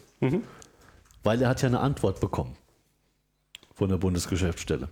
[1.22, 2.56] Weil er hat ja eine Antwort bekommen
[3.74, 4.88] von der Bundesgeschäftsstelle,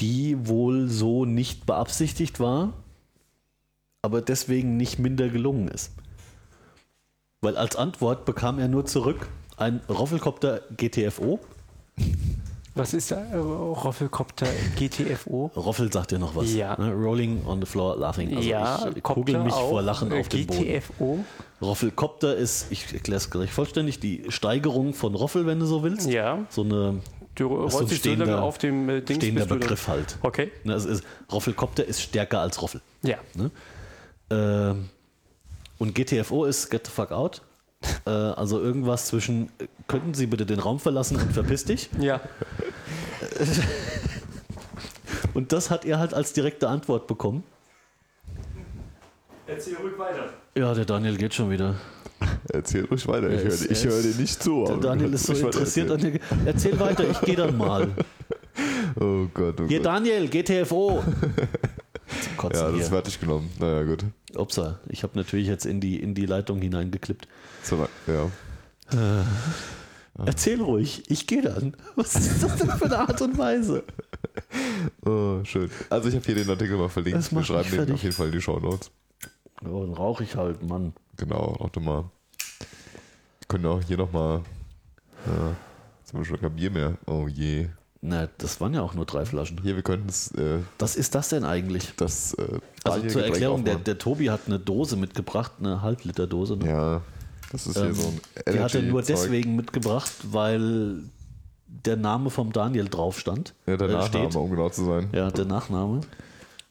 [0.00, 2.72] die wohl so nicht beabsichtigt war,
[4.02, 5.92] aber deswegen nicht minder gelungen ist.
[7.40, 11.40] Weil als Antwort bekam er nur zurück ein Roffelkopter GTFO
[12.74, 13.16] Was ist da?
[13.24, 14.46] Äh, Roffelkopter
[14.76, 15.50] GTFO?
[15.56, 16.52] Roffel sagt dir noch was.
[16.54, 16.76] Ja.
[16.78, 16.92] Ne?
[16.92, 18.36] Rolling on the floor laughing.
[18.36, 20.62] Also ja, ich kugel mich vor Lachen Äh, auf den Boden.
[20.64, 21.24] GTFO?
[21.60, 26.08] Roffelkopter ist, ich erkläre es gleich vollständig, die Steigerung von Roffel, wenn du so willst.
[26.08, 26.46] Ja.
[26.50, 27.00] So eine
[27.38, 29.18] Du ist so rollst dich so lange auf dem äh, Dings.
[29.18, 30.18] stehender Begriff halt.
[30.22, 30.50] Okay.
[30.64, 32.80] Ne, es ist, Roffelkopter ist stärker als Roffel.
[33.02, 33.18] Ja.
[33.34, 33.50] Ne?
[34.30, 34.88] Ähm,
[35.78, 37.42] und GTFO ist Get the fuck out.
[38.06, 39.50] Äh, also irgendwas zwischen,
[39.86, 41.88] könnten Sie bitte den Raum verlassen und verpiss dich?
[42.00, 42.20] Ja.
[45.34, 47.44] Und das hat er halt als direkte Antwort bekommen.
[49.48, 50.28] Erzähl ruhig weiter.
[50.54, 51.74] Ja, der Daniel geht schon wieder.
[52.52, 53.28] Erzähl ruhig weiter.
[53.30, 54.64] Er Ich höre ich dir nicht zu.
[54.66, 56.20] Der Daniel ist so interessiert an der.
[56.44, 57.90] Erzähl weiter, ich gehe dann mal.
[59.00, 59.86] Oh Gott, oh Hier, Gott.
[59.86, 61.04] Daniel, GTFO.
[61.04, 63.48] Zum Ja, Kotzen das ist fertig genommen.
[63.60, 64.04] Naja, gut.
[64.34, 67.28] Upsa, ich habe natürlich jetzt in die, in die Leitung hineingeklippt.
[67.62, 69.24] So, ja.
[70.24, 71.76] Erzähl ruhig, ich gehe dann.
[71.94, 73.84] Was ist das denn für eine Art und Weise?
[75.06, 75.70] Oh, schön.
[75.88, 77.18] Also ich habe hier den Artikel mal verlinkt.
[77.18, 78.90] Das Wir schreiben den auf jeden Fall in die Show Notes.
[79.64, 80.92] Oh, dann rauche ich halt, Mann.
[81.16, 82.04] Genau, warte mal.
[83.40, 84.42] Wir können auch hier nochmal.
[85.26, 85.56] Ja,
[86.00, 86.96] jetzt haben wir schon kein Bier mehr.
[87.06, 87.68] Oh je.
[88.00, 89.60] Na, das waren ja auch nur drei Flaschen.
[89.62, 90.30] Hier, wir könnten es.
[90.32, 91.92] Äh, Was ist das denn eigentlich?
[91.96, 92.34] das.
[92.34, 96.56] Äh, Also zur Erklärung, der, der Tobi hat eine Dose mitgebracht, eine Halbliter-Dose.
[96.58, 96.68] Ne?
[96.68, 97.02] Ja,
[97.50, 98.20] das ist hier Ähm, so ein
[98.54, 99.06] die hat er nur Energy-Zeug.
[99.06, 101.02] deswegen mitgebracht, weil
[101.66, 103.54] der Name vom Daniel drauf stand.
[103.66, 104.36] Ja, der äh, Nachname, steht.
[104.36, 105.08] um genau zu sein.
[105.12, 106.02] Ja, der Nachname.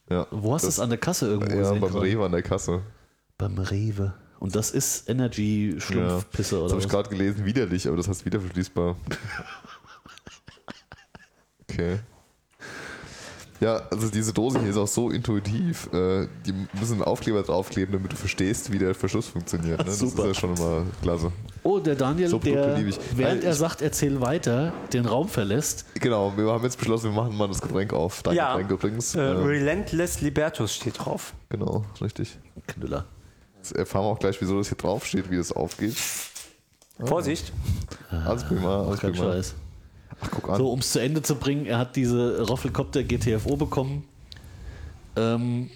[0.09, 0.25] Ja.
[0.31, 1.79] Wo hast du es an der Kasse irgendwo Ja, gesehen?
[1.81, 2.05] beim gerade?
[2.05, 2.81] Rewe an der Kasse.
[3.37, 4.13] Beim Rewe.
[4.39, 8.39] Und das ist Energy-Schlumpfpisse Das oder habe ich gerade gelesen, widerlich, aber das heißt wieder
[8.39, 8.95] verschließbar.
[11.69, 11.99] Okay.
[13.59, 15.91] Ja, also diese Dose hier ist auch so intuitiv.
[15.91, 19.79] Äh, die müssen einen Aufkleber draufkleben, damit du verstehst, wie der Verschluss funktioniert.
[19.79, 19.83] Ne?
[19.85, 21.31] Das ist ja schon immer klasse.
[21.63, 22.99] Oh, der Daniel, So der, liebe ich.
[23.15, 25.85] während Weil er sagt, erzähl weiter, den Raum verlässt.
[25.95, 28.21] Genau, wir haben jetzt beschlossen, wir machen mal das Getränk auf.
[28.21, 28.51] Dein Ja.
[28.57, 29.15] Getränk übrigens.
[29.15, 31.33] Äh, Äh, Relentless Libertus steht drauf.
[31.49, 32.37] genau, richtig.
[32.67, 33.05] Knüller.
[33.57, 35.95] Jetzt erfahren wir auch gleich, wieso das hier draufsteht, wie das aufgeht.
[37.03, 37.51] Vorsicht.
[38.11, 39.33] Alles prima, alles Kein prima.
[39.33, 39.55] Scheiß.
[40.21, 40.57] Ach.
[40.57, 44.03] So, um es zu Ende zu bringen, er hat diese Roffelkopter GTFO bekommen.
[45.15, 45.69] Ähm,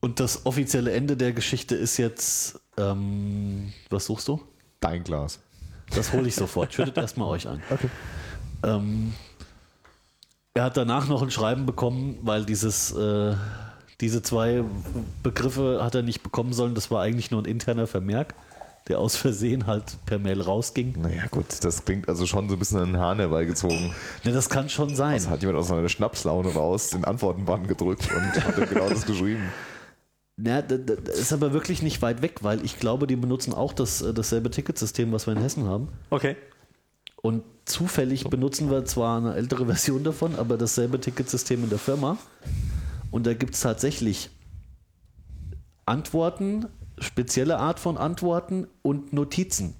[0.00, 4.40] und das offizielle Ende der Geschichte ist jetzt, ähm, was suchst du?
[4.80, 5.40] Dein Glas.
[5.94, 6.72] Das hole ich sofort.
[6.72, 7.62] Schüttet erstmal euch ein.
[8.62, 9.14] Ähm,
[10.54, 13.34] er hat danach noch ein Schreiben bekommen, weil dieses, äh,
[14.00, 14.64] diese zwei
[15.22, 16.74] Begriffe hat er nicht bekommen sollen.
[16.74, 18.34] Das war eigentlich nur ein interner Vermerk,
[18.88, 20.94] der aus Versehen halt per Mail rausging.
[21.00, 23.92] Naja, gut, das klingt also schon so ein bisschen an den Hahn herbeigezogen.
[24.24, 25.16] Ne, das kann schon sein.
[25.16, 29.04] Das hat jemand aus seiner Schnapslaune raus den Antwortenband gedrückt und hat dann genau das
[29.04, 29.42] geschrieben.
[30.38, 34.02] Ja, das ist aber wirklich nicht weit weg, weil ich glaube, die benutzen auch das,
[34.02, 35.88] äh, dasselbe Ticketsystem, was wir in Hessen haben.
[36.10, 36.36] Okay.
[37.22, 42.18] Und zufällig benutzen wir zwar eine ältere Version davon, aber dasselbe Ticketsystem in der Firma.
[43.10, 44.30] Und da gibt es tatsächlich
[45.86, 46.66] Antworten,
[46.98, 49.74] spezielle Art von Antworten und Notizen.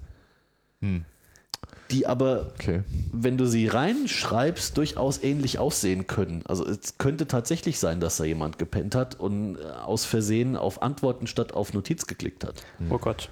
[1.91, 2.83] Die aber, Okay.
[3.11, 6.43] wenn du sie reinschreibst, durchaus ähnlich aussehen können.
[6.45, 10.81] Also es könnte tatsächlich sein, dass da jemand gepennt hat und äh, aus Versehen auf
[10.81, 12.63] Antworten statt auf Notiz geklickt hat.
[12.89, 13.29] Oh Gott.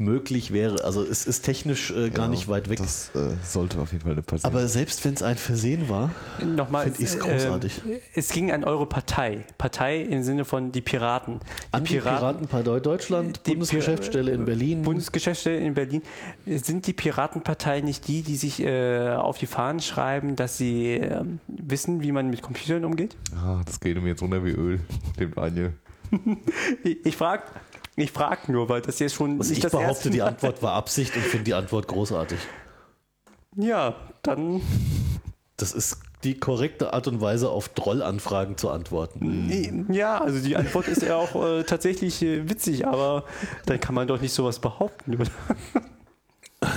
[0.00, 2.78] Möglich wäre, also es ist technisch äh, gar nicht weit weg.
[2.78, 4.50] Das äh, sollte auf jeden Fall eine passieren.
[4.50, 6.10] Aber selbst wenn es ein Versehen war,
[6.42, 6.86] Nochmal.
[6.86, 7.82] Find ich's großartig.
[7.86, 9.44] äh, es ging an eure Partei.
[9.58, 11.40] Partei im Sinne von die Piraten.
[11.40, 14.82] Die an die Piratenpartei Deutschland, Die Bundesgeschäftsstelle in Berlin.
[14.82, 16.02] Bundesgeschäftsstelle in Berlin.
[16.46, 21.40] Sind die Piratenpartei nicht die, die sich äh, auf die Fahnen schreiben, dass sie ähm,
[21.46, 23.16] wissen, wie man mit Computern umgeht?
[23.36, 24.80] ah, das geht mir jetzt runter wie Öl,
[25.18, 25.74] dem Daniel.
[26.82, 27.44] Ich, ich frage
[28.00, 30.72] ich frag nur, weil das jetzt schon Also ich das behaupte, erste die Antwort war
[30.74, 32.38] Absicht und finde die Antwort großartig.
[33.56, 34.60] Ja, dann.
[35.56, 39.86] Das ist die korrekte Art und Weise, auf Trollanfragen zu antworten.
[39.92, 43.24] Ja, also die Antwort ist ja auch äh, tatsächlich äh, witzig, aber
[43.66, 45.14] dann kann man doch nicht sowas behaupten.
[45.14, 45.30] oder?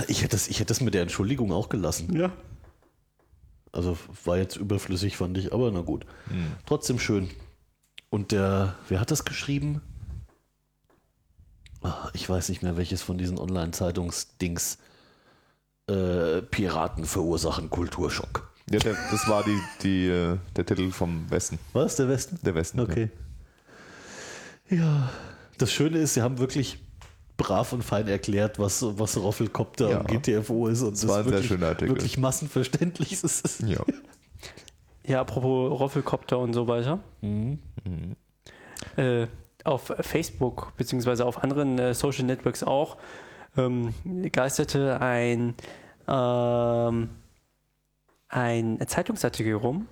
[0.08, 2.16] Ich hätte es ich hätte es mit der Entschuldigung auch gelassen.
[2.16, 2.32] Ja.
[3.74, 6.06] Also war jetzt überflüssig, fand ich, aber na gut.
[6.66, 7.30] Trotzdem schön.
[8.10, 9.82] Und der, wer hat das geschrieben?
[11.84, 14.78] Ah, Ich weiß nicht mehr, welches von diesen Online-Zeitungsdings.
[15.90, 18.50] Äh, Piraten verursachen Kulturschock.
[18.72, 21.60] Ja, der, das war die, die, äh, der Titel vom Westen.
[21.74, 22.40] Was, der Westen?
[22.44, 22.80] Der Westen.
[22.80, 23.10] Okay.
[24.70, 25.10] Ja,
[25.58, 26.80] das Schöne ist, sie haben wirklich
[27.36, 29.98] brav und fein erklärt, was, was Roffelkopter Ja.
[30.00, 30.82] und GTFO ist.
[30.84, 31.90] Und Das war ein sehr wirklich, schöner Artikel.
[31.96, 33.22] Wirklich massenverständlich.
[33.60, 33.68] Ja.
[33.68, 33.80] ja.
[35.06, 37.00] Ja, apropos Roffelkopter und so weiter.
[38.96, 39.28] Äh,
[39.64, 42.98] auf Facebook beziehungsweise auf anderen äh, Social Networks auch
[43.58, 43.94] ähm,
[44.32, 45.56] geisterte ein,
[46.08, 47.10] ähm,
[48.30, 49.88] ein Zeitungsartikel rum.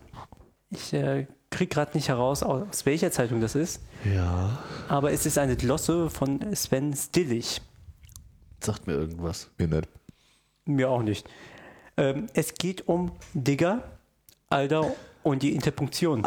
[0.70, 4.58] Ich äh, kriege gerade nicht heraus, aus welcher Zeitung das ist, Ja,
[4.88, 7.62] aber es ist eine Glosse von Sven Stillig.
[8.64, 9.50] sagt mir irgendwas.
[9.58, 9.90] Mir nicht.
[10.66, 11.30] Mir auch nicht.
[11.98, 13.84] Ähm, es geht um Digger,
[14.50, 14.94] Alter
[15.24, 16.24] und die Interpunktion.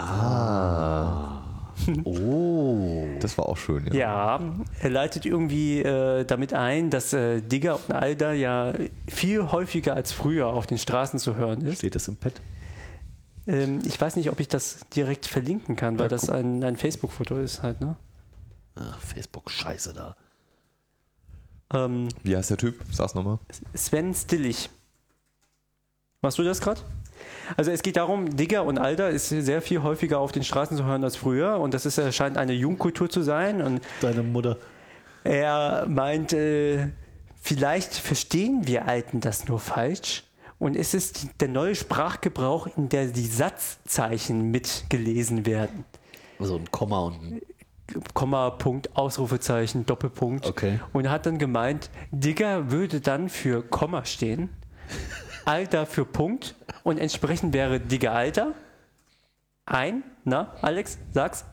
[2.04, 3.06] Oh.
[3.20, 3.94] Das war auch schön, ja.
[3.94, 4.40] Ja,
[4.80, 8.72] er leitet irgendwie äh, damit ein, dass äh, Digger und Alter ja
[9.08, 11.78] viel häufiger als früher auf den Straßen zu hören ist.
[11.78, 12.34] Steht das im Pad?
[13.46, 17.38] Ähm, ich weiß nicht, ob ich das direkt verlinken kann, weil das ein, ein Facebook-Foto
[17.38, 17.96] ist halt, ne?
[18.76, 20.16] Ach, Facebook, scheiße da.
[21.72, 22.80] Ähm, Wie heißt der Typ?
[22.90, 23.38] Sag's nochmal.
[23.74, 24.70] Sven Stillig.
[26.22, 26.80] Machst du das gerade?
[27.56, 30.84] Also es geht darum, Digger und Alter ist sehr viel häufiger auf den Straßen zu
[30.84, 34.56] hören als früher und das ist, äh, scheint eine Jugendkultur zu sein und Deine Mutter.
[35.24, 36.88] er meint, äh,
[37.40, 40.24] vielleicht verstehen wir Alten das nur falsch
[40.58, 45.84] und es ist der neue Sprachgebrauch, in der die Satzzeichen mitgelesen werden.
[46.38, 47.42] So ein Komma und ein
[48.14, 50.46] Komma, Punkt, Ausrufezeichen, Doppelpunkt.
[50.46, 50.80] Okay.
[50.92, 54.48] Und er hat dann gemeint, Digger würde dann für Komma stehen,
[55.44, 58.52] Alter für Punkt und entsprechend wäre Digger Alter
[59.66, 61.44] ein, na, Alex, sag's,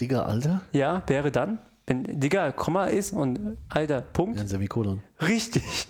[0.00, 0.60] Digga, Alter?
[0.72, 5.02] ja, wäre dann, wenn Digger Komma ist und Alter Punkt, Ein Semikolon.
[5.20, 5.86] richtig.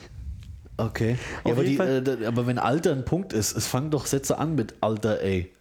[0.77, 1.19] Okay.
[1.45, 4.55] Ja, aber, die, äh, aber wenn Alter ein Punkt ist, es fangen doch Sätze an
[4.55, 5.53] mit Alter, ey.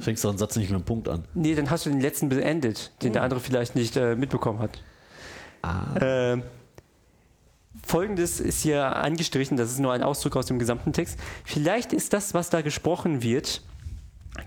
[0.00, 1.24] Fängst doch einen Satz nicht mit einem Punkt an.
[1.32, 4.82] Nee, dann hast du den letzten beendet, den der andere vielleicht nicht äh, mitbekommen hat.
[6.00, 6.42] Ähm,
[7.88, 11.18] Folgendes ist hier angestrichen, das ist nur ein Auszug aus dem gesamten Text.
[11.44, 13.62] Vielleicht ist das, was da gesprochen wird,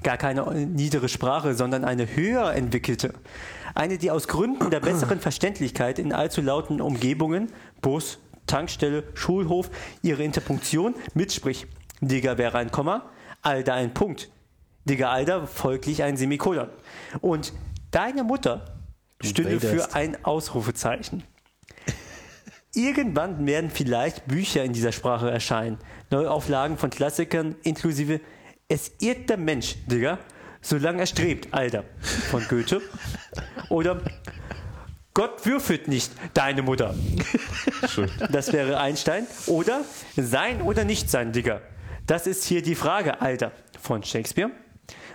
[0.04, 3.16] gar keine niedere Sprache, sondern eine höher entwickelte.
[3.74, 7.52] Eine, die aus Gründen der besseren Verständlichkeit in allzu lauten Umgebungen,
[7.82, 9.72] Bus, Tankstelle, Schulhof,
[10.04, 11.68] ihre Interpunktion mitspricht.
[12.00, 13.10] Digger wäre ein Komma,
[13.42, 14.30] Alter ein Punkt.
[14.86, 16.68] Digger Alter folglich ein Semikolon.
[17.22, 17.54] Und
[17.90, 18.66] deine Mutter
[19.20, 21.24] stünde für ein Ausrufezeichen.
[22.74, 25.78] Irgendwann werden vielleicht Bücher in dieser Sprache erscheinen.
[26.10, 28.22] Neuauflagen von Klassikern inklusive
[28.70, 30.20] Es irrt der Mensch, Digga,
[30.62, 32.82] solange er strebt, Alter, von Goethe.
[33.70, 34.02] Oder
[35.14, 36.96] Gott würfelt nicht, deine Mutter.
[38.32, 39.28] Das wäre Einstein.
[39.48, 39.82] Oder
[40.16, 41.62] Sein oder nicht sein, Digga.
[42.08, 44.52] Das ist hier die Frage, Alter, von Shakespeare.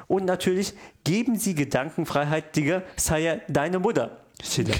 [0.09, 0.75] Und natürlich,
[1.05, 4.21] geben Sie Gedankenfreiheit, Digga, sei ja deine Mutter.
[4.43, 4.75] Schiller.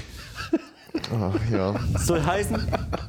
[1.13, 1.79] Ach ja.
[1.99, 2.57] Soll heißen,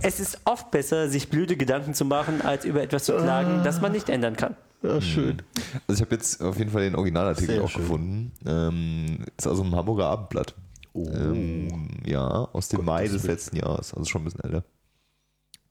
[0.03, 3.81] es ist oft besser, sich blöde Gedanken zu machen, als über etwas zu klagen, das
[3.81, 4.57] man nicht ändern kann.
[4.83, 5.43] Ja, schön.
[5.89, 7.83] Also ich habe jetzt auf jeden Fall den Originalartikel Sehr auch schön.
[7.83, 8.33] gefunden.
[8.47, 10.55] Ähm, ist also im Hamburger Abendblatt.
[10.95, 14.65] Ähm, ja, aus dem Mai des letzten Jahres, also schon ein bisschen älter.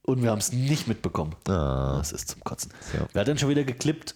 [0.04, 1.36] Und wir haben es nicht mitbekommen.
[1.48, 2.72] Ah, Das ist zum Kotzen.
[2.94, 3.08] Ja.
[3.14, 4.16] Wer hat denn schon wieder geklippt?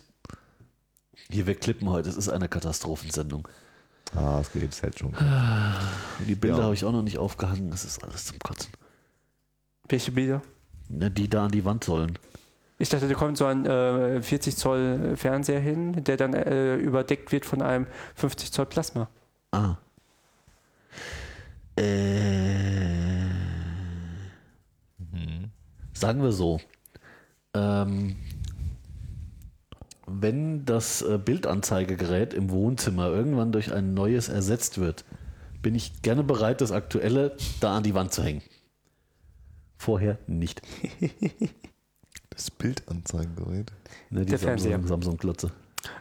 [1.30, 2.10] Hier, wir klippen heute.
[2.10, 3.48] Es ist eine Katastrophensendung.
[4.16, 5.14] Ah es geht jetzt halt schon.
[6.28, 6.64] Die Bilder Ja.
[6.66, 7.70] habe ich auch noch nicht aufgehangen.
[7.72, 8.72] Das ist alles zum Kotzen.
[9.88, 10.42] Welche Bilder?
[10.90, 12.18] Ne, die da an die Wand sollen.
[12.78, 17.32] Ich dachte, da kommt so ein äh, 40 Zoll Fernseher hin, der dann äh, überdeckt
[17.32, 17.86] wird von einem
[18.16, 19.08] 50 Zoll Plasma.
[19.52, 19.76] Ah.
[21.78, 23.30] Äh,
[25.94, 26.60] Sagen wir so.
[27.54, 28.16] Ähm,
[30.20, 35.06] wenn das äh, Bildanzeigegerät im Wohnzimmer irgendwann durch ein neues ersetzt wird,
[35.62, 38.42] bin ich gerne bereit, das aktuelle da an die Wand zu hängen.
[39.78, 40.62] Vorher nicht.
[42.34, 43.72] Das Bildanzeigengerät.
[44.10, 44.80] Ne, die Der Fernseher.
[44.86, 45.20] Samsung,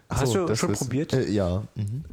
[0.09, 1.13] Hast so, du das schon ist- probiert?
[1.13, 1.65] Äh, ja.
[1.75, 2.05] Mhm.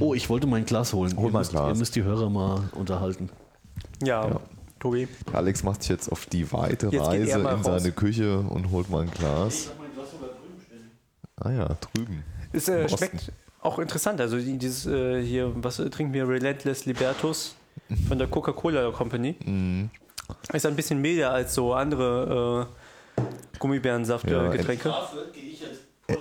[0.00, 1.14] Oh, ich wollte mein Glas holen.
[1.16, 1.74] Hol ihr, mal müsst, Glas.
[1.74, 3.30] ihr müsst die Hörer mal unterhalten.
[4.02, 4.40] Ja, Ja.
[4.78, 5.08] Tobi.
[5.32, 7.64] Alex macht sich jetzt auf die weite Jetzt Reise in raus.
[7.64, 9.70] seine Küche und holt mal ein Glas.
[11.36, 12.22] Ah ja, drüben.
[12.52, 14.20] Es äh, schmeckt auch interessant.
[14.20, 16.28] Also die- dieses äh, hier, was äh, trinken wir?
[16.28, 17.56] Relentless Libertus
[18.08, 19.36] von der Coca-Cola Company.
[19.44, 19.90] Mhm.
[20.52, 22.68] Ist ein bisschen milder als so andere
[23.18, 26.16] äh, Gummibärensaft Ja, äh.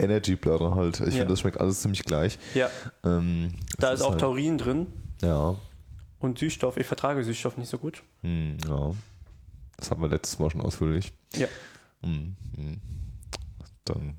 [0.00, 0.94] Energy Blurrer halt.
[1.00, 1.10] Ich Ja.
[1.12, 2.38] finde, das schmeckt alles ziemlich gleich.
[2.54, 2.70] Ja,
[3.04, 4.86] Ähm, da das ist auch halt, Taurin drin
[5.22, 5.56] Ja.
[6.20, 6.76] und Süßstoff.
[6.76, 8.02] Ich vertrage Süßstoff nicht so gut.
[8.22, 8.92] Hm, ja.
[9.76, 11.12] Das hatten wir letztes Mal schon ausführlich.
[11.34, 11.46] Ja.
[12.02, 12.80] Hm, hm.
[13.84, 14.14] Dann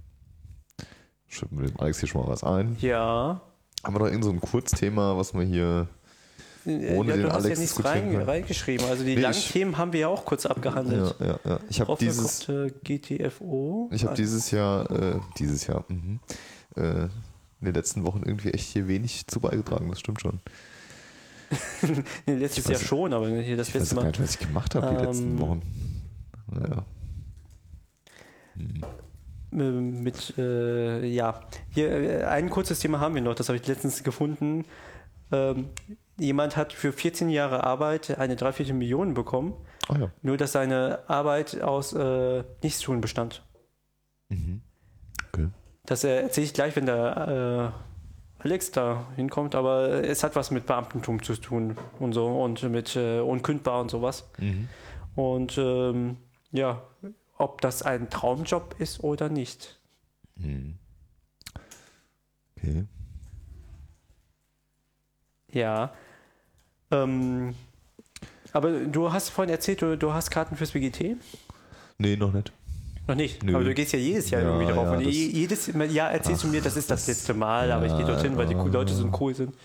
[1.29, 2.75] schütten wir dem Alex hier schon mal was ein.
[2.81, 3.41] Ja.
[3.83, 5.87] Haben wir noch irgend so ein Kurzthema, was wir hier.
[6.65, 8.85] Äh, Ohne ja, den du hast Alex ja nichts rein, reingeschrieben.
[8.87, 11.15] Also die Nee, langen Themen haben wir ja auch kurz abgehandelt.
[11.19, 11.59] Ja, ja, ja.
[11.69, 13.89] Ich habe dieses, Draufgeguckt, äh, GTFO.
[13.93, 16.19] ich habe dieses Jahr, äh, dieses Jahr, mhm,
[16.75, 17.03] äh,
[17.61, 19.89] in den letzten Wochen irgendwie echt hier wenig zu beigetragen.
[19.89, 20.39] Das stimmt schon.
[22.27, 24.09] Nee, letztes weiß Jahr schon, aber hier das Ich weiß letzte gar Mal.
[24.09, 25.61] nicht, was ich gemacht habe die Ähm, letzten Wochen.
[26.51, 26.85] Naja.
[29.51, 31.39] Mit, äh, ja,
[31.69, 34.65] hier äh, ein kurzes Thema haben wir noch, das habe ich letztens gefunden.
[35.31, 35.69] Ähm,
[36.17, 39.53] jemand hat für 14 Jahre Arbeit eine Dreiviertel Million bekommen,
[39.87, 40.11] Ah ja.
[40.21, 43.43] nur dass seine Arbeit aus äh, Nichtstun bestand.
[45.31, 45.47] Okay.
[45.85, 47.73] Das äh, erzähle ich gleich, wenn der
[48.39, 52.63] äh, Alex da hinkommt, aber es hat was mit Beamtentum zu tun und so und
[52.63, 54.29] mit äh, unkündbar und sowas.
[55.15, 56.17] Und ähm,
[56.51, 56.81] ja,
[57.39, 59.79] ob das ein Traumjob ist oder nicht.
[62.57, 62.85] Okay.
[65.51, 65.91] Ja.
[66.91, 67.55] Ähm,
[68.53, 71.17] aber du hast vorhin erzählt, du, du hast Karten fürs BGT?
[71.97, 72.51] Nee, noch nicht.
[73.07, 73.43] Noch nicht.
[73.43, 73.55] Nö.
[73.55, 74.85] Aber du gehst ja jedes Jahr Ja, irgendwie drauf.
[74.85, 77.85] ja, und das- je- jedes Jahr erzählst du mir, das ist das letzte Mal, aber
[77.87, 79.55] ich gehe dorthin, weil die Leute so cool sind.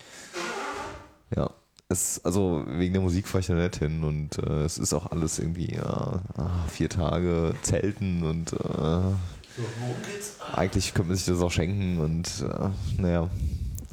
[1.35, 1.51] Ja.
[1.87, 5.11] Es, also wegen der Musik fahre ich da nicht hin und äh, es ist auch
[5.11, 11.51] alles irgendwie ja, ah, vier Tage Zelten und äh, eigentlich könnte man sich das auch
[11.51, 13.29] schenken und äh, naja,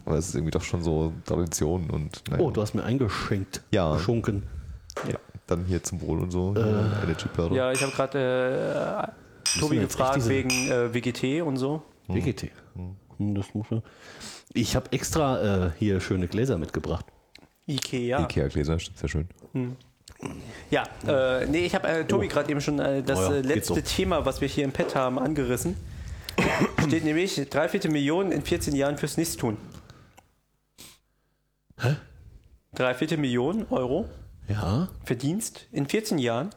[0.06, 2.42] aber es ist irgendwie doch schon so Tradition und naja.
[2.42, 3.60] Oh, du hast mir eingeschenkt.
[3.72, 3.94] Ja.
[3.96, 4.42] Geschunken.
[5.06, 6.54] ja, dann hier zum Wohl und so.
[6.56, 7.54] Energy Platter.
[7.54, 9.12] Ja, ich habe gerade
[9.54, 11.82] äh, Tobi gefragt wegen äh, WGT und so.
[12.08, 12.50] WGT.
[12.74, 13.82] Hm, Das muss man.
[14.54, 17.04] Ich habe extra äh, hier schöne Gläser mitgebracht.
[17.74, 18.20] Ikea.
[18.22, 19.28] Ikea-Gläser, sehr schön.
[20.70, 23.40] Ja, äh, nee, ich habe äh, Tobi gerade eben schon äh, das Oh ja, äh,
[23.40, 23.80] letzte so.
[23.80, 25.76] Thema, was wir hier im Pad haben, angerissen.
[26.86, 29.56] Steht nämlich dreiviertel Millionen in 14 Jahren fürs Nichtstun.
[31.80, 31.96] Hä?
[32.74, 34.06] Dreiviertel Millionen Euro
[34.48, 36.50] Ja, Verdienst in 14 Jahren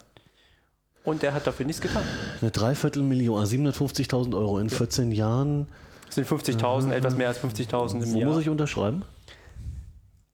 [1.03, 2.03] und der hat dafür nichts getan.
[2.41, 5.67] eine Dreiviertelmillion, also 750.000 Euro in 14 Jahren.
[6.05, 8.29] Das sind 50.000, etwas mehr als 50.000 im Wo Jahr.
[8.29, 9.03] muss ich unterschreiben?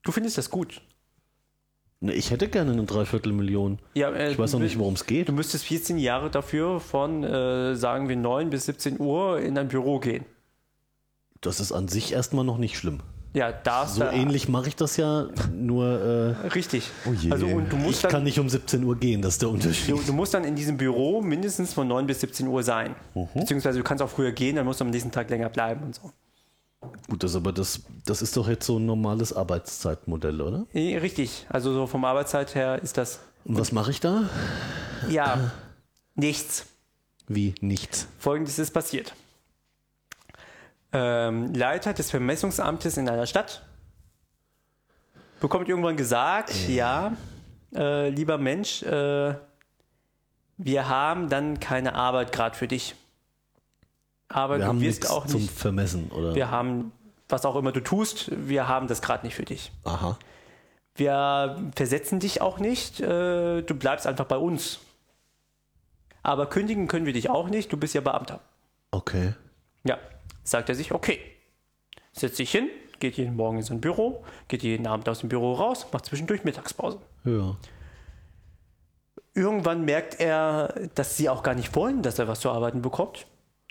[0.03, 0.81] Du findest das gut?
[2.03, 3.77] Ne, ich hätte gerne eine Dreiviertelmillion.
[3.93, 5.29] Ja, äh, Ich weiß noch nicht, worum es geht.
[5.29, 9.67] Du müsstest 14 Jahre dafür von, äh, sagen wir, 9 bis 17 Uhr in ein
[9.67, 10.25] Büro gehen.
[11.41, 13.01] Das ist an sich erstmal noch nicht schlimm.
[13.33, 16.89] Ja, darfst So da- ähnlich mache ich das ja, nur Richtig.
[17.07, 17.31] Oh je.
[17.31, 19.41] Also und du äh, musst ich dann, kann nicht um 17 Uhr gehen, das ist
[19.43, 19.89] der Unterschied.
[19.95, 22.95] Du, du musst dann in diesem Büro mindestens von 9 bis 17 Uhr sein.
[23.15, 23.27] Mhm.
[23.35, 25.95] Beziehungsweise du kannst auch früher gehen, dann musst du am nächsten Tag länger bleiben und
[25.95, 26.11] so.
[27.09, 30.65] Gut, das aber das, das ist doch jetzt so ein normales Arbeitszeitmodell, oder?
[30.73, 31.45] Richtig.
[31.49, 34.29] Also so vom Arbeitszeit her ist das Und was mache ich da?
[35.09, 35.51] ja
[36.15, 36.65] nichts.
[37.27, 38.07] Wie nichts.
[38.17, 39.13] Folgendes ist passiert.
[40.93, 43.63] Ähm, Leiter des Vermessungsamtes in einer Stadt
[45.39, 47.15] bekommt irgendwann gesagt, ja,
[47.73, 49.35] äh, lieber Mensch, äh,
[50.57, 52.95] wir haben dann keine Arbeit gerade für dich.
[54.33, 56.35] Aber Wir du haben wirst auch zum nicht Vermessen, oder?
[56.35, 56.91] wir haben,
[57.27, 59.71] was auch immer du tust, wir haben das gerade nicht für dich.
[59.83, 60.17] Aha.
[60.95, 64.79] Wir versetzen dich auch nicht, äh, du bleibst einfach bei uns.
[66.23, 68.39] Aber kündigen können wir dich auch nicht, du bist ja Beamter.
[68.91, 69.33] Okay.
[69.83, 69.97] Ja,
[70.43, 71.19] sagt er sich, okay.
[72.13, 75.53] Setzt sich hin, geht jeden Morgen in sein Büro, geht jeden Abend aus dem Büro
[75.53, 76.99] raus, macht zwischendurch Mittagspause.
[77.23, 77.55] Ja.
[79.33, 83.25] Irgendwann merkt er, dass sie auch gar nicht wollen, dass er was zu arbeiten bekommt.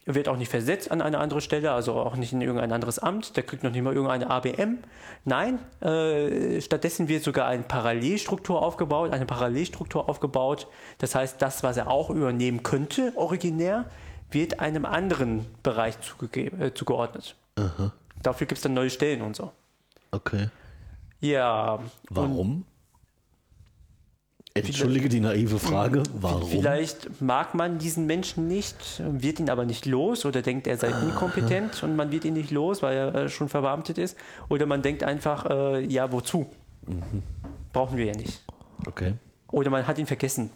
[0.07, 2.99] Er wird auch nicht versetzt an eine andere Stelle, also auch nicht in irgendein anderes
[2.99, 3.37] Amt.
[3.37, 4.79] Der kriegt noch nicht mal irgendeine ABM.
[5.25, 10.69] Nein, äh, stattdessen wird sogar eine Parallelstruktur aufgebaut, eine Parallelstruktur aufgebaut.
[10.99, 13.85] Das heißt, das, was er auch übernehmen könnte, originär,
[14.31, 15.97] wird einem anderen Bereich
[16.33, 17.37] äh, zugeordnet.
[18.23, 19.53] Dafür gibt es dann neue Stellen und so.
[20.13, 20.49] Okay.
[21.21, 21.81] Ja.
[22.09, 22.65] Warum?
[24.55, 26.03] Entschuldige die naive Frage.
[26.15, 26.51] Warum?
[26.51, 30.89] Vielleicht mag man diesen Menschen nicht, wird ihn aber nicht los oder denkt, er sei
[30.89, 34.17] inkompetent und man wird ihn nicht los, weil er äh, schon verbeamtet ist.
[34.49, 36.51] Oder man denkt einfach, äh, ja, wozu?
[37.73, 38.43] Brauchen wir ja nicht.
[38.87, 39.15] Okay.
[39.53, 40.51] Oder man hat ihn vergessen.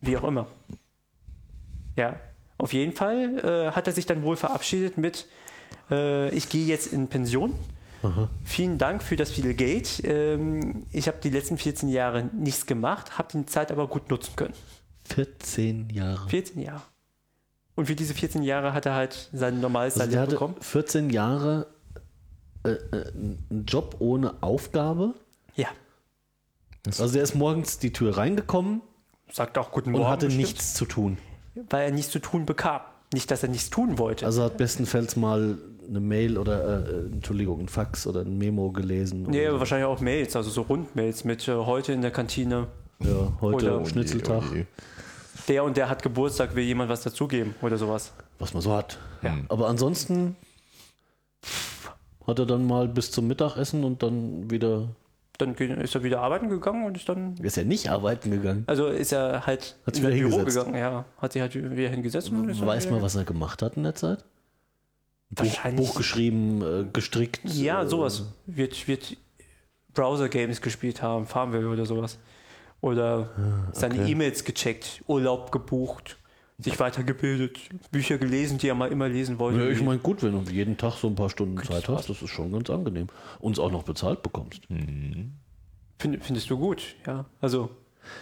[0.00, 0.46] Wie auch immer.
[1.96, 2.20] Ja,
[2.56, 5.26] auf jeden Fall äh, hat er sich dann wohl verabschiedet mit,
[5.90, 7.54] äh, ich gehe jetzt in Pension.
[8.44, 10.02] Vielen Dank für das viele Geld.
[10.04, 14.34] Ähm, ich habe die letzten 14 Jahre nichts gemacht, habe die Zeit aber gut nutzen
[14.36, 14.54] können.
[15.04, 16.28] 14 Jahre.
[16.28, 16.82] 14 Jahre.
[17.74, 20.56] Und für diese 14 Jahre hat er halt sein normales Also Salär bekommen.
[20.60, 21.66] 14 Jahre
[22.64, 25.14] äh, äh, einen Job ohne Aufgabe.
[25.54, 25.68] Ja.
[26.86, 28.82] Also der ist morgens die Tür reingekommen
[29.32, 30.10] Sagt auch guten und Morgen.
[30.10, 31.18] hatte bestimmt, nichts zu tun.
[31.68, 32.80] Weil er nichts zu tun bekam.
[33.12, 34.26] Nicht, dass er nichts tun wollte.
[34.26, 35.58] Also hat bestenfalls mal
[35.90, 39.24] eine Mail oder, äh, äh, Entschuldigung, ein Fax oder ein Memo gelesen.
[39.28, 39.60] nee, aber so.
[39.60, 42.68] wahrscheinlich auch Mails, also so Rundmails mit äh, heute in der Kantine.
[43.00, 44.64] ja, heute oder- Schnitzeltag, Oh je.
[45.48, 48.12] Der und der hat Geburtstag, will jemand was dazugeben oder sowas.
[48.38, 48.98] was man so hat.
[49.22, 49.36] Ja.
[49.48, 50.36] Aber ansonsten
[52.26, 54.88] hat er dann mal bis zum Mittagessen und dann wieder
[55.38, 57.34] dann ist er wieder arbeiten gegangen und ist dann.
[57.38, 58.64] Er ist ja nicht arbeiten gegangen.
[58.66, 60.66] Also ist er halt Hat sich in das wieder Büro hingesetzt.
[60.66, 61.04] gegangen, ja.
[61.16, 63.94] Hat sich halt wieder hingesetzt und Weiß wieder man, was er gemacht hat in der
[63.94, 64.22] Zeit?
[65.30, 67.40] Buch, Wahrscheinlich- Buch geschrieben, äh, gestrickt.
[67.44, 68.24] Ja, äh, sowas.
[68.46, 69.16] Wird, wird
[69.94, 72.18] Browser-Games gespielt haben, Farmville oder sowas.
[72.80, 73.30] Oder
[73.72, 74.12] seine Ah, okay.
[74.12, 76.16] E-Mails gecheckt, Urlaub gebucht,
[76.58, 77.58] sich weitergebildet,
[77.90, 79.60] Bücher gelesen, die er mal immer lesen wollte.
[79.60, 82.22] Ja, ich meine, gut, wenn du jeden Tag so ein paar Stunden Zeit hast, das
[82.22, 83.08] ist schon ganz angenehm.
[83.38, 84.62] Und es auch noch bezahlt bekommst.
[85.98, 87.26] Find, findest du gut, ja.
[87.40, 87.70] Also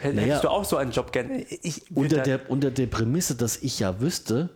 [0.03, 0.27] hätt- Naja.
[0.27, 1.43] hättest du auch so einen Job gerne.
[1.63, 4.51] Ich Unter der, unter der Prämisse, dass ich ja wüsste,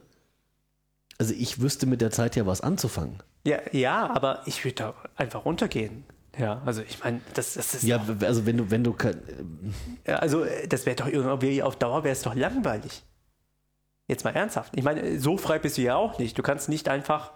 [1.22, 3.22] also ich wüsste mit der Zeit ja was anzufangen.
[3.44, 6.04] ja, ja, aber ich würde da einfach runtergehen.
[6.36, 9.20] Ja, also ich meine, das, das ist Ja, also wenn du, wenn du kein,
[10.06, 13.02] Ja, also äh, das wäre doch irgendwie auf Dauer wäre es doch langweilig.
[14.08, 14.72] Jetzt mal ernsthaft.
[14.74, 16.36] Ich meine, so frei bist du ja auch nicht.
[16.36, 17.32] Du kannst nicht einfach,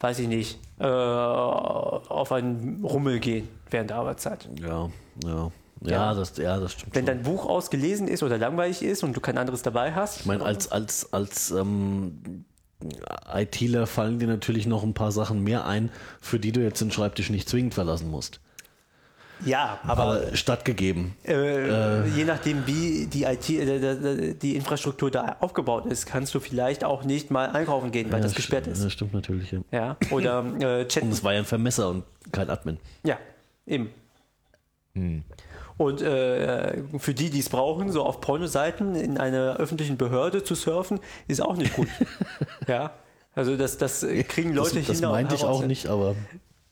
[0.00, 4.48] weiß ich nicht, äh, auf einen Rummel gehen während der Arbeitszeit.
[4.60, 4.90] ja,
[5.24, 5.50] ja,
[5.82, 6.14] ja, Ja.
[6.14, 6.94] das, ja, das stimmt.
[6.94, 7.14] Wenn schon.
[7.14, 10.20] dein Buch ausgelesen ist oder langweilig ist und du kein anderes dabei hast.
[10.20, 12.44] Ich meine, als, als, als ähm,
[13.34, 15.90] ITler fallen dir natürlich noch ein paar Sachen mehr ein,
[16.20, 18.40] für die du jetzt den Schreibtisch nicht zwingend verlassen musst.
[19.44, 21.14] ja, aber, Aber stattgegeben.
[21.26, 26.40] äh, je nachdem, wie die IT, äh, äh, die Infrastruktur da aufgebaut ist, kannst du
[26.40, 28.84] vielleicht auch nicht mal einkaufen gehen, weil das Ja, gesperrt stimmt, ist.
[28.84, 29.60] Das stimmt natürlich, ja.
[29.72, 31.06] Ja, oder äh, chatten.
[31.08, 32.78] Und es war ja ein Vermesser und kein Admin.
[33.04, 33.18] Ja,
[33.66, 33.90] eben.
[35.78, 40.54] Und äh, für die, die es brauchen, so auf Pornoseiten in einer öffentlichen Behörde zu
[40.54, 41.88] surfen, ist auch nicht gut.
[42.68, 42.92] ja.
[43.34, 45.08] Also das, das äh, kriegen Leute das, das hin.
[45.08, 46.14] meinte ich auch nicht, aber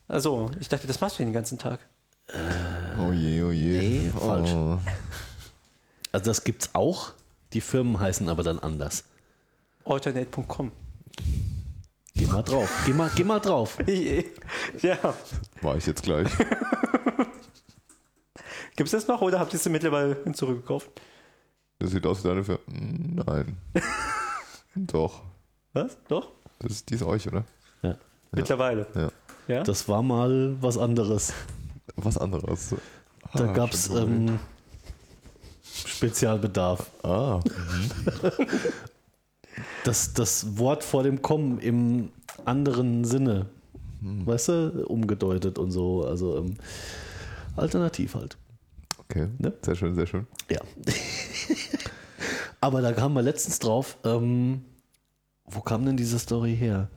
[0.07, 1.79] Also, ich dachte, das machst du den ganzen Tag.
[2.99, 3.77] Oh je, oh je.
[3.77, 4.51] Nee, falsch.
[4.53, 4.77] Oh.
[6.11, 7.13] also das gibt's auch.
[7.53, 9.03] Die Firmen heißen aber dann anders.
[9.83, 10.71] Alternate.com.
[12.13, 12.69] Geh mal drauf.
[12.85, 13.77] Geh mal, geh mal drauf.
[14.81, 14.97] ja.
[15.61, 16.27] War ich jetzt gleich.
[18.75, 20.89] Gibt es das noch oder habt ihr es mittlerweile zurückgekauft?
[21.79, 22.59] Das sieht aus wie deine Firma.
[22.67, 23.57] Nein.
[24.75, 25.21] Doch.
[25.73, 25.97] Was?
[26.07, 26.31] Doch?
[26.59, 27.43] Das ist, die ist euch, oder?
[27.81, 27.97] Ja.
[28.31, 28.87] Mittlerweile.
[28.95, 29.09] Ja.
[29.47, 29.63] Ja?
[29.63, 31.33] Das war mal was anderes.
[31.95, 32.75] Was anderes.
[33.33, 34.29] Da Ah, gab's stimmt.
[34.29, 34.39] ähm,
[35.63, 36.89] Spezialbedarf.
[37.03, 37.39] Ah,
[39.83, 42.09] Das, das Wort vor dem Kommen im
[42.45, 43.47] anderen Sinne,
[44.01, 46.05] weißt du, umgedeutet und so.
[46.05, 46.55] Also ähm,
[47.55, 48.37] alternativ halt.
[49.11, 49.27] Okay.
[49.37, 49.53] Ne?
[49.61, 50.27] Sehr schön, sehr schön.
[50.49, 50.61] Ja.
[52.61, 53.97] Aber da kamen wir letztens drauf.
[54.03, 54.63] Ähm,
[55.45, 56.89] wo kam denn diese Story her?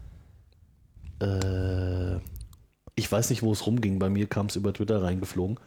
[1.20, 2.16] Äh,
[2.94, 3.98] ich weiß nicht, wo es rumging.
[3.98, 5.58] Bei mir kam es über Twitter reingeflogen.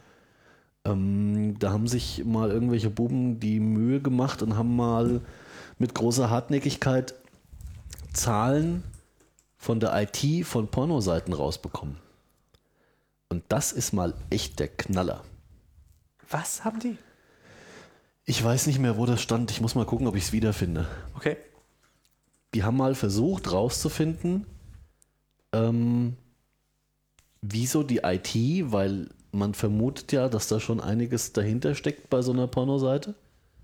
[0.84, 5.20] Ähm, da haben sich mal irgendwelche Buben die Mühe gemacht und haben mal
[5.78, 7.14] mit großer Hartnäckigkeit
[8.12, 8.84] Zahlen
[9.56, 11.96] von der IT von Pornoseiten rausbekommen.
[13.28, 15.22] Und das ist mal echt der Knaller.
[16.30, 16.98] Was haben die?
[18.24, 19.50] Ich weiß nicht mehr, wo das stand.
[19.50, 20.86] Ich muss mal gucken, ob ich es wiederfinde.
[21.14, 21.36] Okay.
[22.54, 24.46] Die haben mal versucht rauszufinden,
[25.52, 26.16] ähm,
[27.40, 28.34] wieso die IT,
[28.70, 33.14] weil man vermutet ja, dass da schon einiges dahinter steckt bei so einer Pornoseite.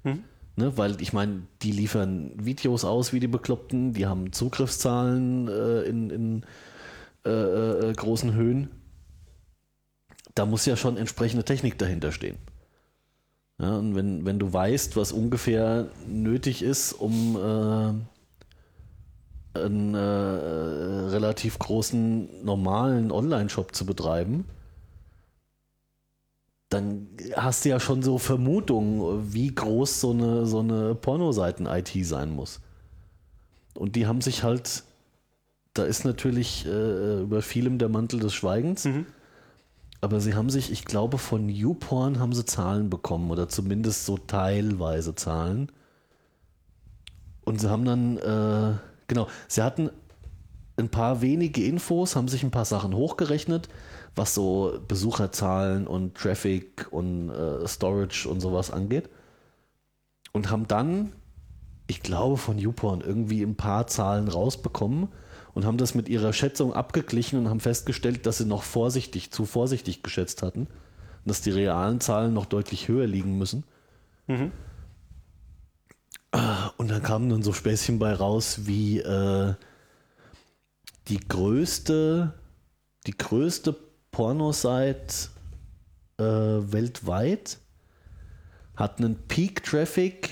[0.02, 0.24] Hm.
[0.56, 5.80] Ne, weil ich meine, die liefern Videos aus wie die Bekloppten, die haben Zugriffszahlen äh,
[5.82, 6.46] in, in
[7.26, 8.70] äh, äh, großen Höhen.
[10.34, 12.38] Da muss ja schon entsprechende Technik dahinter stehen.
[13.64, 17.94] Ja, und wenn, wenn du weißt, was ungefähr nötig ist, um äh,
[19.58, 24.44] einen äh, relativ großen normalen Online-Shop zu betreiben,
[26.68, 32.32] dann hast du ja schon so Vermutungen, wie groß so eine, so eine Pornoseiten-IT sein
[32.32, 32.60] muss.
[33.72, 34.84] Und die haben sich halt,
[35.72, 39.06] da ist natürlich äh, über vielem der Mantel des Schweigens, Mhm.
[40.04, 44.18] Aber sie haben sich, ich glaube, von YouPorn haben sie Zahlen bekommen oder zumindest so
[44.18, 45.72] teilweise Zahlen.
[47.42, 48.76] Und sie haben dann, äh,
[49.08, 49.88] genau, sie hatten
[50.76, 53.70] ein paar wenige Infos, haben sich ein paar Sachen hochgerechnet,
[54.14, 59.08] was so Besucherzahlen und Traffic und äh, Storage und sowas angeht.
[60.32, 61.12] Und haben dann,
[61.86, 65.08] ich glaube, von YouPorn irgendwie ein paar Zahlen rausbekommen
[65.54, 69.46] und haben das mit ihrer Schätzung abgeglichen und haben festgestellt, dass sie noch vorsichtig, zu
[69.46, 70.66] vorsichtig geschätzt hatten.
[71.24, 73.64] Dass die realen Zahlen noch deutlich höher liegen müssen.
[74.26, 74.52] Mhm.
[76.76, 79.54] Und dann kamen dann so Späßchen bei raus wie äh,
[81.08, 82.34] die größte,
[83.06, 83.76] die größte
[84.10, 85.28] Pornosite
[86.18, 87.58] äh, weltweit
[88.74, 90.30] hat einen Peak Traffic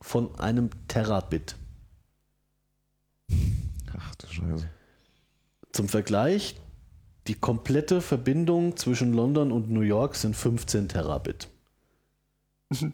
[0.00, 1.56] von einem Terabit.
[4.14, 4.68] Ach du Scheiße.
[5.72, 6.60] Zum Vergleich,
[7.26, 11.48] Die komplette Verbindung zwischen London und New York sind 15 Terabit.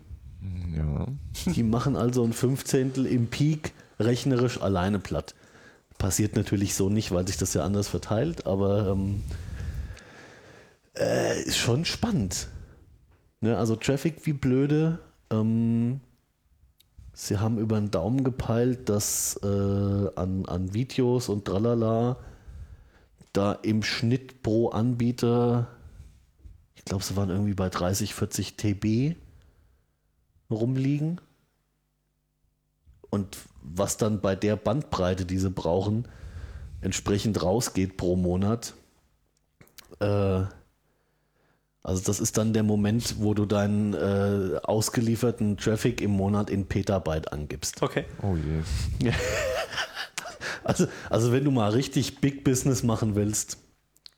[0.74, 1.06] Ja.
[1.52, 5.34] Die machen also ein Fünfzehntel im Peak rechnerisch alleine platt.
[5.98, 9.22] Passiert natürlich so nicht, weil sich das ja anders verteilt, aber ähm,
[10.96, 12.48] äh, ist schon spannend.
[13.42, 15.00] Ne, also Traffic wie blöde.
[15.30, 16.00] Ähm,
[17.20, 22.16] sie haben über den Daumen gepeilt, dass äh, an, an Videos und tralala
[23.32, 25.68] da im Schnitt pro Anbieter,
[26.74, 29.16] ich glaube, sie waren irgendwie bei 30, 40 TB
[30.50, 31.20] rumliegen.
[33.10, 36.08] Und was dann bei der Bandbreite, die sie brauchen,
[36.80, 38.74] entsprechend rausgeht pro Monat.
[40.00, 40.44] Äh,
[41.82, 46.66] also das ist dann der Moment, wo du deinen äh, ausgelieferten Traffic im Monat in
[46.66, 47.82] Petabyte angibst.
[47.82, 48.04] Okay.
[48.22, 49.10] Oh je.
[50.62, 53.56] Also, also wenn du mal richtig Big Business machen willst,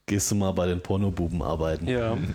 [0.07, 1.87] gehst du mal bei den Pornobuben arbeiten.
[1.87, 2.17] Ja.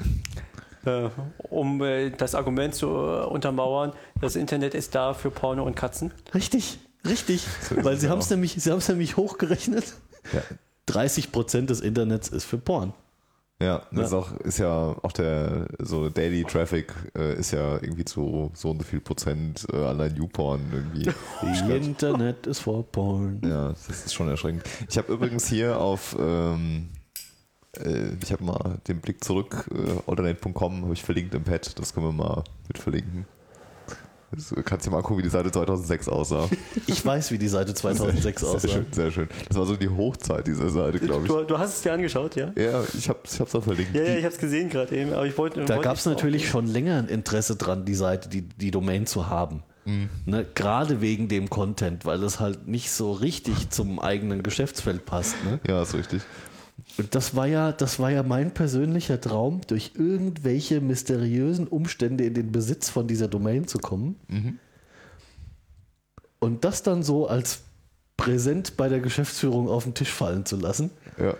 [0.85, 1.09] Äh,
[1.49, 3.91] um äh, das Argument zu äh, untermauern,
[4.21, 6.13] das Internet ist da für Porno und Katzen.
[6.33, 7.45] Richtig, richtig.
[7.75, 9.95] Weil sie haben es nämlich, sie haben es nämlich hochgerechnet.
[10.31, 10.41] Ja.
[10.85, 12.93] 30 Prozent des Internets ist für Porn.
[13.59, 14.03] Ja, das Ja.
[14.05, 18.69] Ist, auch, ist ja auch der so Daily Traffic äh, ist ja irgendwie zu so
[18.69, 21.09] und so viel Prozent äh, allein YouPorn irgendwie.
[21.73, 23.41] Internet ist for Porn.
[23.47, 24.63] Ja, das ist schon erschreckend.
[24.89, 26.89] Ich habe übrigens hier auf, ähm,
[27.77, 31.93] äh, ich habe mal den Blick zurück, äh, alternate.com habe ich verlinkt im Pad, das
[31.93, 33.25] können wir mal mit verlinken.
[34.31, 36.49] Du kannst dir mal angucken, wie die Seite 2006 aussah.
[36.85, 38.67] Ich weiß, wie die Seite 2006 Sehr aussah.
[38.67, 39.29] schön, sehr schön.
[39.47, 41.31] Das war so die Hochzeit dieser Seite, glaube ich.
[41.31, 42.51] Du, du hast es dir angeschaut, ja?
[42.57, 43.95] Ja, ich habe ich hab's auch verlinkt.
[43.95, 45.63] Ja, ja, ich habe es gesehen gerade eben, aber ich wollte.
[45.63, 49.05] Da gab es ich- natürlich schon länger ein Interesse dran, die Seite, die, die Domain
[49.05, 49.63] zu haben.
[50.25, 55.35] Ne, gerade wegen dem Content, weil es halt nicht so richtig zum eigenen Geschäftsfeld passt.
[55.45, 55.61] Ne?
[55.65, 56.23] Ja, ist richtig.
[56.97, 62.33] Und das war ja, das war ja mein persönlicher Traum, durch irgendwelche mysteriösen Umstände in
[62.33, 64.59] den Besitz von dieser Domain zu kommen.
[66.39, 67.61] Und das dann so als
[68.15, 71.35] Präsent bei der Geschäftsführung auf den Tisch fallen zu lassen, Ja.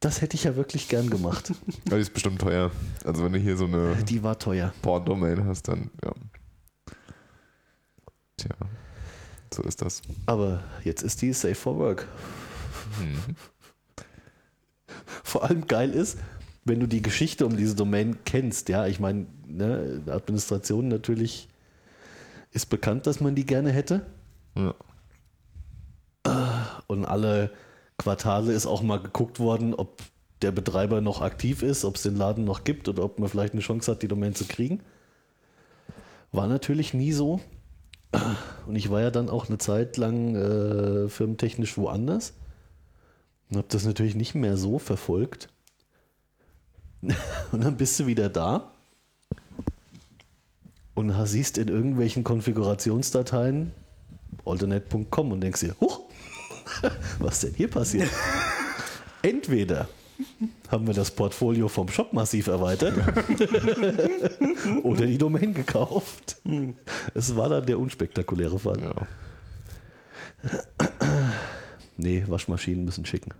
[0.00, 1.52] das hätte ich ja wirklich gern gemacht.
[1.86, 2.70] Aber die ist bestimmt teuer.
[3.04, 4.72] Also wenn du hier so eine Die war teuer.
[4.82, 6.12] Porn-Domain hast, dann ja.
[8.36, 8.54] Tja,
[9.52, 10.02] so ist das.
[10.26, 12.06] Aber jetzt ist die safe for work.
[15.24, 16.18] Vor allem geil ist,
[16.64, 21.48] wenn du die Geschichte um diese Domain kennst, ja, ich meine, ne, Administration natürlich
[22.52, 24.06] ist bekannt, dass man die gerne hätte.
[24.56, 24.74] Ja.
[26.88, 27.50] Und alle
[27.98, 30.02] Quartale ist auch mal geguckt worden, ob
[30.42, 33.52] der Betreiber noch aktiv ist, ob es den Laden noch gibt oder ob man vielleicht
[33.52, 34.80] eine Chance hat, die Domain zu kriegen.
[36.32, 37.40] War natürlich nie so.
[38.66, 42.34] Und ich war ja dann auch eine Zeit lang äh, firmentechnisch woanders
[43.50, 45.48] und habe das natürlich nicht mehr so verfolgt.
[47.52, 48.72] Und dann bist du wieder da
[50.96, 53.70] und siehst in irgendwelchen Konfigurationsdateien
[54.44, 56.00] alternate.com und denkst dir, huch,
[57.18, 58.10] was denn hier passiert?
[59.22, 59.88] Entweder
[60.68, 62.94] haben wir das Portfolio vom Shop massiv erweitert
[64.82, 66.40] oder die Domain gekauft.
[67.12, 68.80] Es war dann der unspektakuläre Fall.
[68.80, 68.94] ja.
[71.96, 73.32] Nee, Waschmaschinen müssen schicken.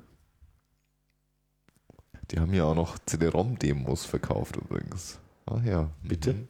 [2.30, 5.18] Die haben ja auch noch CD-ROM-Demos verkauft übrigens.
[5.46, 5.90] Ach ja.
[6.02, 6.32] Bitte?
[6.32, 6.48] Mhm.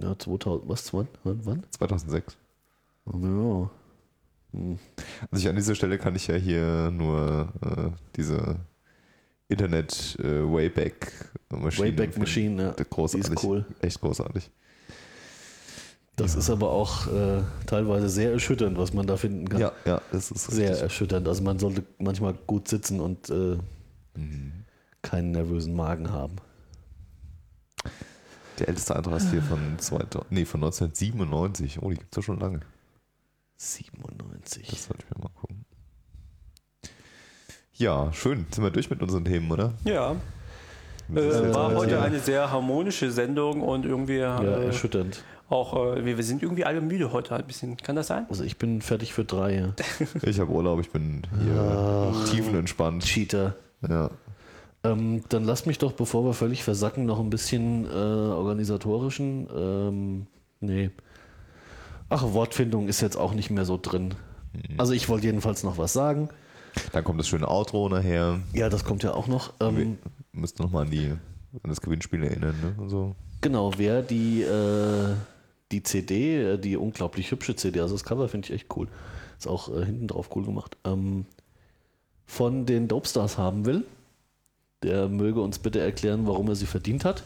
[0.00, 1.08] Ja, 2000, was, wann?
[1.22, 1.46] Wann?
[1.46, 1.62] wann?
[1.70, 2.36] 2006.
[3.06, 3.70] Ja.
[4.52, 4.78] Hm.
[5.30, 8.56] Also ich, an dieser Stelle kann ich ja hier nur äh, diese
[9.48, 11.88] Internet äh, Wayback Maschine.
[11.88, 12.84] Wayback Machine, ja.
[12.84, 13.28] Großartig.
[13.28, 13.66] Die ist cool.
[13.80, 14.50] Echt großartig.
[16.16, 19.60] Das ist aber auch äh, teilweise sehr erschütternd, was man da finden kann.
[19.60, 20.82] Ja, ja, das ist Sehr richtig.
[20.84, 21.26] erschütternd.
[21.26, 23.58] Also man sollte manchmal gut sitzen und äh,
[24.16, 24.52] Mhm.
[25.02, 26.36] keinen nervösen Magen haben.
[28.58, 31.82] Der älteste Eintrag ist hier von, 2000, nee, von 1997.
[31.82, 32.60] Oh, die gibt es ja schon lange.
[33.56, 34.68] 97.
[34.68, 35.64] Das sollte ich mir mal gucken.
[37.72, 38.46] Ja, schön.
[38.52, 39.74] Sind wir durch mit unseren Themen, oder?
[39.84, 40.12] Ja,
[41.12, 42.02] äh, war heute ja.
[42.02, 45.24] eine sehr harmonische Sendung und irgendwie ja, äh, erschütternd.
[45.48, 47.76] Auch, äh, wir, wir sind irgendwie alle müde heute ein bisschen.
[47.76, 48.26] Kann das sein?
[48.28, 49.54] Also ich bin fertig für drei.
[49.56, 49.74] Ja.
[50.22, 53.04] Ich habe Urlaub, ich bin hier tiefenentspannt.
[53.04, 53.54] Cheater.
[53.88, 54.10] Ja.
[54.82, 59.48] Ähm, dann lass mich doch, bevor wir völlig versacken, noch ein bisschen äh, organisatorischen.
[59.56, 60.26] Ähm,
[60.60, 60.90] nee.
[62.10, 64.14] Ach, Wortfindung ist jetzt auch nicht mehr so drin.
[64.78, 66.28] Also ich wollte jedenfalls noch was sagen.
[66.92, 68.40] Dann kommt das schöne Outro nachher.
[68.52, 69.52] Ja, das kommt ja auch noch.
[69.60, 69.98] Ähm,
[70.32, 72.54] Wir müssten nochmal an, die- an das Gewinnspiel erinnern.
[72.62, 72.74] Ne?
[72.82, 73.14] Und so.
[73.40, 75.14] genau, wer die, äh,
[75.72, 78.88] die CD, äh, die unglaublich hübsche CD, also das Cover finde ich echt cool.
[79.38, 80.76] Ist auch äh, hinten drauf cool gemacht.
[80.84, 81.26] Ähm,
[82.26, 83.84] von den Dopestars haben will,
[84.82, 87.24] der möge uns bitte erklären, warum er sie verdient hat.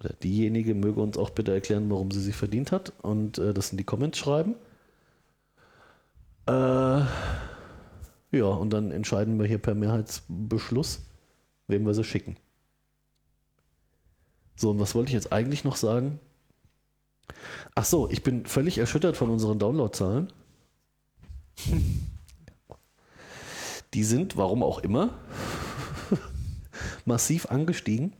[0.00, 2.92] Oder diejenige möge uns auch bitte erklären, warum sie sie verdient hat.
[3.02, 4.54] Und äh, das in die Comments schreiben.
[6.46, 6.52] Äh,
[8.32, 11.00] ja, und dann entscheiden wir hier per Mehrheitsbeschluss,
[11.66, 12.36] wem wir sie schicken.
[14.56, 16.18] So, und was wollte ich jetzt eigentlich noch sagen?
[17.74, 20.32] Ach so, ich bin völlig erschüttert von unseren Downloadzahlen.
[23.94, 25.10] Die sind, warum auch immer,
[27.04, 28.12] massiv angestiegen.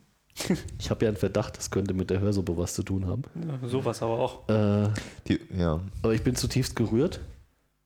[0.79, 3.23] Ich habe ja einen Verdacht, das könnte mit der Hörsuppe was zu tun haben.
[3.47, 4.49] Ja, sowas aber auch.
[4.49, 4.91] Äh,
[5.29, 5.81] Die, ja.
[6.03, 7.21] aber ich bin zutiefst gerührt.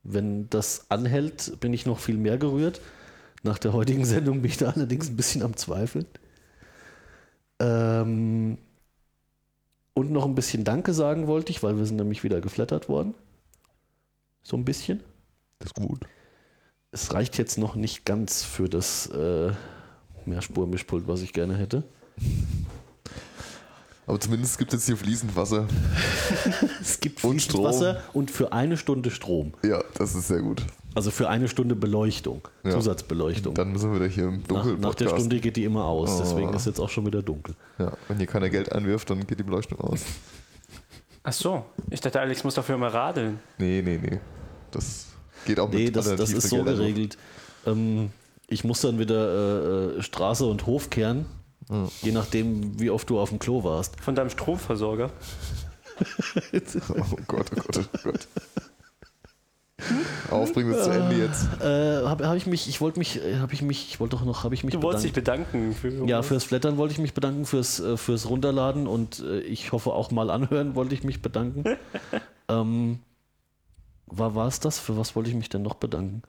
[0.02, 2.80] Wenn das anhält, bin ich noch viel mehr gerührt.
[3.42, 6.06] Nach der heutigen Sendung bin ich da allerdings ein bisschen am Zweifeln.
[7.60, 8.58] Ähm,
[9.94, 13.14] und noch ein bisschen Danke sagen wollte ich, weil wir sind nämlich wieder geflattert worden.
[14.42, 15.00] So ein bisschen.
[15.58, 16.06] Das ist gut.
[16.92, 19.52] Es reicht jetzt noch nicht ganz für das äh,
[20.26, 21.84] Mehrspur-Mischpult, was ich gerne hätte.
[24.06, 25.68] Aber zumindest gibt es jetzt hier fließend Wasser.
[26.80, 27.64] Es gibt Und fließend Strom.
[27.64, 29.52] Wasser und für eine Stunde Strom.
[29.62, 30.64] Ja, das ist sehr gut.
[30.94, 32.72] Also für eine Stunde Beleuchtung, Ja.
[32.72, 33.54] Zusatzbeleuchtung.
[33.54, 35.18] Dann müssen wir wieder hier im Nach, Dunkeln nach der podcasten.
[35.20, 36.18] Stunde geht die immer aus, Oh.
[36.20, 37.54] deswegen ist jetzt auch schon wieder dunkel.
[37.78, 40.00] Ja, wenn hier keiner Geld einwirft, dann geht die Beleuchtung aus.
[41.22, 43.38] Ach so, ich dachte, Alex muss dafür immer radeln.
[43.58, 44.18] Nee, nee, nee.
[44.72, 45.06] Das
[45.44, 46.76] geht auch mit Nee, das, das ist so Geldern.
[46.78, 47.18] geregelt.
[47.66, 48.10] Ähm,
[48.48, 51.26] ich muss dann wieder äh, äh, Straße und Hof kehren,
[52.02, 54.00] je nachdem, wie oft du auf dem Klo warst.
[54.00, 55.10] Von deinem Stromversorger.
[56.88, 58.28] Oh Gott, oh Gott, oh Gott.
[60.30, 61.48] Aufbringen wir es zu Ende jetzt.
[61.60, 64.24] Äh, habe hab ich mich, ich wollte mich, äh, habe ich mich, ich wollte doch
[64.24, 67.14] noch, habe ich mich Du wolltest dich bedanken für Ja, fürs Flattern wollte ich mich
[67.14, 71.22] bedanken, fürs, äh, fürs Runterladen und äh, ich hoffe auch mal anhören wollte ich mich
[71.22, 71.64] bedanken.
[72.48, 73.00] ähm,
[74.06, 74.78] war war es das?
[74.78, 76.22] Für was wollte ich mich denn noch bedanken?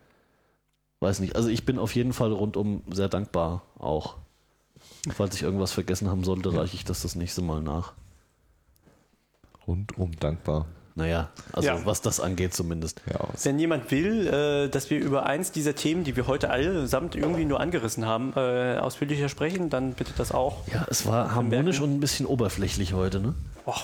[0.99, 1.35] Weiß nicht.
[1.35, 4.17] Also ich bin auf jeden Fall rundum sehr dankbar auch.
[5.09, 7.93] Falls ich irgendwas vergessen haben sollte, reiche ich das das nächste Mal nach.
[9.67, 10.67] Rundum dankbar.
[10.95, 11.85] Naja, also Ja.
[11.85, 13.01] was das angeht zumindest.
[13.09, 17.15] Ja, Wenn jemand will, äh, dass wir über eins dieser Themen, die wir heute allesamt
[17.15, 20.67] irgendwie nur angerissen haben, äh, ausführlicher sprechen, dann bitte das auch.
[20.67, 21.83] Ja, es war harmonisch merken.
[21.93, 23.33] und ein bisschen oberflächlich heute, ne?
[23.65, 23.83] Och,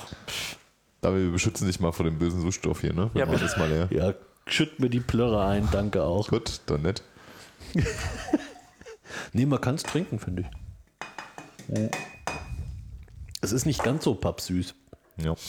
[1.01, 3.09] da wir beschützen dich mal vor dem bösen Suchstoff hier, ne?
[3.13, 3.45] Ja, Wenn wir bitte.
[3.45, 3.87] das mal.
[3.89, 4.13] Ja,
[4.45, 6.27] schütt mir die Plörre ein, danke auch.
[6.27, 7.03] Gut, dann nett.
[9.33, 10.43] Nee, man kann es trinken, finde
[11.69, 11.89] ich.
[13.41, 14.75] Es ist nicht ganz so pappsüß.
[15.23, 15.35] Ja.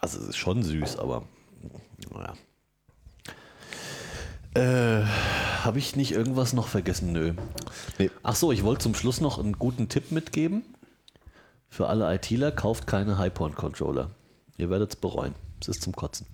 [0.00, 1.24] Also es ist schon süß, aber
[2.12, 2.34] naja.
[4.54, 5.04] Äh,
[5.64, 7.12] Habe ich nicht irgendwas noch vergessen?
[7.12, 7.34] Nö.
[7.98, 8.10] Nee.
[8.22, 10.64] Ach so, ich wollte zum Schluss noch einen guten Tipp mitgeben.
[11.68, 14.10] Für alle ITler, kauft keine High-Point-Controller.
[14.56, 15.34] Ihr werdet es bereuen.
[15.60, 16.26] Es ist zum Kotzen.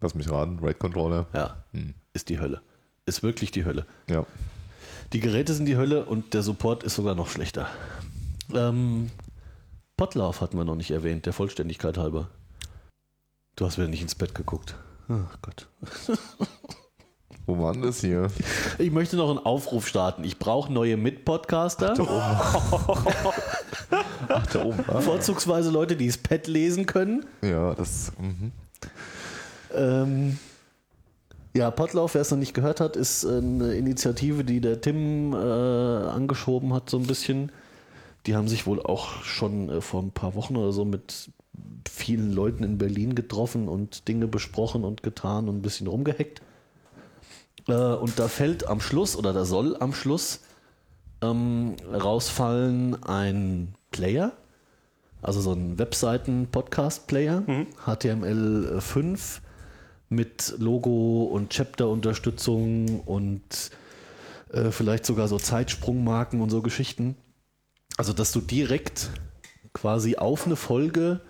[0.00, 1.26] Lass mich raten, Raid Controller.
[1.32, 1.64] Ja,
[2.12, 2.62] ist die Hölle.
[3.06, 3.86] Ist wirklich die Hölle.
[4.08, 4.26] Ja.
[5.12, 7.68] Die Geräte sind die Hölle und der Support ist sogar noch schlechter.
[8.54, 9.10] Ähm,
[9.96, 12.28] Potlauf hatten wir noch nicht erwähnt, der Vollständigkeit halber.
[13.60, 14.74] Du hast wieder nicht ins Bett geguckt.
[15.10, 15.68] Ach Gott.
[17.46, 18.28] Wo war denn das hier?
[18.78, 20.24] Ich möchte noch einen Aufruf starten.
[20.24, 21.92] Ich brauche neue Mit-Podcaster.
[24.28, 24.82] Ach, da oben.
[24.88, 25.02] Ah.
[25.02, 27.26] Vorzugsweise Leute, die das Pad lesen können.
[27.42, 28.12] Ja, das.
[28.18, 28.52] Mhm.
[29.74, 30.38] Ähm,
[31.54, 35.36] ja, Potlauf, wer es noch nicht gehört hat, ist eine Initiative, die der Tim äh,
[35.36, 37.52] angeschoben hat, so ein bisschen.
[38.24, 41.28] Die haben sich wohl auch schon äh, vor ein paar Wochen oder so mit
[41.88, 46.42] vielen Leuten in Berlin getroffen und Dinge besprochen und getan und ein bisschen rumgehackt.
[47.68, 50.40] Äh, und da fällt am Schluss oder da soll am Schluss
[51.22, 54.32] ähm, rausfallen ein Player,
[55.22, 57.42] also so ein Webseiten-Podcast-Player,
[57.86, 59.40] HTML5
[60.08, 63.70] mit Logo und Chapter-Unterstützung und
[64.52, 67.16] äh, vielleicht sogar so Zeitsprungmarken und so Geschichten.
[67.96, 69.10] Also, dass du direkt
[69.72, 71.20] quasi auf eine Folge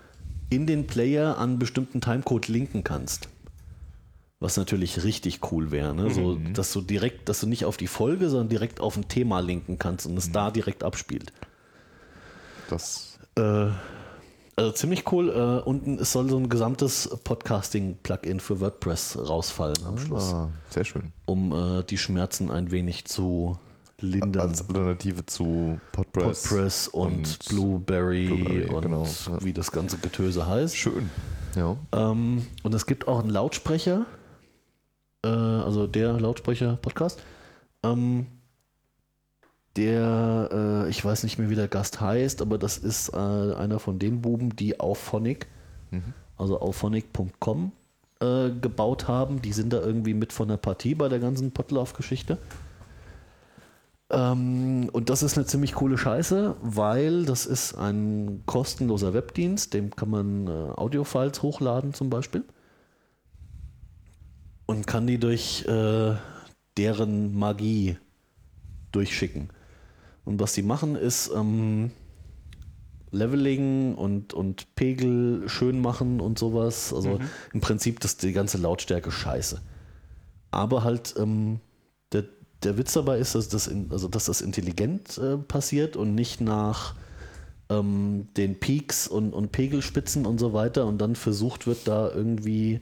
[0.51, 3.29] in den Player an bestimmten Timecode linken kannst.
[4.39, 6.09] Was natürlich richtig cool wäre, ne?
[6.11, 9.39] So, dass du direkt, dass du nicht auf die Folge, sondern direkt auf ein Thema
[9.39, 11.31] linken kannst und es da direkt abspielt.
[12.69, 13.19] Das.
[13.37, 13.67] Äh,
[14.55, 15.29] also ziemlich cool.
[15.29, 20.85] Äh, unten es soll so ein gesamtes Podcasting-Plugin für WordPress rausfallen am Schluss, Ah, sehr
[20.85, 21.13] schön.
[21.25, 23.57] um äh, die Schmerzen ein wenig zu
[24.01, 24.49] lindern.
[24.49, 26.43] Als Alternative zu Podpress.
[26.43, 29.07] Podpress und, und Blueberry, Blueberry, und genau,
[29.41, 30.75] wie das ganze Getöse heißt.
[30.75, 31.09] Schön.
[31.55, 31.77] Ja.
[31.91, 34.05] Ähm, und es gibt auch einen Lautsprecher,
[35.23, 37.21] äh, also der Lautsprecher-Podcast,
[37.83, 38.27] ähm,
[39.75, 40.49] der,
[40.85, 43.99] äh, ich weiß nicht mehr, wie der Gast heißt, aber das ist äh, einer von
[43.99, 45.47] den Buben, die Auphonic,
[46.37, 47.71] also auphonic.com
[48.21, 49.41] äh, gebaut haben.
[49.41, 52.37] Die sind da irgendwie mit von der Partie bei der ganzen Potlauf-Geschichte.
[54.11, 59.95] Ähm, und das ist eine ziemlich coole Scheiße, weil das ist ein kostenloser Webdienst, dem
[59.95, 62.43] kann man äh, Audiofiles hochladen zum Beispiel
[64.65, 66.15] und kann die durch äh,
[66.77, 67.97] deren Magie
[68.91, 69.49] durchschicken.
[70.25, 71.91] Und was die machen ist ähm,
[73.11, 76.93] Leveling und, und Pegel schön machen und sowas.
[76.93, 77.19] Also
[77.53, 79.61] im Prinzip das die ganze Lautstärke scheiße.
[80.51, 81.59] Aber halt ähm,
[82.63, 86.41] der, Witz dabei ist, dass das, in, also dass das intelligent äh, passiert und nicht
[86.41, 86.95] nach
[87.69, 92.81] ähm, den Peaks und, und Pegelspitzen und so weiter und dann versucht wird, da irgendwie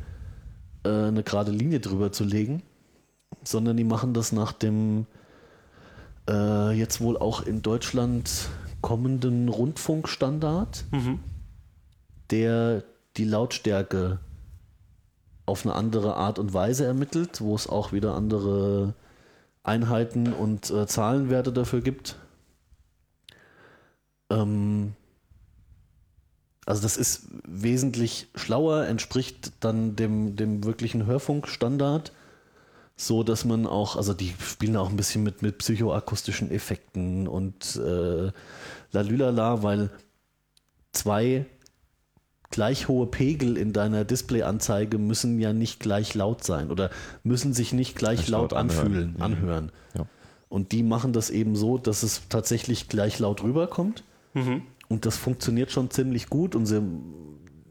[0.83, 2.63] äh, eine gerade Linie drüber zu legen,
[3.43, 5.05] sondern die machen das nach dem
[6.29, 8.49] äh, jetzt wohl auch in Deutschland
[8.81, 10.85] kommenden Rundfunkstandard,
[12.31, 12.83] der
[13.17, 14.19] die Lautstärke
[15.45, 18.93] auf eine andere Art und Weise ermittelt, wo es auch wieder andere
[19.69, 22.15] Einheiten und äh, Zahlenwerte dafür gibt.
[24.31, 24.93] Ähm,
[26.65, 32.11] also das ist wesentlich schlauer, entspricht dann dem, dem wirklichen Hörfunkstandard,
[32.95, 37.75] so dass man auch, also die spielen auch ein bisschen mit, mit psychoakustischen Effekten und
[37.77, 38.31] äh,
[38.91, 39.89] lalülala, weil
[40.91, 41.45] zwei
[42.51, 46.89] gleich hohe Pegel in deiner Displayanzeige müssen ja nicht gleich laut sein oder
[47.23, 48.85] müssen sich nicht gleich laut laut anhören.
[48.85, 49.21] anfühlen, Mhm.
[49.21, 49.71] anhören.
[49.97, 50.05] Ja.
[50.49, 54.03] Und die machen das eben so, dass es tatsächlich gleich laut rüberkommt.
[54.87, 56.81] Und das funktioniert schon ziemlich gut und sie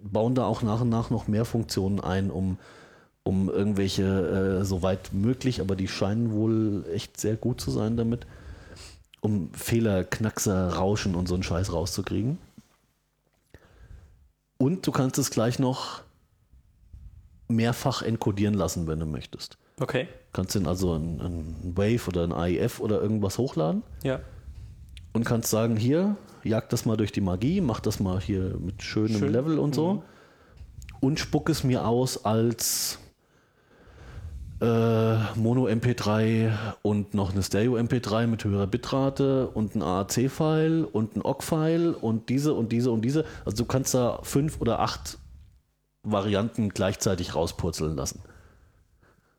[0.02, 2.59] bauen da auch nach und nach noch mehr Funktionen ein, um,
[3.24, 8.26] um irgendwelche, äh, soweit möglich, aber die scheinen wohl echt sehr gut zu sein damit,
[9.20, 12.38] um Fehler, Knackser, Rauschen und so einen Scheiß rauszukriegen.
[14.59, 16.02] Und du kannst es gleich noch
[17.48, 19.56] mehrfach enkodieren lassen, wenn du möchtest.
[19.80, 20.09] Okay.
[20.32, 24.20] Kannst den also ein, ein Wave oder ein AIF oder irgendwas hochladen Ja.
[25.12, 28.82] und kannst sagen, hier, jag das mal durch die Magie, mach das mal hier mit
[28.82, 29.32] schönem Schön.
[29.32, 30.02] Level und so
[31.01, 32.98] und spuck es mir aus als
[34.60, 36.51] äh, Mono MP3
[36.82, 42.28] und noch eine Stereo MP3 mit höherer Bitrate und ein AAC-File und ein OGG-File und
[42.28, 43.24] diese und diese und diese.
[43.44, 45.18] Also du kannst da fünf oder acht
[46.02, 48.20] Varianten gleichzeitig rauspurzeln lassen.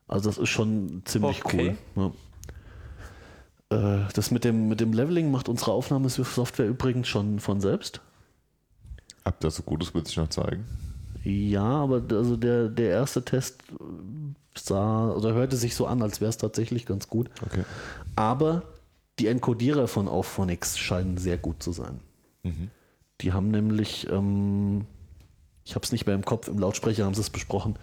[0.08, 1.76] Also das ist schon ziemlich Okay.
[1.96, 2.12] cool.
[3.70, 4.02] Ja.
[4.02, 8.00] Äh, Das mit dem, mit dem Leveling macht unsere Aufnahmesoftware übrigens schon von selbst.
[9.24, 10.64] Ob das so gut ist, wird sich noch zeigen.
[11.22, 13.62] Ja, aber also der, der erste Test
[14.56, 17.30] sah oder hörte sich so an, als wäre es tatsächlich ganz gut.
[17.44, 17.64] Okay.
[18.16, 18.62] Aber
[19.18, 22.00] die Enkodierer von Auphonics scheinen sehr gut zu sein.
[23.20, 24.86] Die haben nämlich, ähm,
[25.64, 27.76] ich habe es nicht mehr im Kopf, im Lautsprecher haben sie es besprochen,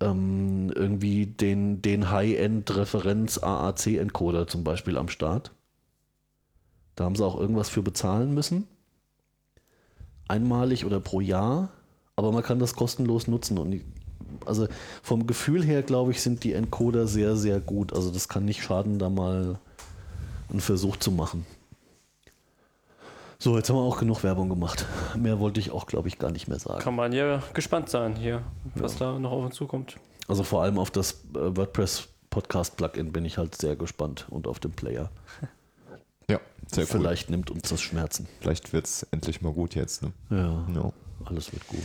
[0.00, 5.52] ähm, irgendwie den, den High-End-Referenz-AAC-Encoder zum Beispiel am Start.
[6.96, 8.66] Da haben sie auch irgendwas für bezahlen müssen.
[10.28, 11.70] Einmalig oder pro Jahr.
[12.16, 13.58] Aber man kann das kostenlos nutzen.
[13.58, 13.84] Und die,
[14.44, 14.68] also
[15.02, 17.92] vom Gefühl her, glaube ich, sind die Encoder sehr, sehr gut.
[17.92, 19.58] Also das kann nicht schaden, da mal
[20.50, 21.46] einen Versuch zu machen.
[23.38, 24.86] So, jetzt haben wir auch genug Werbung gemacht.
[25.16, 26.78] Mehr wollte ich auch, glaube ich, gar nicht mehr sagen.
[26.78, 28.42] Kann man ja gespannt sein hier,
[28.76, 29.96] was da noch auf uns zukommt.
[30.28, 34.46] Also vor allem auf das äh, WordPress Podcast Plugin bin ich halt sehr gespannt und
[34.46, 35.10] auf den Player.
[36.30, 36.38] Ja,
[36.70, 36.86] sehr cool.
[36.86, 38.28] Vielleicht nimmt uns das Schmerzen.
[38.40, 40.02] Vielleicht wird es endlich mal gut jetzt.
[40.04, 40.12] Ne?
[40.30, 40.92] Ja, Ja.
[41.26, 41.80] Alles wird gut.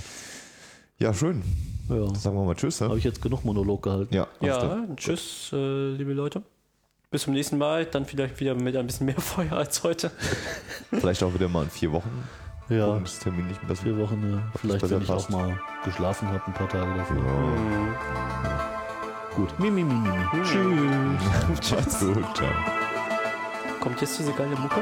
[1.00, 1.42] ja, schön.
[1.90, 2.14] Ja.
[2.16, 2.82] Sagen wir mal Tschüss.
[2.82, 2.98] Habe Ne?
[3.00, 4.14] ich jetzt genug Monolog gehalten?
[4.14, 4.28] Ja.
[4.42, 6.42] Ja, tschüss, äh, liebe Leute.
[7.10, 7.86] Bis zum nächsten Mal.
[7.86, 10.12] Dann vielleicht wieder mit ein bisschen mehr Feuer als heute.
[10.92, 12.28] Vielleicht auch wieder mal in vier Wochen.
[12.70, 13.84] Ja, das Termin nicht besser.
[13.84, 14.30] vier Wochen.
[14.30, 14.52] Ja.
[14.60, 15.28] Vielleicht, wenn ich passt.
[15.28, 17.16] auch mal geschlafen habe, ein paar Tage davor.
[17.16, 18.72] Ja.
[19.36, 19.58] Gut.
[19.60, 20.10] Mi, mi, mi, mi.
[20.44, 22.00] Tschüss.
[22.14, 22.36] Gut.
[22.36, 22.50] Ciao.
[23.80, 24.82] Kommt jetzt diese geile Mucke?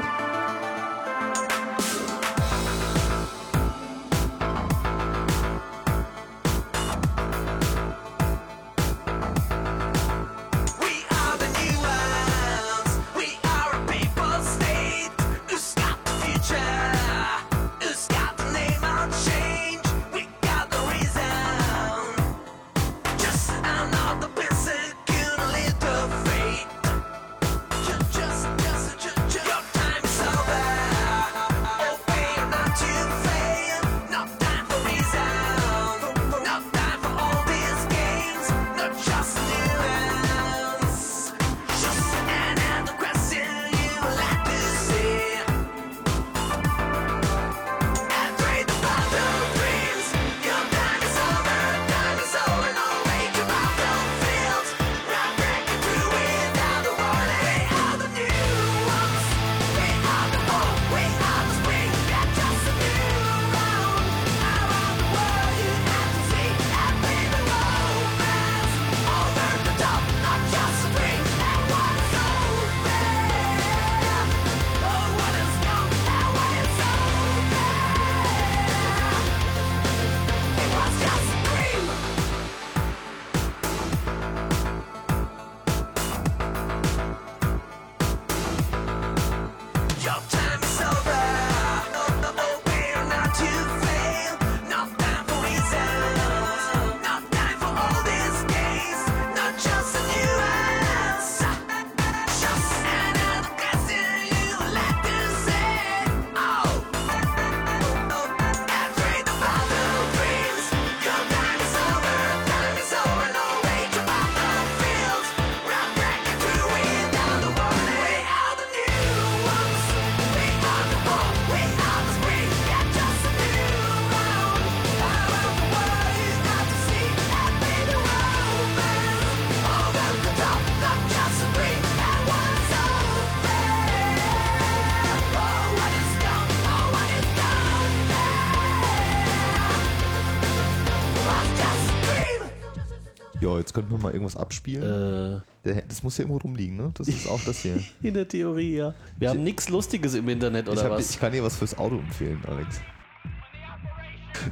[143.76, 145.42] Könnten wir mal irgendwas abspielen.
[145.62, 146.90] Äh, das muss ja irgendwo rumliegen, ne?
[146.94, 147.78] Das ist auch das hier.
[148.02, 148.94] in der Theorie, ja.
[149.18, 151.10] Wir haben nichts Lustiges im Internet, Ich, oder hab, was?
[151.10, 152.80] ich kann dir was fürs Auto empfehlen, Alex.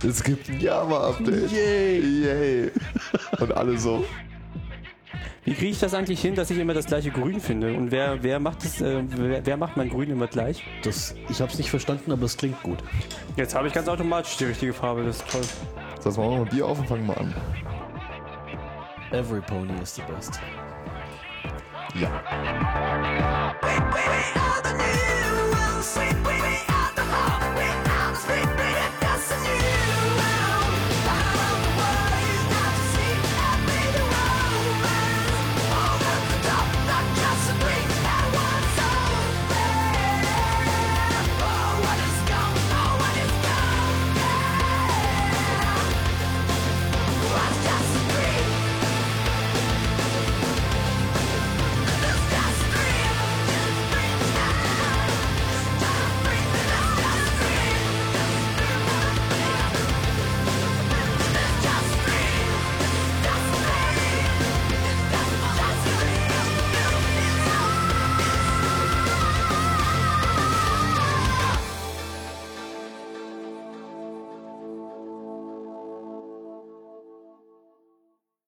[0.07, 1.51] Es gibt ein Java-Update.
[1.51, 2.01] Yay.
[2.01, 2.71] Yay.
[3.41, 4.05] Und alle so.
[5.45, 7.75] Wie kriege ich das eigentlich hin, dass ich immer das gleiche Grün finde?
[7.75, 10.63] Und wer, wer macht das, äh, wer, wer macht mein Grün immer gleich?
[10.83, 12.79] Das, ich habe es nicht verstanden, aber es klingt gut.
[13.37, 15.43] Jetzt habe ich ganz automatisch die richtige Farbe, das ist toll.
[16.01, 17.35] So, jetzt machen wir mal Bier auf und fangen mal an.
[19.15, 20.41] Every pony is the best.
[21.95, 22.11] Ja.